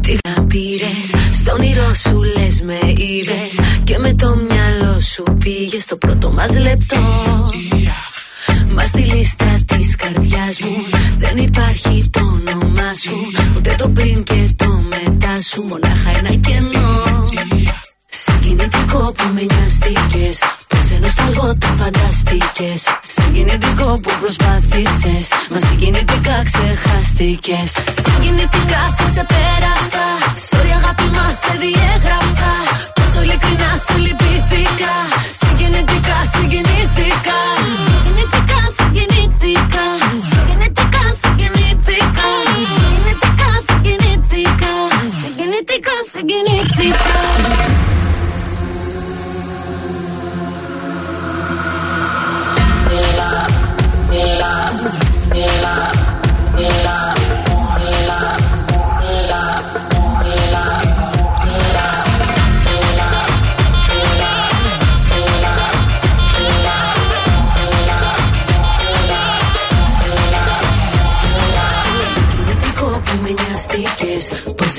[0.00, 5.82] Τι να πήρες; Στον όνειρό σου λες με είδες Και με το μυαλό σου πήγες.
[5.82, 6.96] Στο πρώτο μας λεπτό.
[8.74, 10.76] Μα στη λίστα της καρδιάς μου
[11.18, 13.16] Δεν υπάρχει το όνομά σου.
[13.56, 15.62] Ούτε το πριν και το μετά σου.
[15.62, 17.28] Μονάχα ένα κενό.
[18.06, 19.46] Συγκινητικό που με
[21.00, 22.82] νοιαστήκες Πως ενώ σταλγό το φανταστήκες
[23.16, 25.24] Συγκινητικό που προσπάθησες.
[25.50, 27.70] Μας συγκινητικά ξεχάστηκες.
[28.04, 30.04] Συγκινητικά σε ξεπέρασα.
[30.48, 32.50] Sorry αγάπη μας σε διέγραψα.
[32.96, 34.94] Πόσο ειλικρινά σε λυπήθηκα.
[35.40, 37.38] Συγκινητικά συγκινήθηκα.
[37.84, 39.84] Συγκινητικά συγκινήθηκα.
[40.30, 42.28] Συγκινητικά συγκινήθηκα.
[42.74, 44.72] Συγκινητικά συγκινήθηκα.
[45.20, 47.16] Συγκινητικά συγκινήθηκα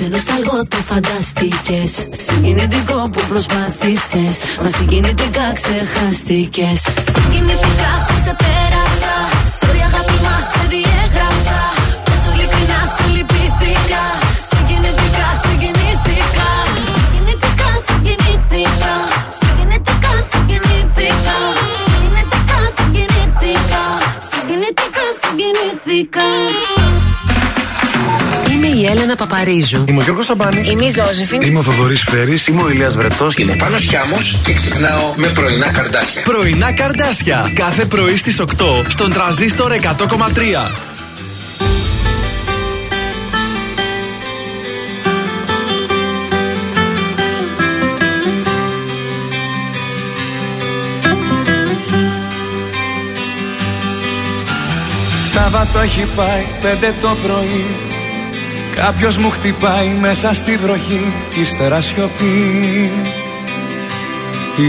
[0.00, 1.92] Πως ενώ σταλγό το φανταστήκες
[2.26, 4.34] Συγκινητικό που προσπάθησες.
[4.62, 6.80] Μα συγκινητικά ξεχάστηκες.
[7.14, 9.14] Συγκινητικά σε ξεπέρασα.
[9.58, 11.58] Sorry αγάπη μας σε διέγραψα.
[12.06, 14.04] Πόσο ειλικρινά σε λυπήθηκα.
[14.50, 16.48] Συγκινητικά συγκινήθηκα.
[16.94, 18.94] Συγκινητικά συγκινήθηκα.
[19.40, 21.38] Συγκινητικά συγκινήθηκα.
[21.84, 23.82] Συγκινητικά συγκινήθηκα.
[24.30, 26.26] Συγκινητικά συγκινήθηκα.
[26.26, 26.39] Είμαι η
[29.10, 29.84] Έλενα Παπαρίζου.
[29.88, 30.68] Είμαι ο Γιώργος Σαμπάνης.
[30.68, 31.42] Είμαι η Ζώζεφιν.
[31.42, 32.46] Είμαι ο Θοδωρής Φέρης.
[32.46, 33.34] Είμαι ο Ηλίας Βρετός.
[33.36, 36.22] Είμαι ο Πάνος Χιάμος και ξυπνάω με πρωινά καρδάσια.
[36.22, 37.50] Πρωινά καρδάσια.
[37.54, 40.70] Κάθε πρωί στις 8 στον τραζίστορ 100,3.
[55.32, 57.89] Σάββατο έχει πάει πέντε το πρωί
[58.84, 62.90] Κάποιος μου χτυπάει μέσα στη βροχή Κι ύστερα σιωπή.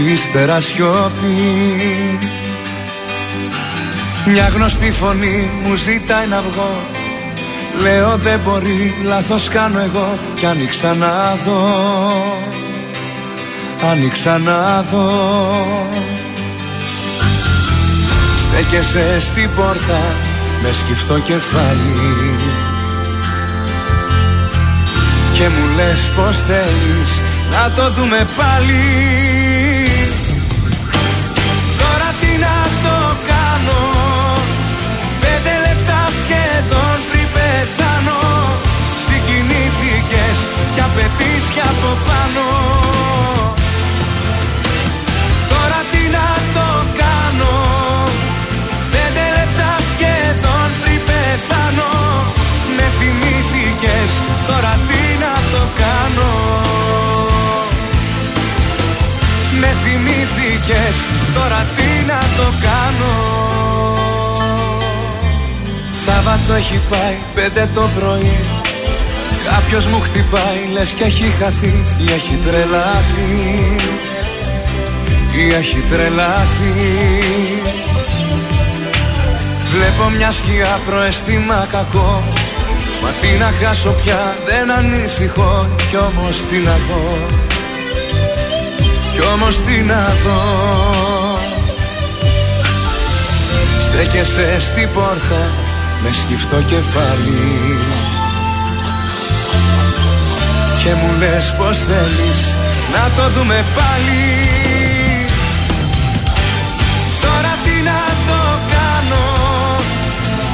[0.06, 2.18] Ύστερα σιωπή.
[4.26, 6.80] Μια γνωστή φωνή μου ζητάει να βγω.
[7.82, 11.68] Λέω δεν μπορεί, λάθος κάνω εγώ Κι άνοιξα να δω
[13.90, 15.10] Άνοιξα να δω.
[18.38, 20.00] Στέκεσαι στην πόρτα
[20.62, 22.61] με σκυφτό κεφάλι
[25.42, 27.10] Και μου λες πως θέλεις
[27.50, 28.84] να το δούμε πάλι.
[31.80, 32.96] Τώρα τι να το
[33.30, 33.82] κάνω
[35.22, 38.22] Πέντε λεπτά σχεδόν πριν πεθάνω.
[39.04, 40.38] Συγκινήθηκες
[40.74, 42.51] κι απαιτείς κι από πάνω
[60.62, 60.96] θυμήθηκες
[61.34, 63.14] Τώρα τι να το κάνω.
[66.04, 68.40] Σάββατο έχει πάει πέντε το πρωί.
[69.50, 71.84] Κάποιος μου χτυπάει λες και έχει χαθεί.
[71.98, 73.76] Ή έχει τρελαθεί.
[75.36, 76.72] Ή έχει τρελαθεί.
[79.72, 82.24] Βλέπω μια σκιά προαισθήμα κακό.
[83.02, 85.68] Μα τι να χάσω πια δεν ανησυχώ.
[85.90, 87.51] Κι όμως τι να δω
[89.22, 90.40] Κι όμως τι να δω.
[93.80, 95.42] Στέκεσαι στην πόρτα
[96.02, 97.78] με σκυφτό κεφάλι.
[100.82, 102.54] Και μου λες πως θέλεις
[102.92, 104.24] να το δούμε πάλι.
[107.20, 108.40] Τώρα τι να το
[108.74, 109.24] κάνω.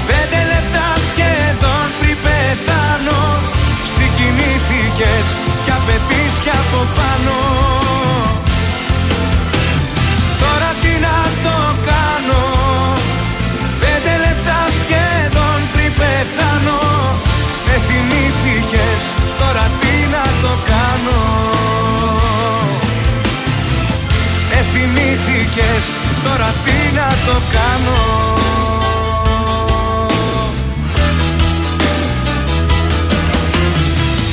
[0.07, 3.21] Πέντε λεπτά σχεδόν πριν πεθάνω.
[3.95, 5.27] Συγκινήθηκες
[5.65, 7.37] κι απαιτείς κι από πάνω
[16.59, 16.81] πεθάνω
[17.67, 19.03] Με θυμήθηκες
[19.39, 21.21] τώρα τι να το κάνω.
[24.51, 25.85] Με θυμήθηκες
[26.25, 27.99] τώρα τι να το κάνω.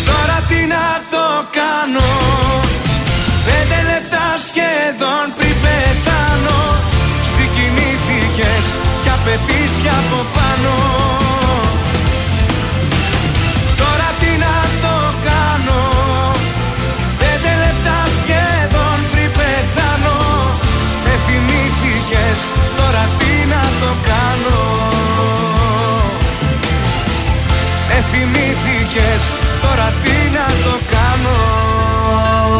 [0.05, 1.25] Τώρα τι να το
[1.57, 2.09] κάνω.
[3.45, 6.59] Πέντε λεπτά σχεδόν πριν πεθάνω.
[7.33, 8.65] Συγκινήθηκες
[9.03, 11.24] κι απαιτείς κι από πάνω
[30.65, 30.94] τι να το κάνω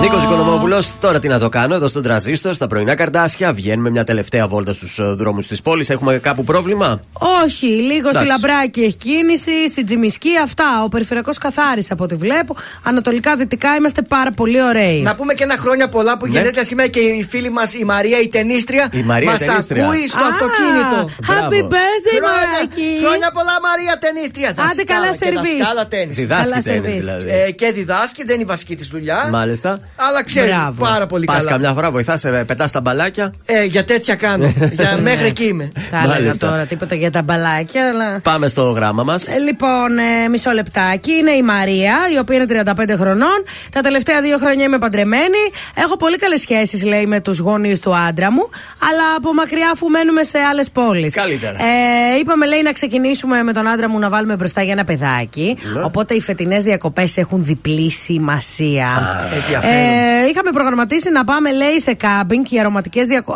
[0.06, 3.53] Νίκος Οικονομόπουλος, τώρα τι να το κάνω εδώ στον τραζίστο, στα πρωινά καρτάσια.
[3.53, 5.90] Βγαίνουμε μια τελευταία βόλτα στους δρόμους της πόλης.
[5.90, 6.99] Έχουμε κάπου πρόβλημα;
[7.44, 8.27] Όχι, λίγο στη Εντάξει.
[8.27, 10.84] Λαμπράκη έχει κίνηση, στην Τζιμισκή αυτά.
[10.84, 12.56] Ο περιφερειακός καθάρισε από ό,τι βλέπω.
[12.84, 15.02] Ανατολικά-δυτικά είμαστε πάρα πολύ ωραίοι.
[15.02, 16.32] Να πούμε και ένα χρόνια πολλά που Ναι.
[16.32, 18.90] γενέθλια σήμερα και η φίλη μας η Μαρία η ταινίστρια.
[18.91, 19.86] Η Μαρία μας η ταινίστρια.
[19.86, 21.10] ακούει στο Α, αυτοκίνητο.
[21.27, 22.90] Happy birthday, Χρόνια- Μαράκι.
[23.06, 24.49] Χρόνια πολλά Μαρία ταινίστρια.
[24.49, 25.57] Άντε, Δασκάλα καλά και σερβίς.
[25.57, 26.15] δασκάλα τένις.
[26.15, 27.06] Διδάσκει Καλά τέννις, σερβίς.
[27.06, 27.30] δηλαδή.
[27.48, 29.27] Ε, και διδάσκει, δεν είναι η βασική της δουλειά.
[29.32, 29.80] Μάλιστα.
[29.95, 30.84] Αλλά ξέρει Μπράβο.
[30.85, 31.49] πάρα πολύ Πας καλά.
[31.49, 33.34] καμιά φορά βοηθάς, πετάς τα μπαλάκια.
[33.45, 34.53] Ε, για τέτοια κάνω.
[34.80, 35.72] για μέχρι εκεί είμαι.
[35.89, 36.49] Θα έλεγα Μάλιστα.
[36.49, 38.19] τώρα τίποτα για τα μπαλάκια, αλλά.
[38.19, 39.27] Πάμε στο γράμμα μας.
[39.27, 41.11] Ε, λοιπόν, ε, μισό λεπτάκι.
[41.11, 42.45] Είναι η Μαρία, η οποία είναι
[42.76, 43.43] 35 χρονών.
[43.72, 45.41] Τα τελευταία δύο χρόνια είμαι παντρεμένη.
[45.76, 48.49] Έχω πολύ καλές σχέσεις, λέει, με τους γονείς του άντρα μου.
[48.89, 51.13] Αλλά από μακριά, αφού μένουμε σε άλλες πόλεις.
[51.13, 51.57] Καλύτερα.
[51.57, 55.57] Ε, είπαμε, λέει, να ξεκινήσουμε με τον άντρα μου να βάλουμε μπροστά για ένα παιδάκι.
[55.76, 55.81] Ναι.
[55.84, 58.88] Οπότε οι φετινές διακοπές έχουν διπλή σημασία.
[59.34, 59.76] ενδιαφέρον.
[59.76, 59.85] Ε,
[60.32, 62.72] είχαμε προγραμματίσει να πάμε, λέει, σε κάμπινγκ για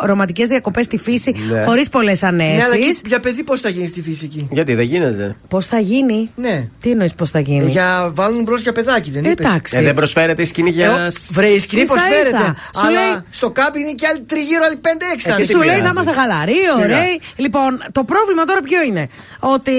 [0.04, 1.62] ρομαντικέ διακοπές στη φύση Ναι.
[1.62, 2.72] χωρίς πολλές Ναι, αλλά ανέσεις.
[2.98, 4.48] εκεί για παιδί πώς θα γίνει στη φυσική.
[4.50, 6.64] Γιατί δεν γίνεται; Πώς θα γίνει; Ναι.
[6.80, 9.76] Τι εννοείς πώς θα γίνει; Ε, Για βάλουν μπρος για παιδάκι, δεν είπες; Εντάξει.
[9.76, 11.10] Ε, δεν προσφέρεται η σκηνή Ε, για.
[11.30, 12.02] Βρε, η σκηνή Ίσα-ίσα.
[12.04, 12.54] προσφέρεται.
[12.78, 15.28] Σου Αλλά λέει- στο κάμπι είναι και άλλοι τριγύρω, άλλοι 5-6.
[15.28, 15.52] Ε, θα και είναι.
[15.52, 15.92] Σου τι λέει θα πειράζει.
[15.92, 16.74] είμαστε χαλαροί, Σιγά.
[16.84, 17.20] ωραίοι.
[17.36, 19.08] Λοιπόν, το πρόβλημα τώρα ποιο είναι;
[19.40, 19.72] Ότι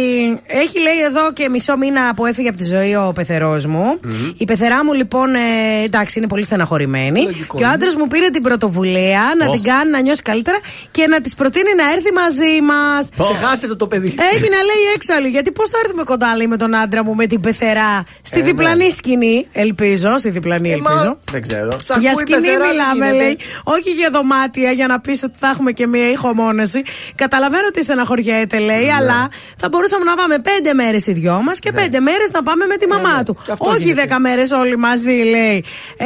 [0.47, 3.99] έχει λέει εδώ και μισό μήνα που έφυγε από τη ζωή ο πεθερός μου.
[4.37, 5.39] Η πεθερά μου λοιπόν, ε,
[5.83, 7.21] εντάξει, είναι πολύ στεναχωρημένη.
[7.21, 7.73] Λογικό και ο είναι.
[7.75, 9.53] άντρας μου πήρε την πρωτοβουλία να Ωχ.
[9.55, 10.57] την κάνει να νιώσει καλύτερα
[10.91, 13.09] και να της προτείνει να έρθει μαζί μας.
[13.19, 14.15] Ξεχάστε το το παιδί.
[14.33, 15.27] Έγινε λέει έξαλλη.
[15.27, 18.41] Γιατί πώς θα έρθουμε κοντά λέει, με τον άντρα μου με την πεθερά στη Ε,
[18.41, 18.47] ναι.
[18.47, 19.47] διπλανή σκηνή.
[19.51, 21.17] Ελπίζω, στη διπλανή Ε, μα- ελπίζω.
[21.31, 21.71] Δεν ξέρω.
[21.79, 23.37] Στα Για ακούει σκηνή πεθερά, δεν μιλάμε, γίνεται; λέει.
[23.63, 26.81] Όχι για δωμάτια για να πεις ότι θα έχουμε και μία ηχομόνωση.
[27.15, 28.93] Καταλαβαίνω ότι στεναχωριέται, λέει, Ναι.
[28.99, 32.65] αλλά θα μπορούσαμε να πάμε πέντε μέρες οι δυο μας και πέντε μέρες να πάμε
[32.65, 33.23] με τη μαμά ναι.
[33.23, 33.33] του.
[33.45, 34.01] Και αυτό Όχι γίνεται.
[34.01, 35.63] δέκα μέρες όλοι μαζί, λέει.
[35.97, 36.05] Ε,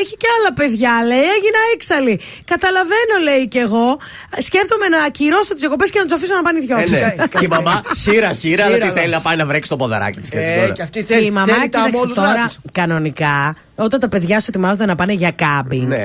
[0.00, 1.18] έχει και άλλα παιδιά, λέει.
[1.36, 2.20] Έγινα έξαλλη.
[2.44, 3.98] Καταλαβαίνω, λέει κι εγώ.
[4.38, 6.90] Σκέφτομαι να ακυρώσω τις διακοπές και να του αφήσω να πάνε οι δυο Ε, τους.
[6.90, 7.14] ναι.
[7.38, 9.00] Και η μαμά χείρα χείρα, αλλά Χείρα, τι αλλά.
[9.00, 10.28] θέλει να πάει να βρέξει το ποδαράκι της.
[10.32, 14.08] Ε, και αυτή Και θέλει, η μαμά, θέλει τα κοίταξε μόλου τώρα, κανονικά, όταν τα
[14.08, 15.88] παιδιά σου ετοιμάζονται να πάνε για κάμπινγκ.
[15.88, 15.96] Ναι.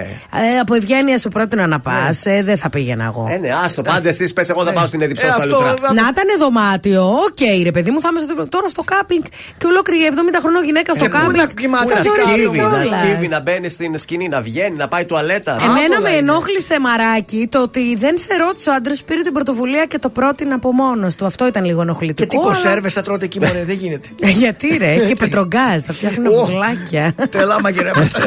[0.54, 2.26] Ε, από ευγένειας σου πρότεινα να πας.
[2.26, 3.28] Ε, δεν θα πήγαινα εγώ.
[3.32, 5.94] Ε, ναι, άστο, πάντες εσεί πες, εγώ θα πάω στην Εδιψό Ε, στα αυτό, Λουτρά.
[5.94, 9.24] Να ήταν δωμάτιο, οκ, ρε παιδί μου, θα είμαι στο- τώρα στο κάμπινγκ
[9.58, 11.36] και ολόκληρη 70 χρονών γυναίκα στο Ε, πού κάμπινγκ.
[11.38, 12.88] να κοιμάται, Θα να ζοριστεί σκύβει, να κιόλας.
[12.88, 15.52] σκύβει, να μπαίνει στην σκηνή, να βγαίνει, να πάει τουαλέτα.
[15.54, 16.18] Εμένα Άπολα με είναι.
[16.18, 20.10] ενόχλησε μαράκι το ότι δεν σε ρώτησε ο άντρας σου πήρε την πρωτοβουλία και το
[20.10, 21.26] πρότεινε από μόνος του.
[21.26, 22.30] Αυτό ήταν λίγο ενοχλητικό.
[22.30, 24.08] Και τι αλλά- κονσέρβε θα τρώτε εκεί, μωρέ, δεν γίνεται.
[24.22, 27.14] Ε, Γιατί ρε, και πετρογκάζ, θα φτιάχνουν Ω, βουλάκια.
[27.30, 28.20] Τελά μαγειρέματα.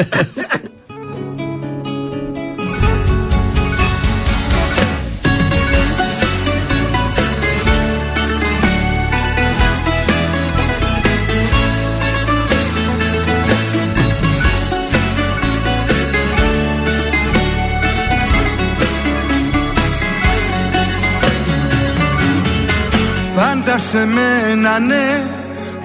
[23.36, 25.24] Πάντα σε μένα ναι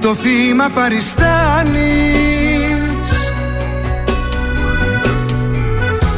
[0.01, 2.24] το θύμα παριστάνεις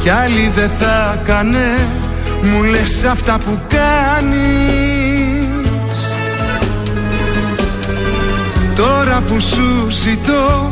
[0.08, 1.88] Κι άλλη δεν θα κάνε.
[2.42, 4.38] Μου λες αυτά που κάνεις.
[8.76, 10.70] Τώρα που σου ζητώ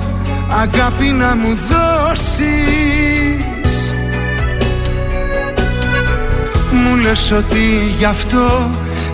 [0.48, 2.44] αγάπη να μου δώσεις.
[6.70, 8.70] Μου λες ότι γι' αυτό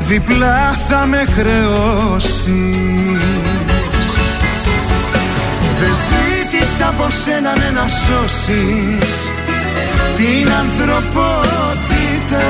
[0.06, 2.42] διπλά θα με χρεώσεις.
[5.80, 9.41] Δεν ζήτησα από σένα ναι, να σώσεις
[10.16, 12.48] την ανθρωπότητα.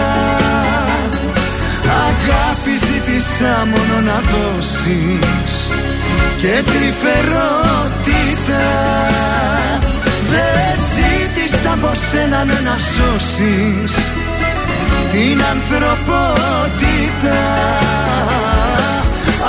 [2.08, 5.54] Αγάπη ζήτησα μόνο να δώσεις
[6.40, 8.66] και τρυφερότητα.
[10.30, 13.92] Δεν ζήτησα από σένα ναι, να σώσεις
[15.12, 17.40] την ανθρωπότητα.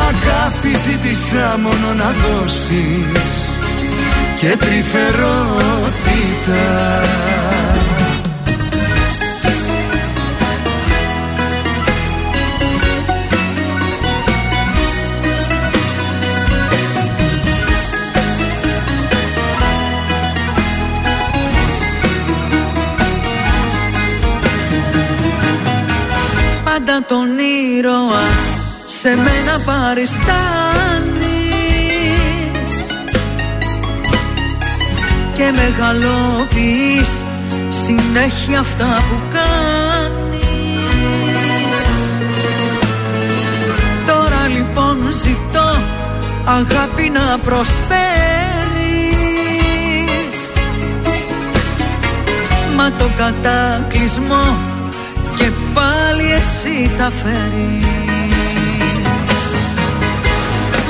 [0.10, 3.34] Αγάπη ζήτησα μόνο να δώσεις
[4.40, 6.64] και τρυφερότητα
[26.74, 27.28] Πάντα τον
[27.78, 28.26] ήρωα.
[28.86, 30.14] Σε μένα παριστάνεις
[35.34, 37.26] Και μεγαλοποιείς
[37.86, 40.48] συνέχεια αυτά που κάνεις.
[44.08, 45.82] Τώρα λοιπόν ζητώ
[46.46, 47.98] αγάπη να προσφέρεις.
[52.76, 54.73] Μα το κατάκλυσμό
[55.36, 57.86] και πάλι εσύ θα φέρεις.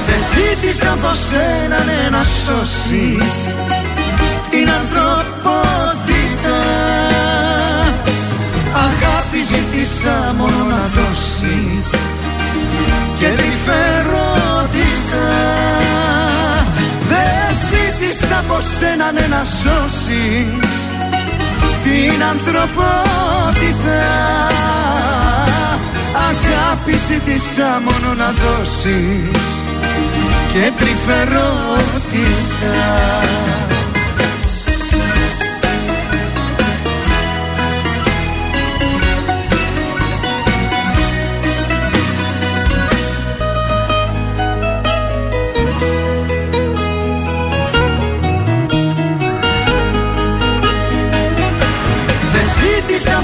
[0.07, 3.35] Δεν ζήτησα από σένα ναι, να σώσεις
[4.49, 6.57] την ανθρωπότητα.
[8.73, 11.89] Αγάπη ζήτησα μόνο να δώσεις
[13.19, 15.27] και τρυφερότητα
[17.09, 20.82] Δεν ζήτησα από σένα ναι, να σώσεις
[21.83, 24.01] την ανθρωπότητα.
[26.29, 29.63] Αγάπη ζήτησα μόνο να δώσεις
[30.53, 31.73] και τρυφερότητα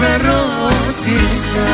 [0.00, 0.12] και
[1.02, 1.68] τρυφερότητα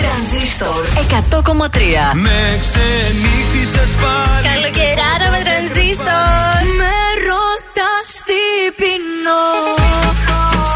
[0.00, 6.60] Τρανζίστορ 100,3 Με ξενύχτησες πάλι Καλοκαιράρα με τρανζίστορ.
[6.80, 6.96] Με
[7.28, 8.42] ρωτάς τι
[8.78, 9.46] πεινώ.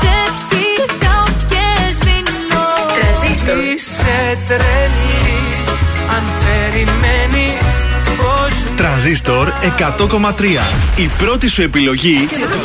[0.01, 0.17] Σε
[0.51, 1.67] κοιτάω και
[1.97, 2.69] σβηνώ.
[3.75, 5.35] Είσαι τρελή
[6.17, 7.75] αν περιμένεις
[8.17, 10.43] πως Τρανζίστορ 100,3.
[10.97, 12.59] Η πρώτη σου επιλογή για το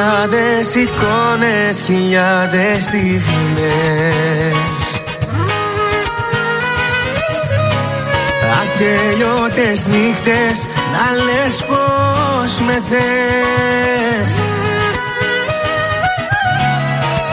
[0.00, 3.22] Χιλιάδες εικόνες, χιλιάδες στιγμές.
[8.60, 14.30] Ατελειώτες νύχτες να λες πως με θες.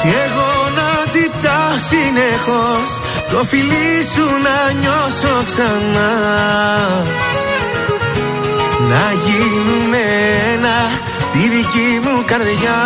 [0.02, 2.99] Κι εγώ να ζητάω συνεχώς
[3.31, 6.11] το φιλί σου να νιώσω ξανά.
[8.89, 10.03] Να γίνουμε
[10.53, 11.06] ένα
[11.39, 12.80] στη δική μου καρδιά.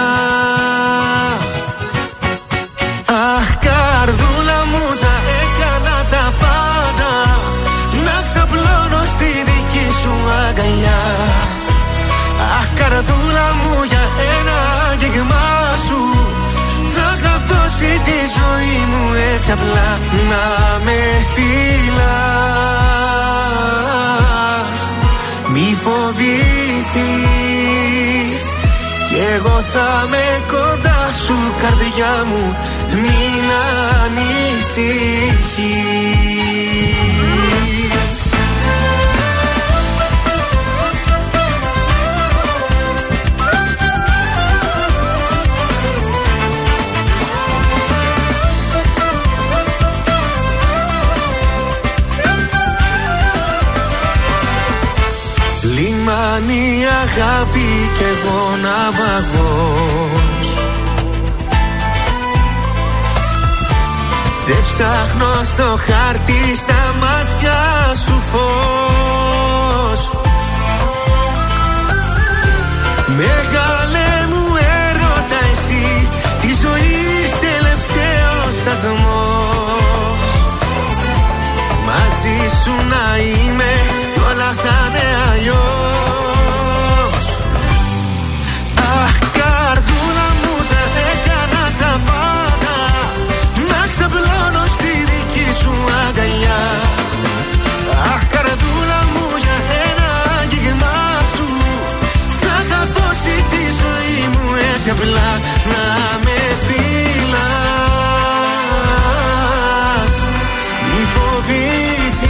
[3.35, 7.11] Αχ καρδούλα μου θα έκανα τα πάντα.
[8.05, 10.13] Να ξαπλώνω στη δική σου
[10.43, 11.01] αγκαλιά.
[12.59, 14.03] Αχ καρδούλα μου για
[14.37, 14.57] ένα
[14.91, 15.47] αγγίγμα
[15.85, 16.01] σου.
[16.93, 19.03] Θα είχα δώσει τη ζωή μου
[19.33, 19.89] έτσι απλά.
[20.29, 20.45] Να
[20.85, 20.99] με
[21.33, 22.41] φυλάς
[25.53, 27.01] Μη φοβηθείς
[29.11, 32.55] Κι εγώ θα με κοντά σου καρδιά μου
[32.91, 33.43] Μην
[34.03, 35.41] ανησυχείς
[56.51, 60.47] Λιμάνι αγάπη και εγώ ναυαγός
[64.45, 67.59] Σε ψάχνω στο χάρτη στα μάτια
[68.05, 70.11] σου φως.
[73.07, 74.55] Μεγάλε μου
[74.87, 76.07] έρωτα εσύ
[76.41, 80.21] Τη ζωής τελευταίος σταθμός.
[81.85, 83.71] Μαζί σου να είμαι
[84.13, 85.80] κι όλα θα είναι αλλιώς
[104.81, 105.29] μου έτσι απλά
[105.71, 105.85] Να
[106.23, 107.35] με φυλάς.
[110.93, 112.23] Μη φοβηθείς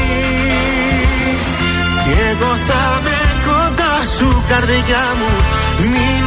[2.03, 5.31] Κι εγώ θα με κοντά σου καρδιά μου
[5.79, 6.25] Μην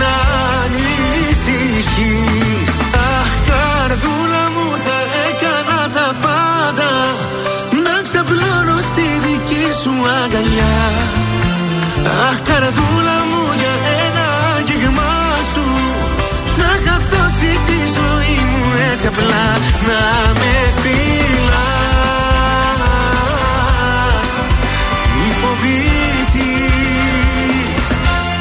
[0.61, 1.93] ανησυχείς.
[3.13, 6.93] Αχ καρδούλα μου θα έκανα τα πάντα
[7.85, 9.93] Να ξαπλώνω στη δική σου
[10.23, 10.79] αγκαλιά.
[12.29, 13.75] Αχ καρδούλα μου για
[17.45, 19.47] είχα δώσει τη ζωή μου έτσι απλά
[19.87, 21.43] Να με φυλάς.
[25.15, 26.49] Μη φοβηθείς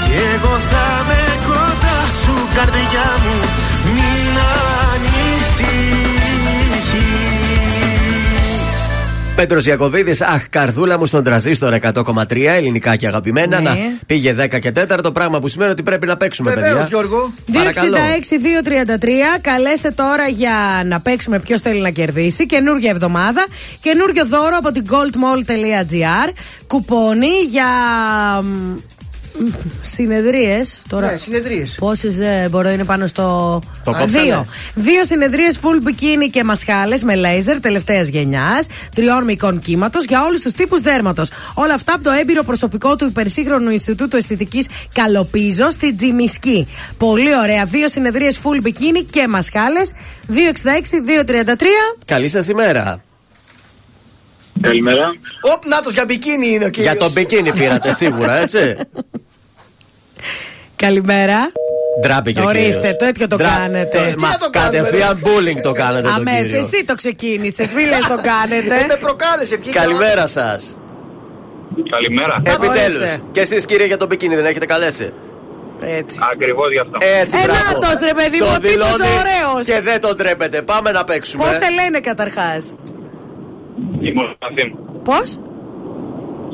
[0.05, 3.35] Κι εγώ θα με κοντά σου καρδιά μου
[3.93, 4.34] Μην
[4.91, 6.23] ανησυχείς
[9.35, 13.60] Πέτρος Ιακοβίδη, αχ, καρδούλα μου στον τραζίστορ 100,3 ελληνικά και αγαπημένα.
[13.60, 13.69] Ναι.
[13.69, 16.88] Να πήγε 10 και 4 πράγμα που σημαίνει ότι πρέπει να παίξουμε, Βεβαίως, παιδιά.
[16.89, 17.34] Γιώργο.
[17.47, 19.39] 266-233.
[19.41, 22.45] Καλέστε τώρα για να παίξουμε ποιος θέλει να κερδίσει.
[22.45, 23.45] Καινούργια εβδομάδα.
[23.81, 26.31] Καινούργιο δώρο από την goldmall.gr.
[26.68, 27.65] Κουπόνι για.
[29.81, 30.81] Συνεδρίες.
[30.89, 31.11] Τώρα...
[31.11, 31.76] Ναι, συνεδρίες.
[31.80, 32.15] Πόσες
[32.49, 33.23] μπορώ είναι πάνω στο.
[33.84, 34.23] Το Α, κόψανε.
[34.23, 34.45] Δύο.
[34.73, 38.65] Δύο συνεδρίες full bikini και μασχάλες με λέιζερ τελευταίας γενιάς.
[38.95, 41.30] Τριών μηκών κύματος για όλους τους τύπους δέρματος.
[41.53, 46.68] Όλα αυτά από το έμπειρο προσωπικό του υπερσύγχρονου Ινστιτούτου Αισθητικής Καλοπίζο στη Τζιμισκή.
[46.97, 47.65] Πολύ ωραία.
[47.65, 49.91] Δύο συνεδρίες full bikini και μασχάλες.
[50.27, 51.97] 266-233.
[52.05, 53.03] Καλή σας ημέρα.
[54.61, 55.13] Καλημέρα.
[55.41, 56.91] Οπ, νάτος για μπικίνι είναι ο κύριος.
[56.93, 58.77] Για τον μπικίνι πήρατε σίγουρα, έτσι.
[60.75, 61.38] Καλημέρα.
[62.01, 62.88] Ντράπηκε ο Ορίστε, κύριος.
[62.91, 63.97] το τέτοιο το Ντρα- κάνετε.
[63.97, 66.59] το- Τι Μα να το κάνουμε, κατευθείαν bullying το κάνετε τον Αμέσως, κύριο.
[66.59, 67.71] εσύ το ξεκίνησες.
[67.71, 68.75] Μην λες το κάνετε.
[68.75, 69.80] Ε, με προκάλεσε, βγήκα.
[69.81, 70.77] Καλημέρα σας.
[71.89, 72.41] Καλημέρα.
[72.43, 72.77] Επιτέλους.
[72.99, 73.19] ορίστε.
[73.31, 75.13] Και εσείς κύριε για τον μπικίνι δεν έχετε καλέσει.
[75.81, 76.17] Έτσι.
[76.34, 76.97] Ακριβώς γι' αυτό.
[77.21, 77.80] Έτσι, Ε, μπράβο.
[77.80, 79.65] νάτος, ρε παιδί μου, Το ο τύπος δηλώνει ωραίος.
[79.65, 80.61] Και δεν τον τρέπετε.
[80.61, 81.43] Πάμε να παίξουμε.
[81.45, 82.63] Πώς σε λένε καταρχάς;
[84.05, 84.69] Είμαι ο Σεραφείμ.
[85.03, 85.27] Πώς;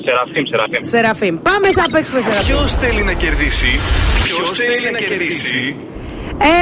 [0.06, 0.82] Σεραφείμ, Σεραφείμ.
[0.94, 1.36] Σεραφείμ.
[1.48, 2.46] Πάμε να παίξουμε Σεραφείμ.
[2.56, 3.72] Ποιος θέλει να κερδίσει;
[4.24, 5.76] Ποιος θέλει να κερδίσει;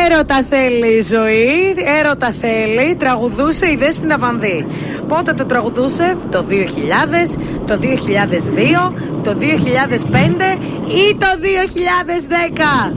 [0.06, 4.68] Έρωτα θέλει η ζωή, έρωτα θέλει, τραγουδούσε η Δέσποινα Βανδύ.
[5.08, 8.94] Πότε το τραγουδούσε, το 2000, το 2002,
[9.24, 10.58] το 2005
[11.04, 12.96] ή το 2010.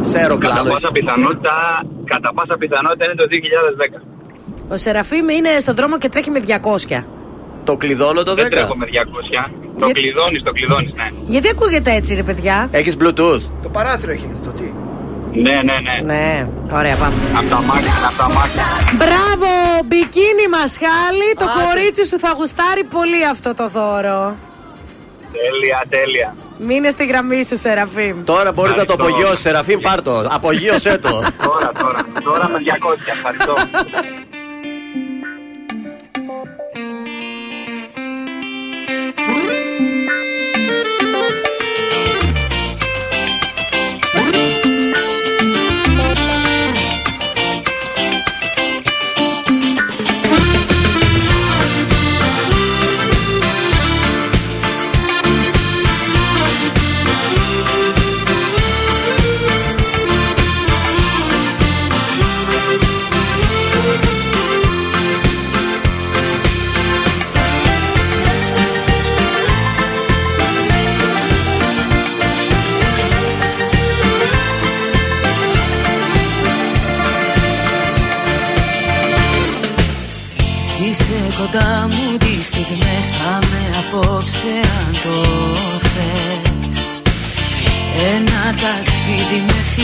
[0.00, 0.70] Σε Κατά αεροκλάνο.
[0.70, 1.54] πάσα πιθανότητα,
[2.04, 4.00] κατά πάσα πιθανότητα είναι το 2010.
[4.70, 7.04] Ο Σεραφείμ είναι στον δρόμο και τρέχει με 200.
[7.64, 8.34] Το κλειδώνω το 10.
[8.34, 9.50] Δεν τρέχω με 200.
[9.78, 11.08] Το κλειδώνεις, το κλειδώνεις, ναι.
[11.26, 13.40] Γιατί ακούγεται έτσι, ρε παιδιά; Έχεις Bluetooth.
[13.62, 14.72] Το παράθυρο έχει, το τι.
[15.32, 16.14] Ναι, ναι, ναι.
[16.14, 17.14] Ναι, ωραία, πάμε.
[17.38, 18.64] Από τα μάτια, από τα μάτια.
[18.96, 19.48] Μπράβο,
[19.86, 21.28] μπικίνι μασχάλη.
[21.38, 24.36] Το κορίτσι σου θα γουστάρει πολύ αυτό το δώρο.
[25.32, 26.34] Τέλεια, τέλεια.
[26.58, 28.24] Μείνε στη γραμμή σου, Σεραφείμ.
[28.24, 29.16] Τώρα μπορείς να το Ευχαριστώ.
[29.16, 30.28] απογειώσεις, Σεραφείμ, πάρ' το.
[30.30, 31.10] Απογείωσέ το.
[31.48, 32.00] Τώρα, τώρα.
[32.24, 33.54] Τώρα με 200, ευχαριστώ.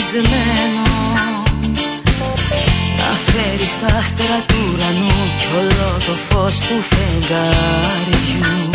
[0.07, 0.83] Ταξίδι μεθυσμένο
[2.97, 8.71] Να φέρεις τα άστερα του ουρανού Κι όλο το φως του φεγγαριού.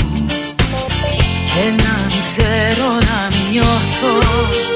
[1.53, 4.70] Και να μην ξέρω να μην νιώθω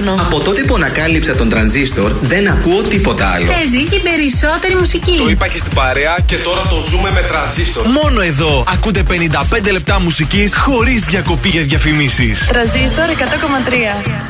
[0.00, 0.26] ραδιόφωνο.
[0.26, 3.46] Από τότε που ανακάλυψα τον τρανζίστορ, δεν ακούω τίποτα άλλο.
[3.46, 5.16] Παίζει και περισσότερη μουσική.
[5.18, 7.86] Το είπα και στην παρέα και τώρα το ζούμε με τρανζίστορ.
[7.86, 12.46] Μόνο εδώ ακούτε 55 λεπτά μουσικής χωρίς διακοπή για διαφημίσεις.
[12.46, 14.24] Τρανζίστορ 100,3.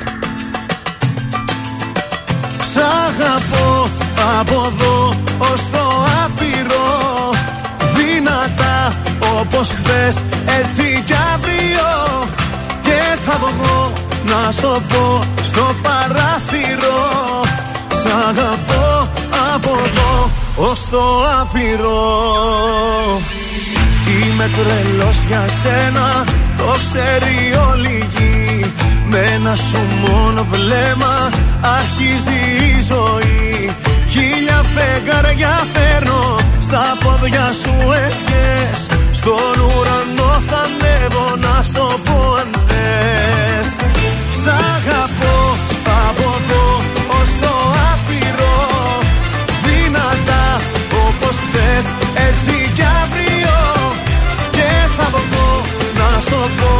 [2.72, 3.88] Σ' αγαπώ
[4.40, 7.30] από εδώ ως το άπειρο
[7.94, 8.94] Δυνατά
[9.40, 10.16] όπως χθες
[10.60, 12.28] έτσι κι αύριο
[12.82, 13.92] Και θα βγω
[14.24, 17.00] να στο πω στο παράθυρο.
[18.02, 19.08] Σ' αγαπώ
[19.54, 21.02] από εδώ ως το
[21.40, 22.00] άπειρο.
[24.06, 26.24] Είμαι τρελός για σένα,
[26.56, 27.36] το ξέρει
[27.70, 28.72] όλη η γη.
[29.10, 31.30] Με ένα σου μόνο βλέμμα
[31.78, 32.40] αρχίζει
[32.76, 33.74] η ζωή
[34.12, 37.74] Χίλια φεγγαριά φέρνω Στα πόδια σου
[38.06, 38.80] ευχές.
[39.12, 43.68] Στον ουρανό θα ανέβω να στο πω αν θες.
[44.40, 45.38] Σ' αγαπώ
[46.06, 46.66] από εδώ
[47.20, 47.54] ως το
[47.92, 48.58] άπειρο.
[49.64, 50.60] Δυνατά
[51.06, 51.84] όπως χθες
[52.28, 53.58] έτσι κι αύριο.
[54.50, 55.50] Και θα βγω
[55.98, 56.74] να στο πω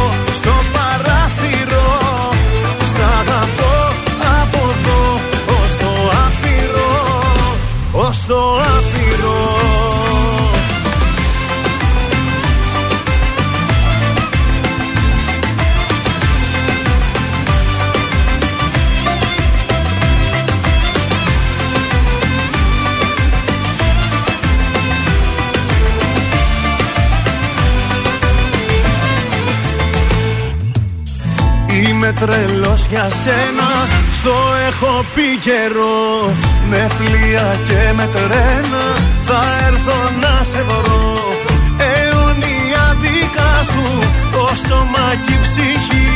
[32.11, 33.69] Είμαι τρελός για σένα.
[34.19, 34.35] Στο
[34.67, 36.35] έχω πει καιρό
[36.69, 38.83] Με πλοία και με τρένα.
[39.21, 41.23] Θα έρθω να σε βρω.
[41.77, 43.85] Αιωνία δικά σου
[44.31, 46.11] Το σώμα και η ψυχή.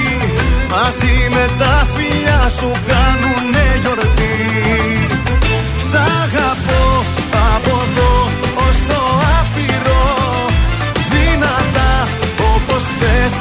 [0.72, 4.38] Μαζί με τα φιλιά σου Κάνουνε γιορτή.
[5.88, 6.84] Σ' αγαπώ
[7.56, 8.14] από εδώ
[8.68, 9.02] ως το
[9.40, 10.06] άπειρο.
[11.12, 12.08] Δυνατά
[12.56, 13.34] όπως χθες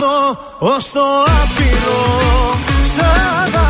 [0.00, 2.52] από εδώ ως το άπειρο.
[2.94, 3.67] Σ'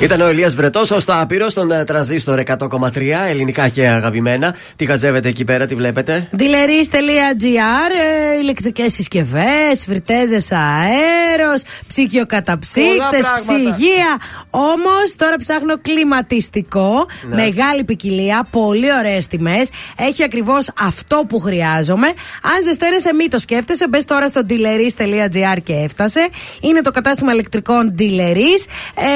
[0.00, 4.54] Ήταν ο Ηλίας Βρετός ως το άπειρο στον ε, τρανζίστορ 100,3 ελληνικά και αγαπημένα.
[4.76, 7.90] Τι χαζεύετε εκεί πέρα, τι βλέπετε; Dealeries.gr,
[8.34, 13.74] ε, ηλεκτρικές συσκευές, φρυτέζες αέρος, ψυχιοκαταψύκτες, Πολλά πράγματα.
[13.74, 14.16] ψυγεία.
[14.50, 17.34] Όμως τώρα ψάχνω κλιματιστικό, Ναι.
[17.34, 19.68] μεγάλη ποικιλία, πολύ ωραίες τιμές.
[19.96, 22.06] Έχει ακριβώς αυτό που χρειάζομαι.
[22.42, 26.28] Αν ζεσταίνεσαι μη το σκέφτεσαι, μπες τώρα στο dealeries.gr και έφτασε.
[26.60, 28.64] Είναι το κατάστημα ηλεκτρικών Dealeries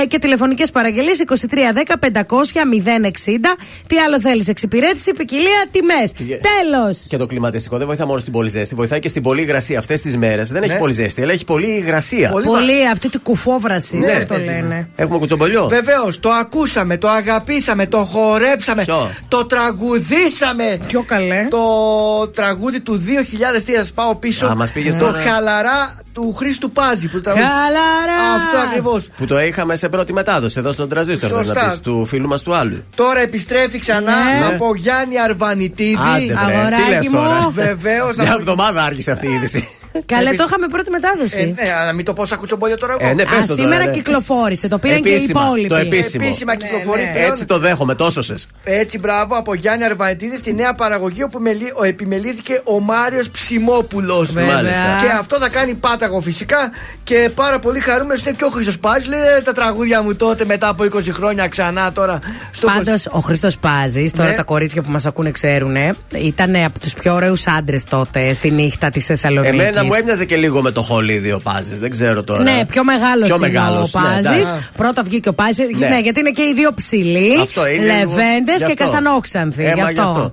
[0.02, 3.56] ε, και τηλεφωνικές παραγγελίες 2310 500 060.
[3.86, 6.12] Τι άλλο θέλεις, εξυπηρέτηση, ποικιλία, τιμές.
[6.12, 6.98] Τέλος.
[7.08, 9.78] Και το κλιματιστικό δεν βοηθά μόνο στην πολύ ζέστη, βοηθάει και στην πολύ υγρασία.
[9.78, 12.30] Αυτές τις μέρες δεν έχει πολύ ζέστη, αλλά έχει πολύ υγρασία.
[12.30, 13.96] Πολύ, αυτή την κουφόβραση.
[13.98, 14.50] Ναι, αυτό παιδί μου.
[14.54, 14.88] λένε.
[14.96, 15.68] Έχουμε κουτσομπολιό.
[15.68, 20.78] Βεβαίως, το ακούσαμε, το αγαπήσαμε, το χορέψαμε, Ποιο; το τραγουδήσαμε.
[20.86, 21.46] Πιο καλέ.
[21.50, 21.60] Το
[22.34, 24.46] τραγούδι του 2003, θα σας πάω πίσω.
[24.46, 25.20] Α, μας πήγες το τώρα.
[25.20, 27.08] χαλαρά του Χρήστου Πάζη.
[27.08, 28.34] Που τραγουδί- Χαλαρά.
[28.36, 29.08] Αυτό ακριβώς.
[29.16, 31.28] Που το είχαμε σε πρώτη μετάδοση εδώ στον τραζίστορ.
[31.28, 31.62] θες Σωστά.
[31.64, 32.84] Να πεις, του φίλου μας του άλλου.
[32.94, 34.54] Τώρα επιστρέφει ξανά Ναι.
[34.54, 35.98] από Γιάννη Αρβανιτίδη.
[36.16, 37.50] Άντε, βρε, τι λες τώρα.
[37.50, 38.16] Βεβαίως.
[38.16, 39.68] Μια εβδομάδα άρχισε αυτή η είδηση.
[40.06, 41.38] Καλέ, Επισ- το είχαμε πρώτη μετάδοση.
[41.56, 43.10] Ε, ναι, αλλά μην το πω σαν κουτσομπόλιο τώρα εγώ.
[43.10, 43.90] Ε, ναι, πες Α, το τώρα, σήμερα ναι.
[43.90, 44.68] κυκλοφόρησε.
[44.68, 45.68] Το πήραν και οι Επίσημα, υπόλοιποι.
[45.68, 46.24] το επίσημο.
[46.26, 47.30] Επίσημα κυκλοφορεί πλέον.
[47.30, 48.46] Έτσι το δέχομαι, τόσο σες.
[48.64, 54.32] Έτσι, μπράβο, από Γιάννη Αρβανιτίδη στη νέα παραγωγή όπου μελι- ο- επιμελήθηκε ο Μάριος Ψημόπουλος.
[54.32, 54.54] Βέβαια.
[54.54, 54.98] Μάλιστα.
[55.02, 56.70] Και αυτό θα κάνει πάταγο φυσικά
[57.04, 59.08] και πάρα πολύ χαρούμενος είναι και ο Χρήστος Πάζης.
[59.08, 62.18] Λέει «Ε, τα τραγούδια μου τότε μετά από 20 χρόνια ξανά τώρα.
[62.52, 64.34] Στο Πάντως, ο Χρήστος Πάζης, τώρα Ναι.
[64.36, 65.76] τα κορίτσια που μας ακούνε ξέρουν,
[66.16, 69.78] ήταν από τους πιο ωραίους άντρες τότε στη νύχτα της Θεσσαλονίκης.
[69.80, 72.42] Εμένα μου έμοιαζε και λίγο με το χολίδι ο Πάζης, δεν ξέρω τώρα.
[72.42, 74.26] Ναι, πιο μεγάλος Πιο είναι μεγάλος, ο ναι, Πάζης.
[74.26, 74.68] εντάξει.
[74.76, 75.56] Πρώτα βγήκε ο Πάζης.
[75.78, 75.88] Ναι.
[75.88, 76.00] Ναι.
[76.00, 78.84] γιατί είναι και οι δύο ψηλοί, Αυτό είναι λίγο- λεβέντες γι' και αυτό.
[78.84, 79.64] καστανόξανθοι.
[79.64, 79.92] Ε, γι' μα αυτό.
[80.02, 80.32] γι' αυτό.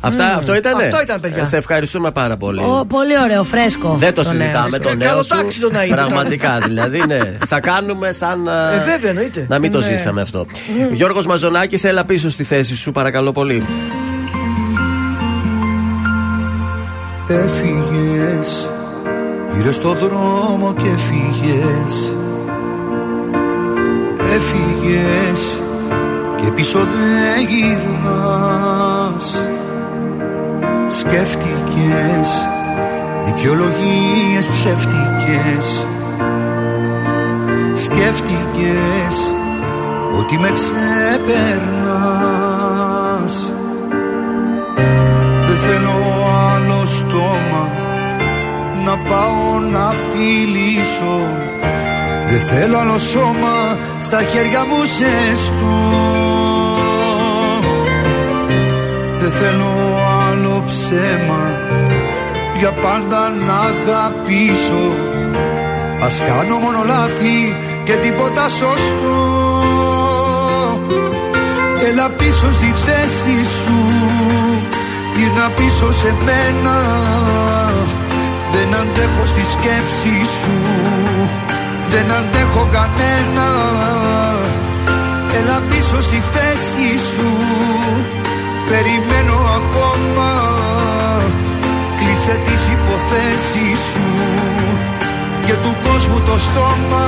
[0.00, 0.36] Αυτά, Μμμ.
[0.38, 0.78] αυτό ήταν.
[0.80, 1.44] Αυτό ήταν, παιδιά.
[1.44, 2.60] Σε ευχαριστούμε πάρα πολύ.
[2.60, 3.94] Ο, πολύ ωραίο, φρέσκο.
[3.98, 4.82] Δεν το νέο συζητάμε σου.
[4.82, 5.28] το Ε, νέο καλό σου.
[5.28, 5.94] τάξη το να είναι.
[5.94, 7.18] Πραγματικά δηλαδή, ναι.
[7.48, 8.46] Θα κάνουμε σαν.
[8.46, 9.46] Ε, βέβαια, εννοείται.
[9.48, 9.84] Να μην το Ναι.
[9.84, 10.46] ζήσαμε αυτό.
[10.92, 13.62] Γιώργος Μαζονάκης, έλα πίσω στη θέση σου, παρακαλώ πολύ.
[17.28, 18.70] Έφυγες
[19.58, 22.16] Πήρε το δρόμο και φύγες.
[24.34, 25.62] Έφυγες
[26.36, 29.48] Και πίσω δεν γυρνάς.
[30.86, 32.48] Σκέφτηκες
[33.24, 35.86] δικαιολογίες ψεύτικες
[37.72, 39.32] Σκέφτηκες
[40.18, 42.17] ότι με ξεπερνάς
[48.84, 51.18] να πάω να φιλήσω.
[52.24, 55.76] Δεν θέλω άλλο σώμα στα χέρια μου ζεστό
[59.16, 59.72] Δεν θέλω
[60.28, 61.52] άλλο ψέμα
[62.58, 64.92] για πάντα να αγαπήσω.
[66.02, 69.38] Ας κάνω μόνο λάθη και τίποτα σωστό.
[71.90, 73.72] Έλα πίσω στη θέση σου
[75.18, 76.76] Γύρνα πίσω σε μένα
[78.52, 80.56] Δεν αντέχω στη σκέψη σου.
[81.86, 83.48] Δεν αντέχω κανένα.
[85.38, 87.28] Έλα πίσω στη θέση σου.
[88.68, 90.30] Περιμένω ακόμα.
[91.98, 94.06] Κλείσε τις υποθέσεις σου.
[95.46, 97.06] Και του κόσμου το στόμα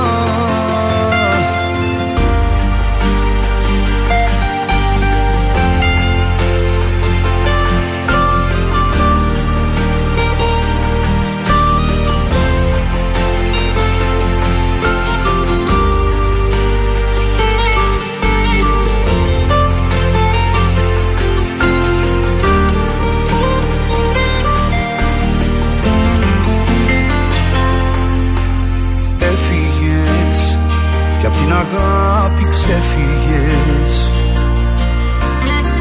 [31.51, 34.11] την αγάπη ξέφυγες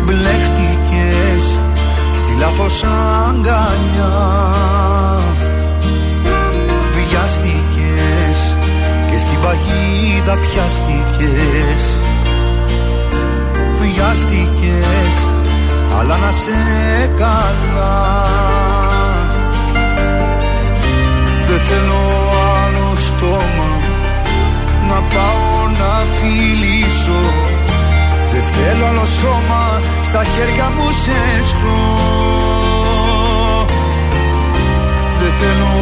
[0.04, 1.58] Μπλέχτηκες
[2.14, 4.18] στη λάθος αγκαλιά.
[6.94, 8.56] Βιάστηκες
[9.10, 11.96] και στην παγίδα πιάστηκες
[13.80, 15.30] Βιάστηκες
[15.98, 16.50] αλλά να σε
[17.18, 18.24] καλά.
[21.46, 22.00] Δεν θέλω
[22.64, 23.70] άλλο στόμα
[24.88, 25.39] να πάω
[25.78, 27.20] να φιλήσω.
[28.32, 31.78] Δεν θέλω άλλο σώμα στα χέρια μου ζεστό.
[35.18, 35.72] Δεν θέλω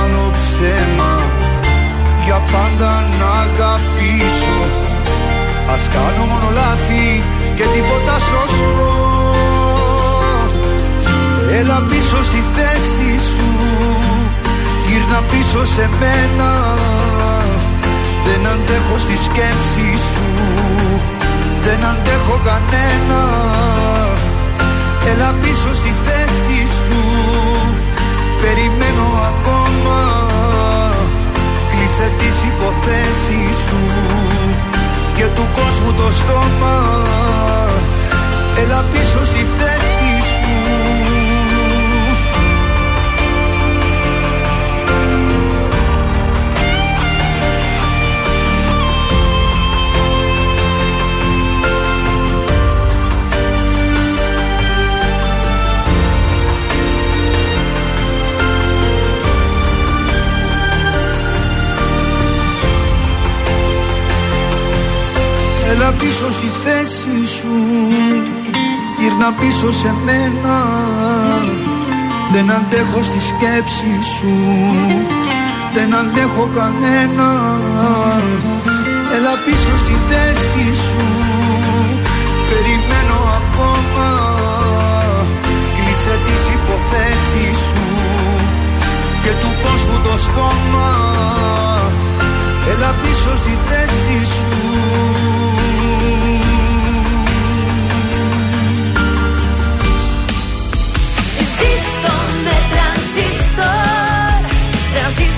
[0.00, 1.12] άλλο ψέμα
[2.24, 4.58] για πάντα να αγαπήσω.
[5.74, 7.24] Ας κάνω μόνο λάθη
[7.56, 9.06] και τίποτα σωστό.
[11.58, 13.48] Έλα πίσω στη θέση σου
[14.86, 16.74] Γύρνα πίσω σε μένα
[18.26, 20.26] Δεν αντέχω στη σκέψη σου.
[21.62, 23.22] Δεν αντέχω κανένα.
[25.10, 27.00] Έλα πίσω στη θέση σου.
[28.42, 30.00] Περιμένω ακόμα.
[31.70, 33.80] Κλείσε τις υποθέσεις σου.
[35.16, 36.76] Και του κόσμου το στόμα.
[38.62, 39.85] Έλα πίσω στη θέση
[65.70, 67.56] Έλα πίσω στη θέση σου.
[68.98, 70.56] Γύρνα πίσω σε μένα.
[72.32, 74.34] Δεν αντέχω στη σκέψη σου.
[75.74, 77.28] Δεν αντέχω κανένα.
[79.16, 81.04] Έλα πίσω στη θέση σου.
[82.48, 84.08] Περιμένω ακόμα.
[85.76, 87.86] Κλείσε τις υποθέσεις σου.
[89.22, 90.90] Και του κόσμου το στόμα.
[92.72, 95.25] Έλα πίσω στη θέση σου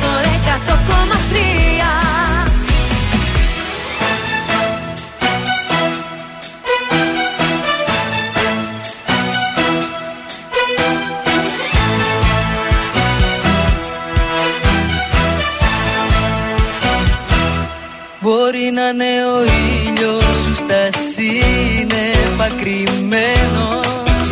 [0.01, 1.89] Τρανζίστορ 100,3
[18.21, 24.29] Μπορεί να είναι ο ήλιος σου στα σύννεφα κρυμμένος.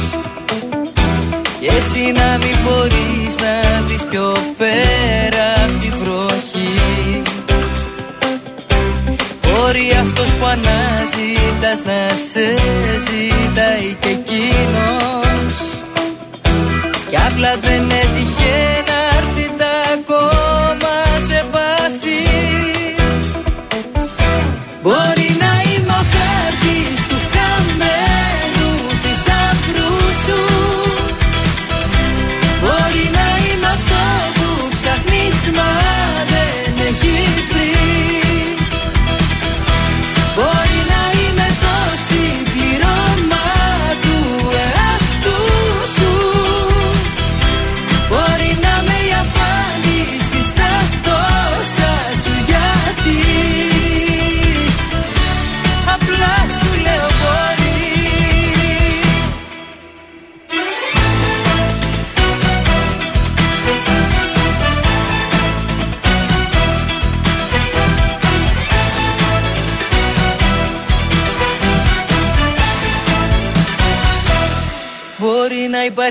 [1.61, 4.96] Και εσύ να μην μπορείς να δεις πιο πέρα
[10.57, 12.47] αναζητάς να σε
[13.07, 15.55] ζητάει και εκείνος.
[17.09, 18.36] Κι απλά δεν έτυχε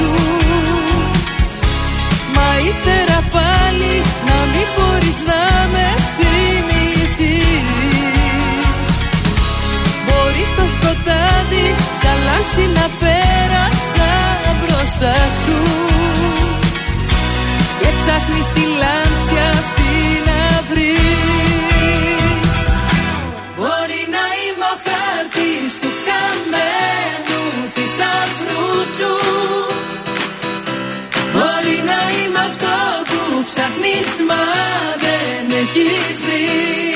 [0.00, 0.12] σου.
[2.34, 3.94] Μα ύστερα πάλι
[4.28, 7.68] να μην μπορείς να με θυμηθείς.
[10.06, 11.66] Μπορείς στο σκοτάδι
[12.00, 14.10] σαν λάμψη να πέρασα
[14.60, 15.58] μπροστά σου.
[17.80, 19.79] Και ψάχνεις τη λάμψη αυτή
[33.70, 34.42] ψάχνεις μα
[35.04, 36.89] δεν έχεις βρει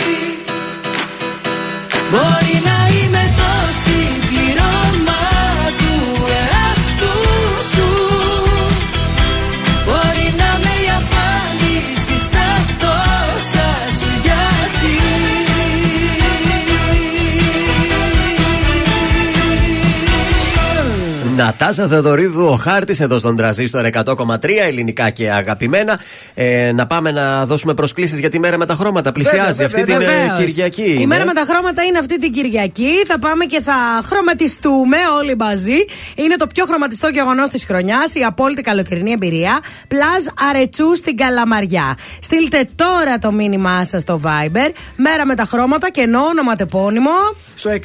[21.64, 26.00] Νατάσα Θεοδωρίδου, ο χάρτης εδώ στον τραζίστορ 100,3 ελληνικά και αγαπημένα.
[26.34, 29.12] Ε, να πάμε να δώσουμε προσκλήσεις για τη μέρα με τα χρώματα.
[29.12, 30.38] Πλησιάζει Βέβαια, αυτή την βέβαια, ε, βεβαίως.
[30.38, 30.82] Κυριακή.
[30.82, 31.06] Η είναι.
[31.06, 33.04] μέρα με τα χρώματα είναι αυτή την Κυριακή.
[33.06, 35.84] Θα πάμε και θα χρωματιστούμε όλοι μαζί.
[36.14, 39.60] Είναι το πιο χρωματιστό γεγονός της χρονιάς, η απόλυτη καλοκαιρινή εμπειρία.
[39.88, 41.96] Πλάζ Αρετσού στην Καλαμαριά.
[42.20, 44.70] Στείλτε τώρα το μήνυμά σας στο Viber.
[44.96, 47.10] Μέρα με τα χρώματα και ενώ ονοματεπώνυμο.
[47.54, 47.76] Στο 69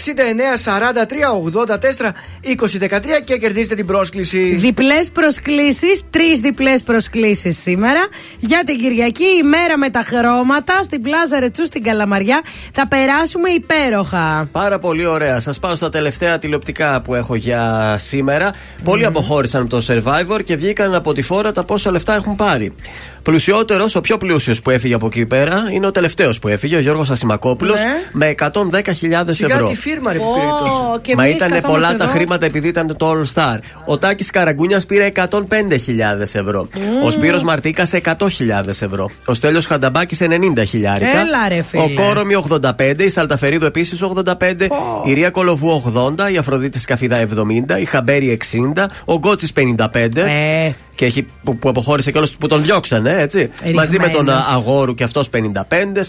[0.66, 1.30] 43
[1.66, 2.12] 84
[2.44, 4.40] 20 13 και κερδίζετε την πρόσκληση.
[4.56, 8.00] Διπλές προσκλήσεις, τρεις διπλές προσκλήσεις σήμερα
[8.40, 12.42] για την Κυριακή, η μέρα με τα χρώματα στην Πλάζα Ρετσού στην Καλαμαριά.
[12.74, 14.48] Θα περάσουμε υπέροχα.
[14.52, 15.40] Πάρα πολύ ωραία.
[15.40, 18.54] Σας πάω στα τελευταία τηλεοπτικά που έχω για σήμερα.
[18.84, 22.74] Πολλοί αποχώρησαν από το Survivor και βγήκαν από τη φόρα τα πόσα λεφτά έχουν πάρει.
[23.24, 26.80] Πλουσιότερος, ο πιο πλούσιος που έφυγε από εκεί πέρα είναι ο τελευταίος που έφυγε, ο
[26.80, 27.90] Γιώργος Ασημακόπουλος, Ναι.
[28.12, 29.68] με 110.000 Σιγά ευρώ.
[29.68, 31.00] τη φίρμα ρε που πήρε τόσο.
[31.02, 32.14] και Μα εμείς ήταν καθόμαστε πολλά τα εδώ.
[32.14, 33.49] χρήματα επειδή ήταν το All Star.
[33.86, 36.68] Ο Τάκης Καραγκούνιας πήρε 105.000 ευρώ.
[37.04, 39.10] Ο Σπύρος Μαρτίκας 100.000 ευρώ.
[39.26, 40.26] Ο Στέλιος Χανταμπάκης 90.000.
[41.02, 41.84] Έλα, ρε, φίλε.
[41.84, 43.04] Ο Κόρομι 85.
[43.04, 44.68] Η Σαλταφερίδου επίσης 85.
[45.06, 46.32] Η Ρία Κολοβού 80.
[46.34, 47.80] Η Αφροδίτη Σκαφίδα 70.
[47.80, 48.40] Η Χαμπέρι
[48.76, 48.90] 60.
[49.06, 50.22] Ο Γκότσης 55.
[50.22, 53.50] Ε και έχει, που, που αποχώρησε κιόλας που τον διώξανε, έτσι.
[53.74, 55.40] Μαζί με τον ε, Αγόρου και αυτός 55.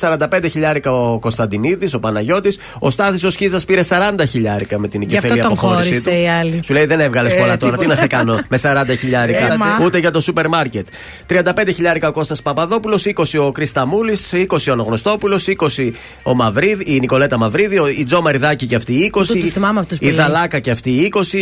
[0.01, 2.59] 45 χιλιάρικα ο Κωνσταντινίδης, ο Παναγιώτης.
[2.79, 6.11] Ο Στάθης ο Σχίζας πήρε 40 χιλιάρικα με την οικεφέλη αποχώρησή του.
[6.11, 7.77] Οι Σου λέει δεν έβγαλες ε, πολλά τώρα.
[7.77, 9.57] Τι να σε κάνω με 40 χιλιάρικα.
[9.83, 10.87] Ούτε για το σούπερ μάρκετ.
[11.29, 11.43] 35
[11.75, 15.91] χιλιάρικα ο Κώστας Παπαδόπουλος, 20 ο Κρυσταμούλης, 20 ο Αναγνωστόπουλος, 20
[16.23, 20.01] ο Μαυρίδη, η Νικολέτα Μαυρίδη, η Τζο Μαριδάκη και αυτή 20.
[20.01, 21.35] Η Δαλάκα και αυτή 20.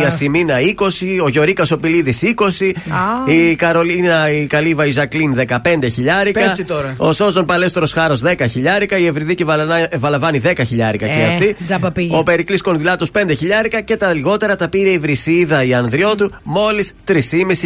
[0.00, 1.20] Η Ασημίνα 20.
[1.24, 2.72] Ο Γιωρίκας Οπιλίδη 20.
[3.26, 5.56] Η Καρολίνα, η καλίβα η Ζακλίν 15
[5.92, 6.40] χιλιάρικα.
[6.40, 6.94] Πέφτει τώρα.
[6.96, 8.98] Ο Σόζον Παλέστρο Χάρος 10 χιλιάρικα.
[8.98, 9.44] Η Ευρυδίκη
[9.98, 11.56] Βαλαβάνη 10 χιλιάρικα ε, και αυτή.
[12.10, 16.92] Ο Περικλής Κονδυλάτος 5 χιλιάρικα και τα λιγότερα τα πήρε η Βρυσίδα, η Ανδριότου, μόλις
[17.08, 17.14] 3,5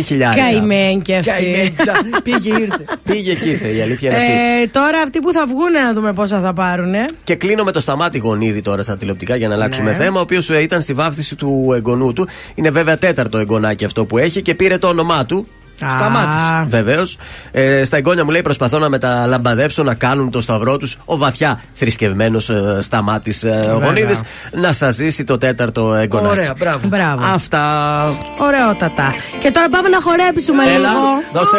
[0.05, 0.51] χιλιάρικα.
[0.51, 1.31] Καημέν και αυτή.
[1.31, 1.75] Καημένη,
[2.25, 2.85] πήγε, ήρθε.
[3.05, 4.33] πήγε και ήρθε η αλήθεια είναι αυτή.
[4.33, 6.95] Ε, τώρα αυτοί που θα βγουν να δούμε πόσα θα πάρουν.
[6.95, 7.05] Ε.
[7.25, 9.97] Και κλείνω με το σταμάτη γονίδι τώρα στα τηλεοπτικά για να αλλάξουμε ναι.
[9.97, 12.29] θέμα, ο οποίος ε, ήταν στη βάφτιση του εγγονού του.
[12.55, 15.47] Είναι βέβαια τέταρτο εγγονάκι αυτό που έχει και πήρε το όνομά του.
[15.77, 16.65] Σταμάτησε.
[16.69, 17.17] Βεβαίως.
[17.51, 20.97] Ε, στα εγγόνια μου λέει: Προσπαθώ να μεταλαμπαδεύσω να κάνουν το σταυρό τους.
[21.05, 23.73] Ο βαθιά θρησκευμένος ε, σταμάτη ε, ο Βέβαια.
[23.87, 24.21] γονίδης.
[24.53, 26.33] Να σας ζήσει το τέταρτο εγγονάκι.
[26.33, 26.79] Ωραία, μπράβο.
[26.85, 27.25] Μπράβο.
[27.25, 28.03] Αυτά.
[28.39, 29.15] Ωραιότατα.
[29.39, 31.23] Και τώρα πάμε να χορέψουμε Έλα, λίγο.
[31.33, 31.59] δώσε.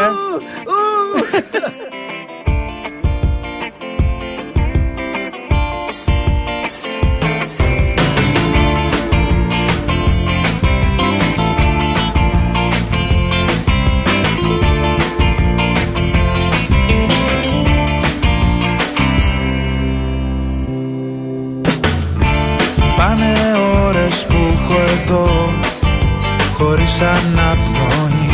[26.84, 28.30] Σαν απνοή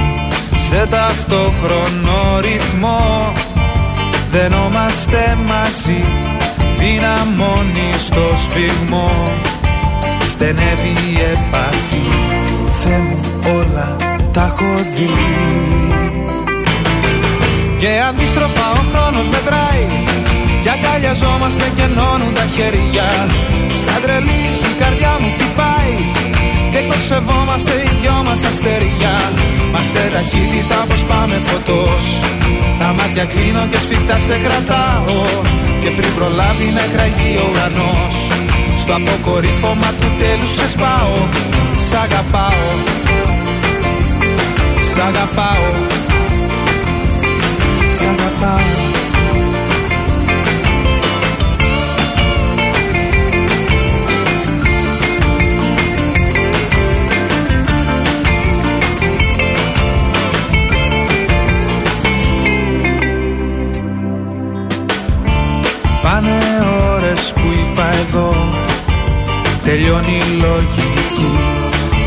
[0.56, 3.32] σε ταυτόχρονο ρυθμό
[4.32, 6.03] Δενόμαστε μαζί.
[6.78, 9.32] Δυναμώνει στο σφιγμό.
[10.30, 12.08] Στενεύει η επαφή.
[12.82, 13.20] Θεέ μου
[13.58, 13.95] όλα
[14.32, 15.10] τα έχω δει.
[17.78, 19.88] Και αντίστροφα ο χρόνος μετράει.
[20.61, 23.10] Κι αγκαλιαζόμαστε και ενώνουν τα χέρια.
[23.84, 26.31] Σαν τρελή η καρδιά μου χτυπάει.
[26.31, 26.31] και
[26.82, 29.16] εκτοξευόμαστε οι δυο μας αστεριά.
[29.74, 32.03] Μας σε ταχύτητα πως πάμε φωτός.
[32.80, 35.19] Τα μάτια κλείνω και σφιχτά σε κρατάω.
[35.82, 38.16] Και πριν προλάβει να κραγεί ο ουρανός
[38.82, 41.16] Στο αποκορύφωμα του τέλους ξεσπάω.
[41.88, 42.68] Σ' αγαπάω.
[44.92, 45.68] Σ' αγαπάω.
[47.95, 48.91] Σ' αγαπάω
[67.22, 68.35] ώρες που είπα εδώ
[69.64, 71.32] Τελειώνει η λογική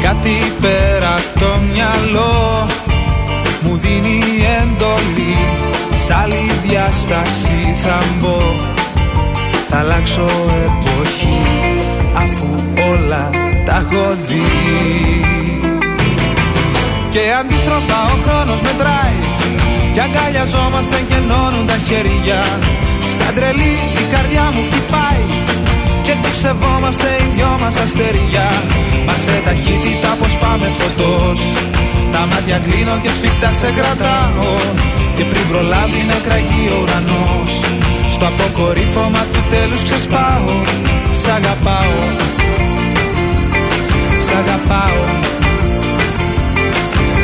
[0.03, 2.67] Κάτι πέρα από το μυαλό
[3.61, 4.21] Μου δίνει
[4.61, 5.37] εντολή
[6.07, 8.39] Σ' άλλη διάσταση θα μπω.
[9.69, 10.27] Θα αλλάξω
[10.65, 11.43] εποχή
[12.15, 12.47] Αφού
[12.91, 13.31] όλα
[13.67, 14.43] τα έχω δει.
[17.11, 19.19] Και αντίστροφα ο χρόνος μετράει.
[19.93, 22.43] Κι αγκαλιαζόμαστε και ενώνουν τα χέρια
[23.19, 25.25] Σαν τρελή η καρδιά μου χτυπάει
[26.07, 28.49] Και το ξεβόμαστε οι δυο μας αστεριά.
[29.07, 31.41] Μας σε ταχύτητα πως πάμε φωτός.
[32.13, 34.53] Τα μάτια κλείνω και σφιχτά σε κρατάω.
[35.17, 37.53] Και πριν προλάβει να κραγεί ο ουρανός
[38.15, 40.51] Στο αποκορύφωμα του τέλους ξεσπάω.
[41.21, 41.99] Σ' αγαπάω.
[44.25, 45.03] Σ' αγαπάω.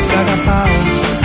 [0.06, 1.19] Σ' αγαπάω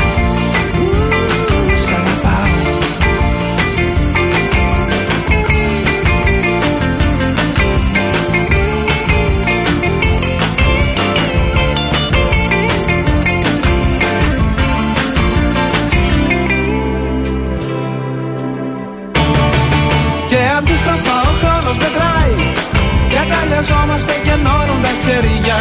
[23.56, 25.60] αγκαλιαζόμαστε και ενώνουν τα χέρια.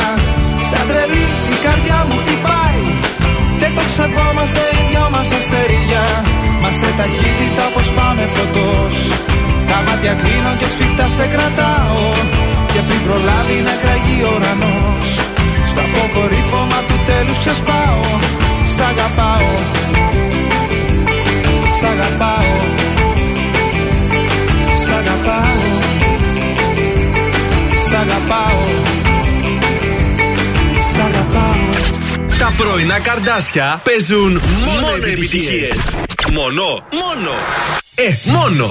[0.68, 2.82] Σαν τρελή η καρδιά μου χτυπάει
[3.60, 6.06] Και το ξεβόμαστε οι δυο μας αστεριά
[6.62, 8.94] Μας σε ταχύτητα πως πάμε φωτός.
[9.68, 12.05] Τα μάτια κλείνω και σφιχτά σε κρατάω.
[12.73, 15.06] Και πριν προλάβει να κραγεί ο ουρανός
[15.70, 18.02] Στο αποκορύφωμα του τέλους ξεσπάω.
[18.74, 19.52] Σ' αγαπάω.
[21.76, 22.83] Σ' αγαπάω
[28.05, 28.65] αγαπάω
[30.92, 31.83] Σ' αγαπάω
[32.39, 35.97] Τα πρωινά καρδάσια παίζουν μόνο, μόνο επιτυχίες.
[36.33, 37.31] Μόνο, μόνο.
[37.94, 38.70] Ε, μόνο.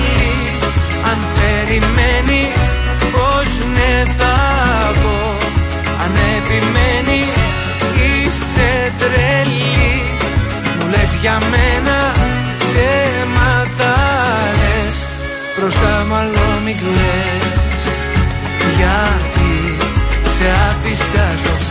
[3.75, 4.35] ναι θα
[5.01, 5.17] πω
[6.03, 7.35] Αν επιμένεις
[8.05, 10.01] είσαι τρελή.
[10.77, 11.97] Μου λες για μένα
[12.57, 13.93] ψέματα
[14.61, 14.97] λες
[15.57, 17.83] Μπροστά μου άλλο μη κλαις
[18.77, 19.53] Γιατί
[20.35, 21.70] σε άφησα στο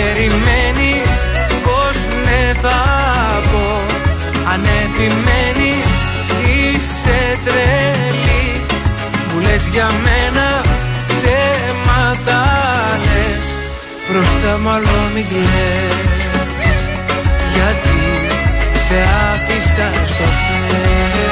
[0.00, 1.18] περιμένεις
[1.64, 2.80] πως ναι θα
[3.50, 3.66] πω.
[4.52, 5.92] Αν επιμένεις
[6.52, 8.46] είσαι τρελή.
[9.28, 10.48] Μου λες για μένα
[11.10, 12.40] ψέματα
[13.04, 13.46] λες.
[14.06, 16.76] Μπροστά μάλλον μην κλαις.
[17.54, 17.98] Γιατί
[18.84, 18.98] σε
[19.32, 21.29] άφησα στο χθες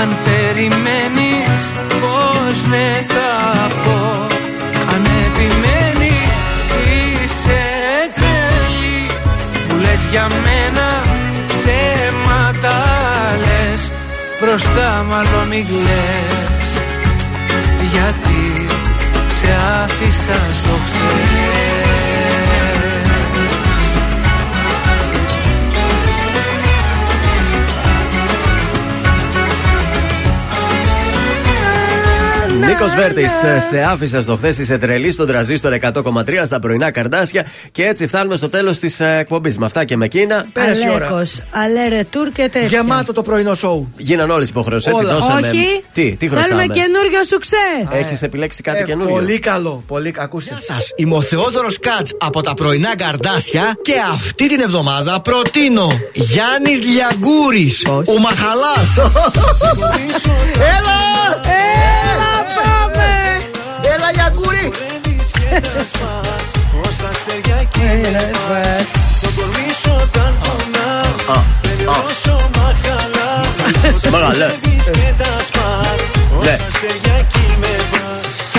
[0.00, 1.64] Αν περιμένεις
[2.00, 4.26] πως ναι θα πω.
[4.94, 6.34] Αν επιμένεις
[6.94, 7.62] είσαι
[8.14, 9.06] τρελή.
[9.68, 10.88] Μου λες για μένα
[11.46, 12.76] ψέματα
[13.38, 13.90] λες.
[14.40, 16.70] Μπροστά μάλλον μην κλαις.
[17.92, 18.66] Γιατί
[19.40, 19.50] σε
[19.82, 22.19] άφησα στο χθες
[32.66, 33.30] Νίκος Βέρτης,
[33.70, 37.46] σε άφησα στο χθες, είσαι τρελή στον τραζίστορ 100,3 στα πρωινά καρδάσια.
[37.72, 39.58] Και έτσι φτάνουμε στο τέλος της εκπομπής.
[39.58, 40.46] Με αυτά και με εκείνα.
[40.52, 41.06] Πέρασε η ώρα.
[41.06, 42.66] Αλέκος, αλέρε τουρ και τέτοια.
[42.68, 43.92] Γεμάτο το πρωινό σοου.
[43.96, 44.92] Γίναν όλες οι υποχρεώσεις.
[44.92, 45.14] Έτσι Όλα.
[45.14, 45.48] δώσαμε.
[45.48, 45.82] Όχι.
[45.92, 47.56] Τι, τι χρωστάμε; Θέλουμε καινούριο σουξέ.
[47.90, 49.82] Έχεις επιλέξει κάτι Ε, καινούριο; Πολύ καλό.
[49.86, 50.56] Πολύ ακούστε.
[50.60, 56.82] Σας, είμαι ο Θεόδωρος Κάτς από τα πρωινά καρδάσια και αυτή την εβδομάδα προτείνω Γιάννης
[56.84, 58.96] Λιαγκούρης, ο Μαχαλάς.
[60.76, 60.98] Έλα!
[61.44, 63.08] Έλα, πάμε!
[63.94, 64.66] Έλα, Γιαγκούρη!
[66.82, 68.88] Ως τα αστέρια κοίτας
[69.22, 73.30] Το κορμί σου όταν πονάς Τελειώσω μαχαλά
[74.10, 74.48] Μαγαλέ.
[74.92, 76.00] και τα σπάς
[76.38, 76.56] Ως Ναι.
[76.56, 77.99] τα αστέρια κοίτας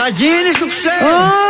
[0.04, 1.04] Θα γίνει σου ξέρει.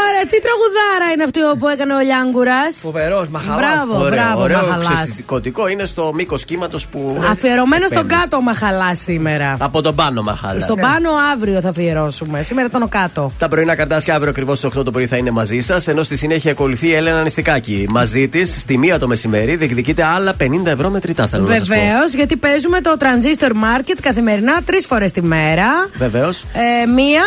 [0.06, 2.60] Ωραία, τι τραγουδάρα είναι αυτή που έκανε ο Λιάγκουρα.
[2.82, 3.60] Φοβερός, μαχαλάς.
[3.60, 4.88] Μπράβο, Ωραίο, μπράβο, ωραίο Μαχαλάς.
[4.94, 7.18] ξεσηκωτικό είναι στο μήκος κύματος που.
[7.32, 8.22] Αφιερωμένο στον επένδυσε.
[8.22, 9.58] κάτω Μαχαλάς σήμερα.
[9.60, 10.60] Από τον πάνω μαχάλα.
[10.60, 12.42] Στον πάνω αύριο θα αφιερώσουμε.
[12.42, 13.32] Σήμερα ήταν ο κάτω.
[13.38, 16.16] Τα πρωινά καρτάσια αύριο ακριβώς στις 8 το πρωί θα είναι μαζί σας, ενώ στη
[16.18, 17.86] συνέχεια ακολουθεί η Έλενα Νηστικάκη.
[17.90, 21.28] Μαζί της, στη μία το μεσημέρι, διεκδικείται άλλα 50 ευρώ μετρητά.
[21.28, 21.76] Θέλω να σας πω.
[21.76, 25.90] Βεβαίως, γιατί παίζουμε το Transistor Market καθημερινά τρεις φορές τη μέρα.
[25.98, 26.46] Βεβαίως.
[26.84, 27.24] Ε, μία.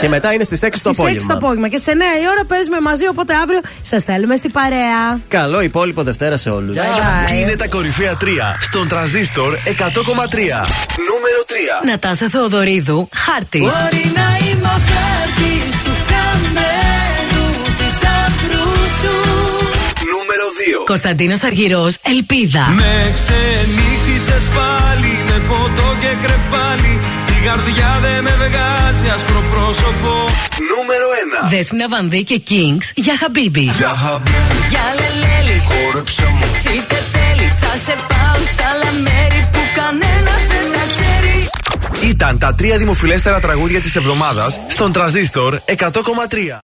[0.00, 1.34] Και μετά είναι στι 6 το Στις 6 το απόγευμα.
[1.34, 1.68] απόγευμα.
[1.68, 5.20] Και σε 9 η ώρα παίζουμε μαζί, οπότε αύριο σας θέλουμε στην παρέα.
[5.28, 6.74] Καλό υπόλοιπο Δευτέρα σε όλους.
[7.40, 10.66] Είναι τα κορυφαία 3 στον τραζίστορ 100,3.
[11.10, 11.86] Νούμερο 3.
[11.86, 13.60] Νατάσα Θεοδωρίδου, χάρτης.
[13.60, 17.44] Μπορεί να είμαι ο χάρτης του χαμένου
[17.78, 18.68] θησαυρού
[19.00, 19.14] σου
[20.14, 20.46] Νούμερο
[20.82, 20.84] 2.
[20.86, 22.64] Κωνσταντίνος Αργυρός, ελπίδα.
[22.76, 26.92] Με ξενύχτησες πάλι με ποτό και κρεπάλι
[27.40, 30.12] Η καρδιά δεν με βγάζει άσπρο πρόσωπο
[30.70, 31.06] Νούμερο
[31.46, 31.50] 1.
[31.50, 33.60] Δέσποινα Βανδύ και Kings για Χαμπίμπι.
[33.60, 39.58] Για χαμπίμπι Για λελέλη Χόρεψε μου Τσίφτε τέλει Θα σε πάω σ' άλλα μέρη Που
[39.74, 41.48] κανένας δεν τα ξέρει
[42.10, 45.76] Ήταν τα τρία δημοφιλέστερα τραγούδια της εβδομάδας στον τραζίστορ 100,3.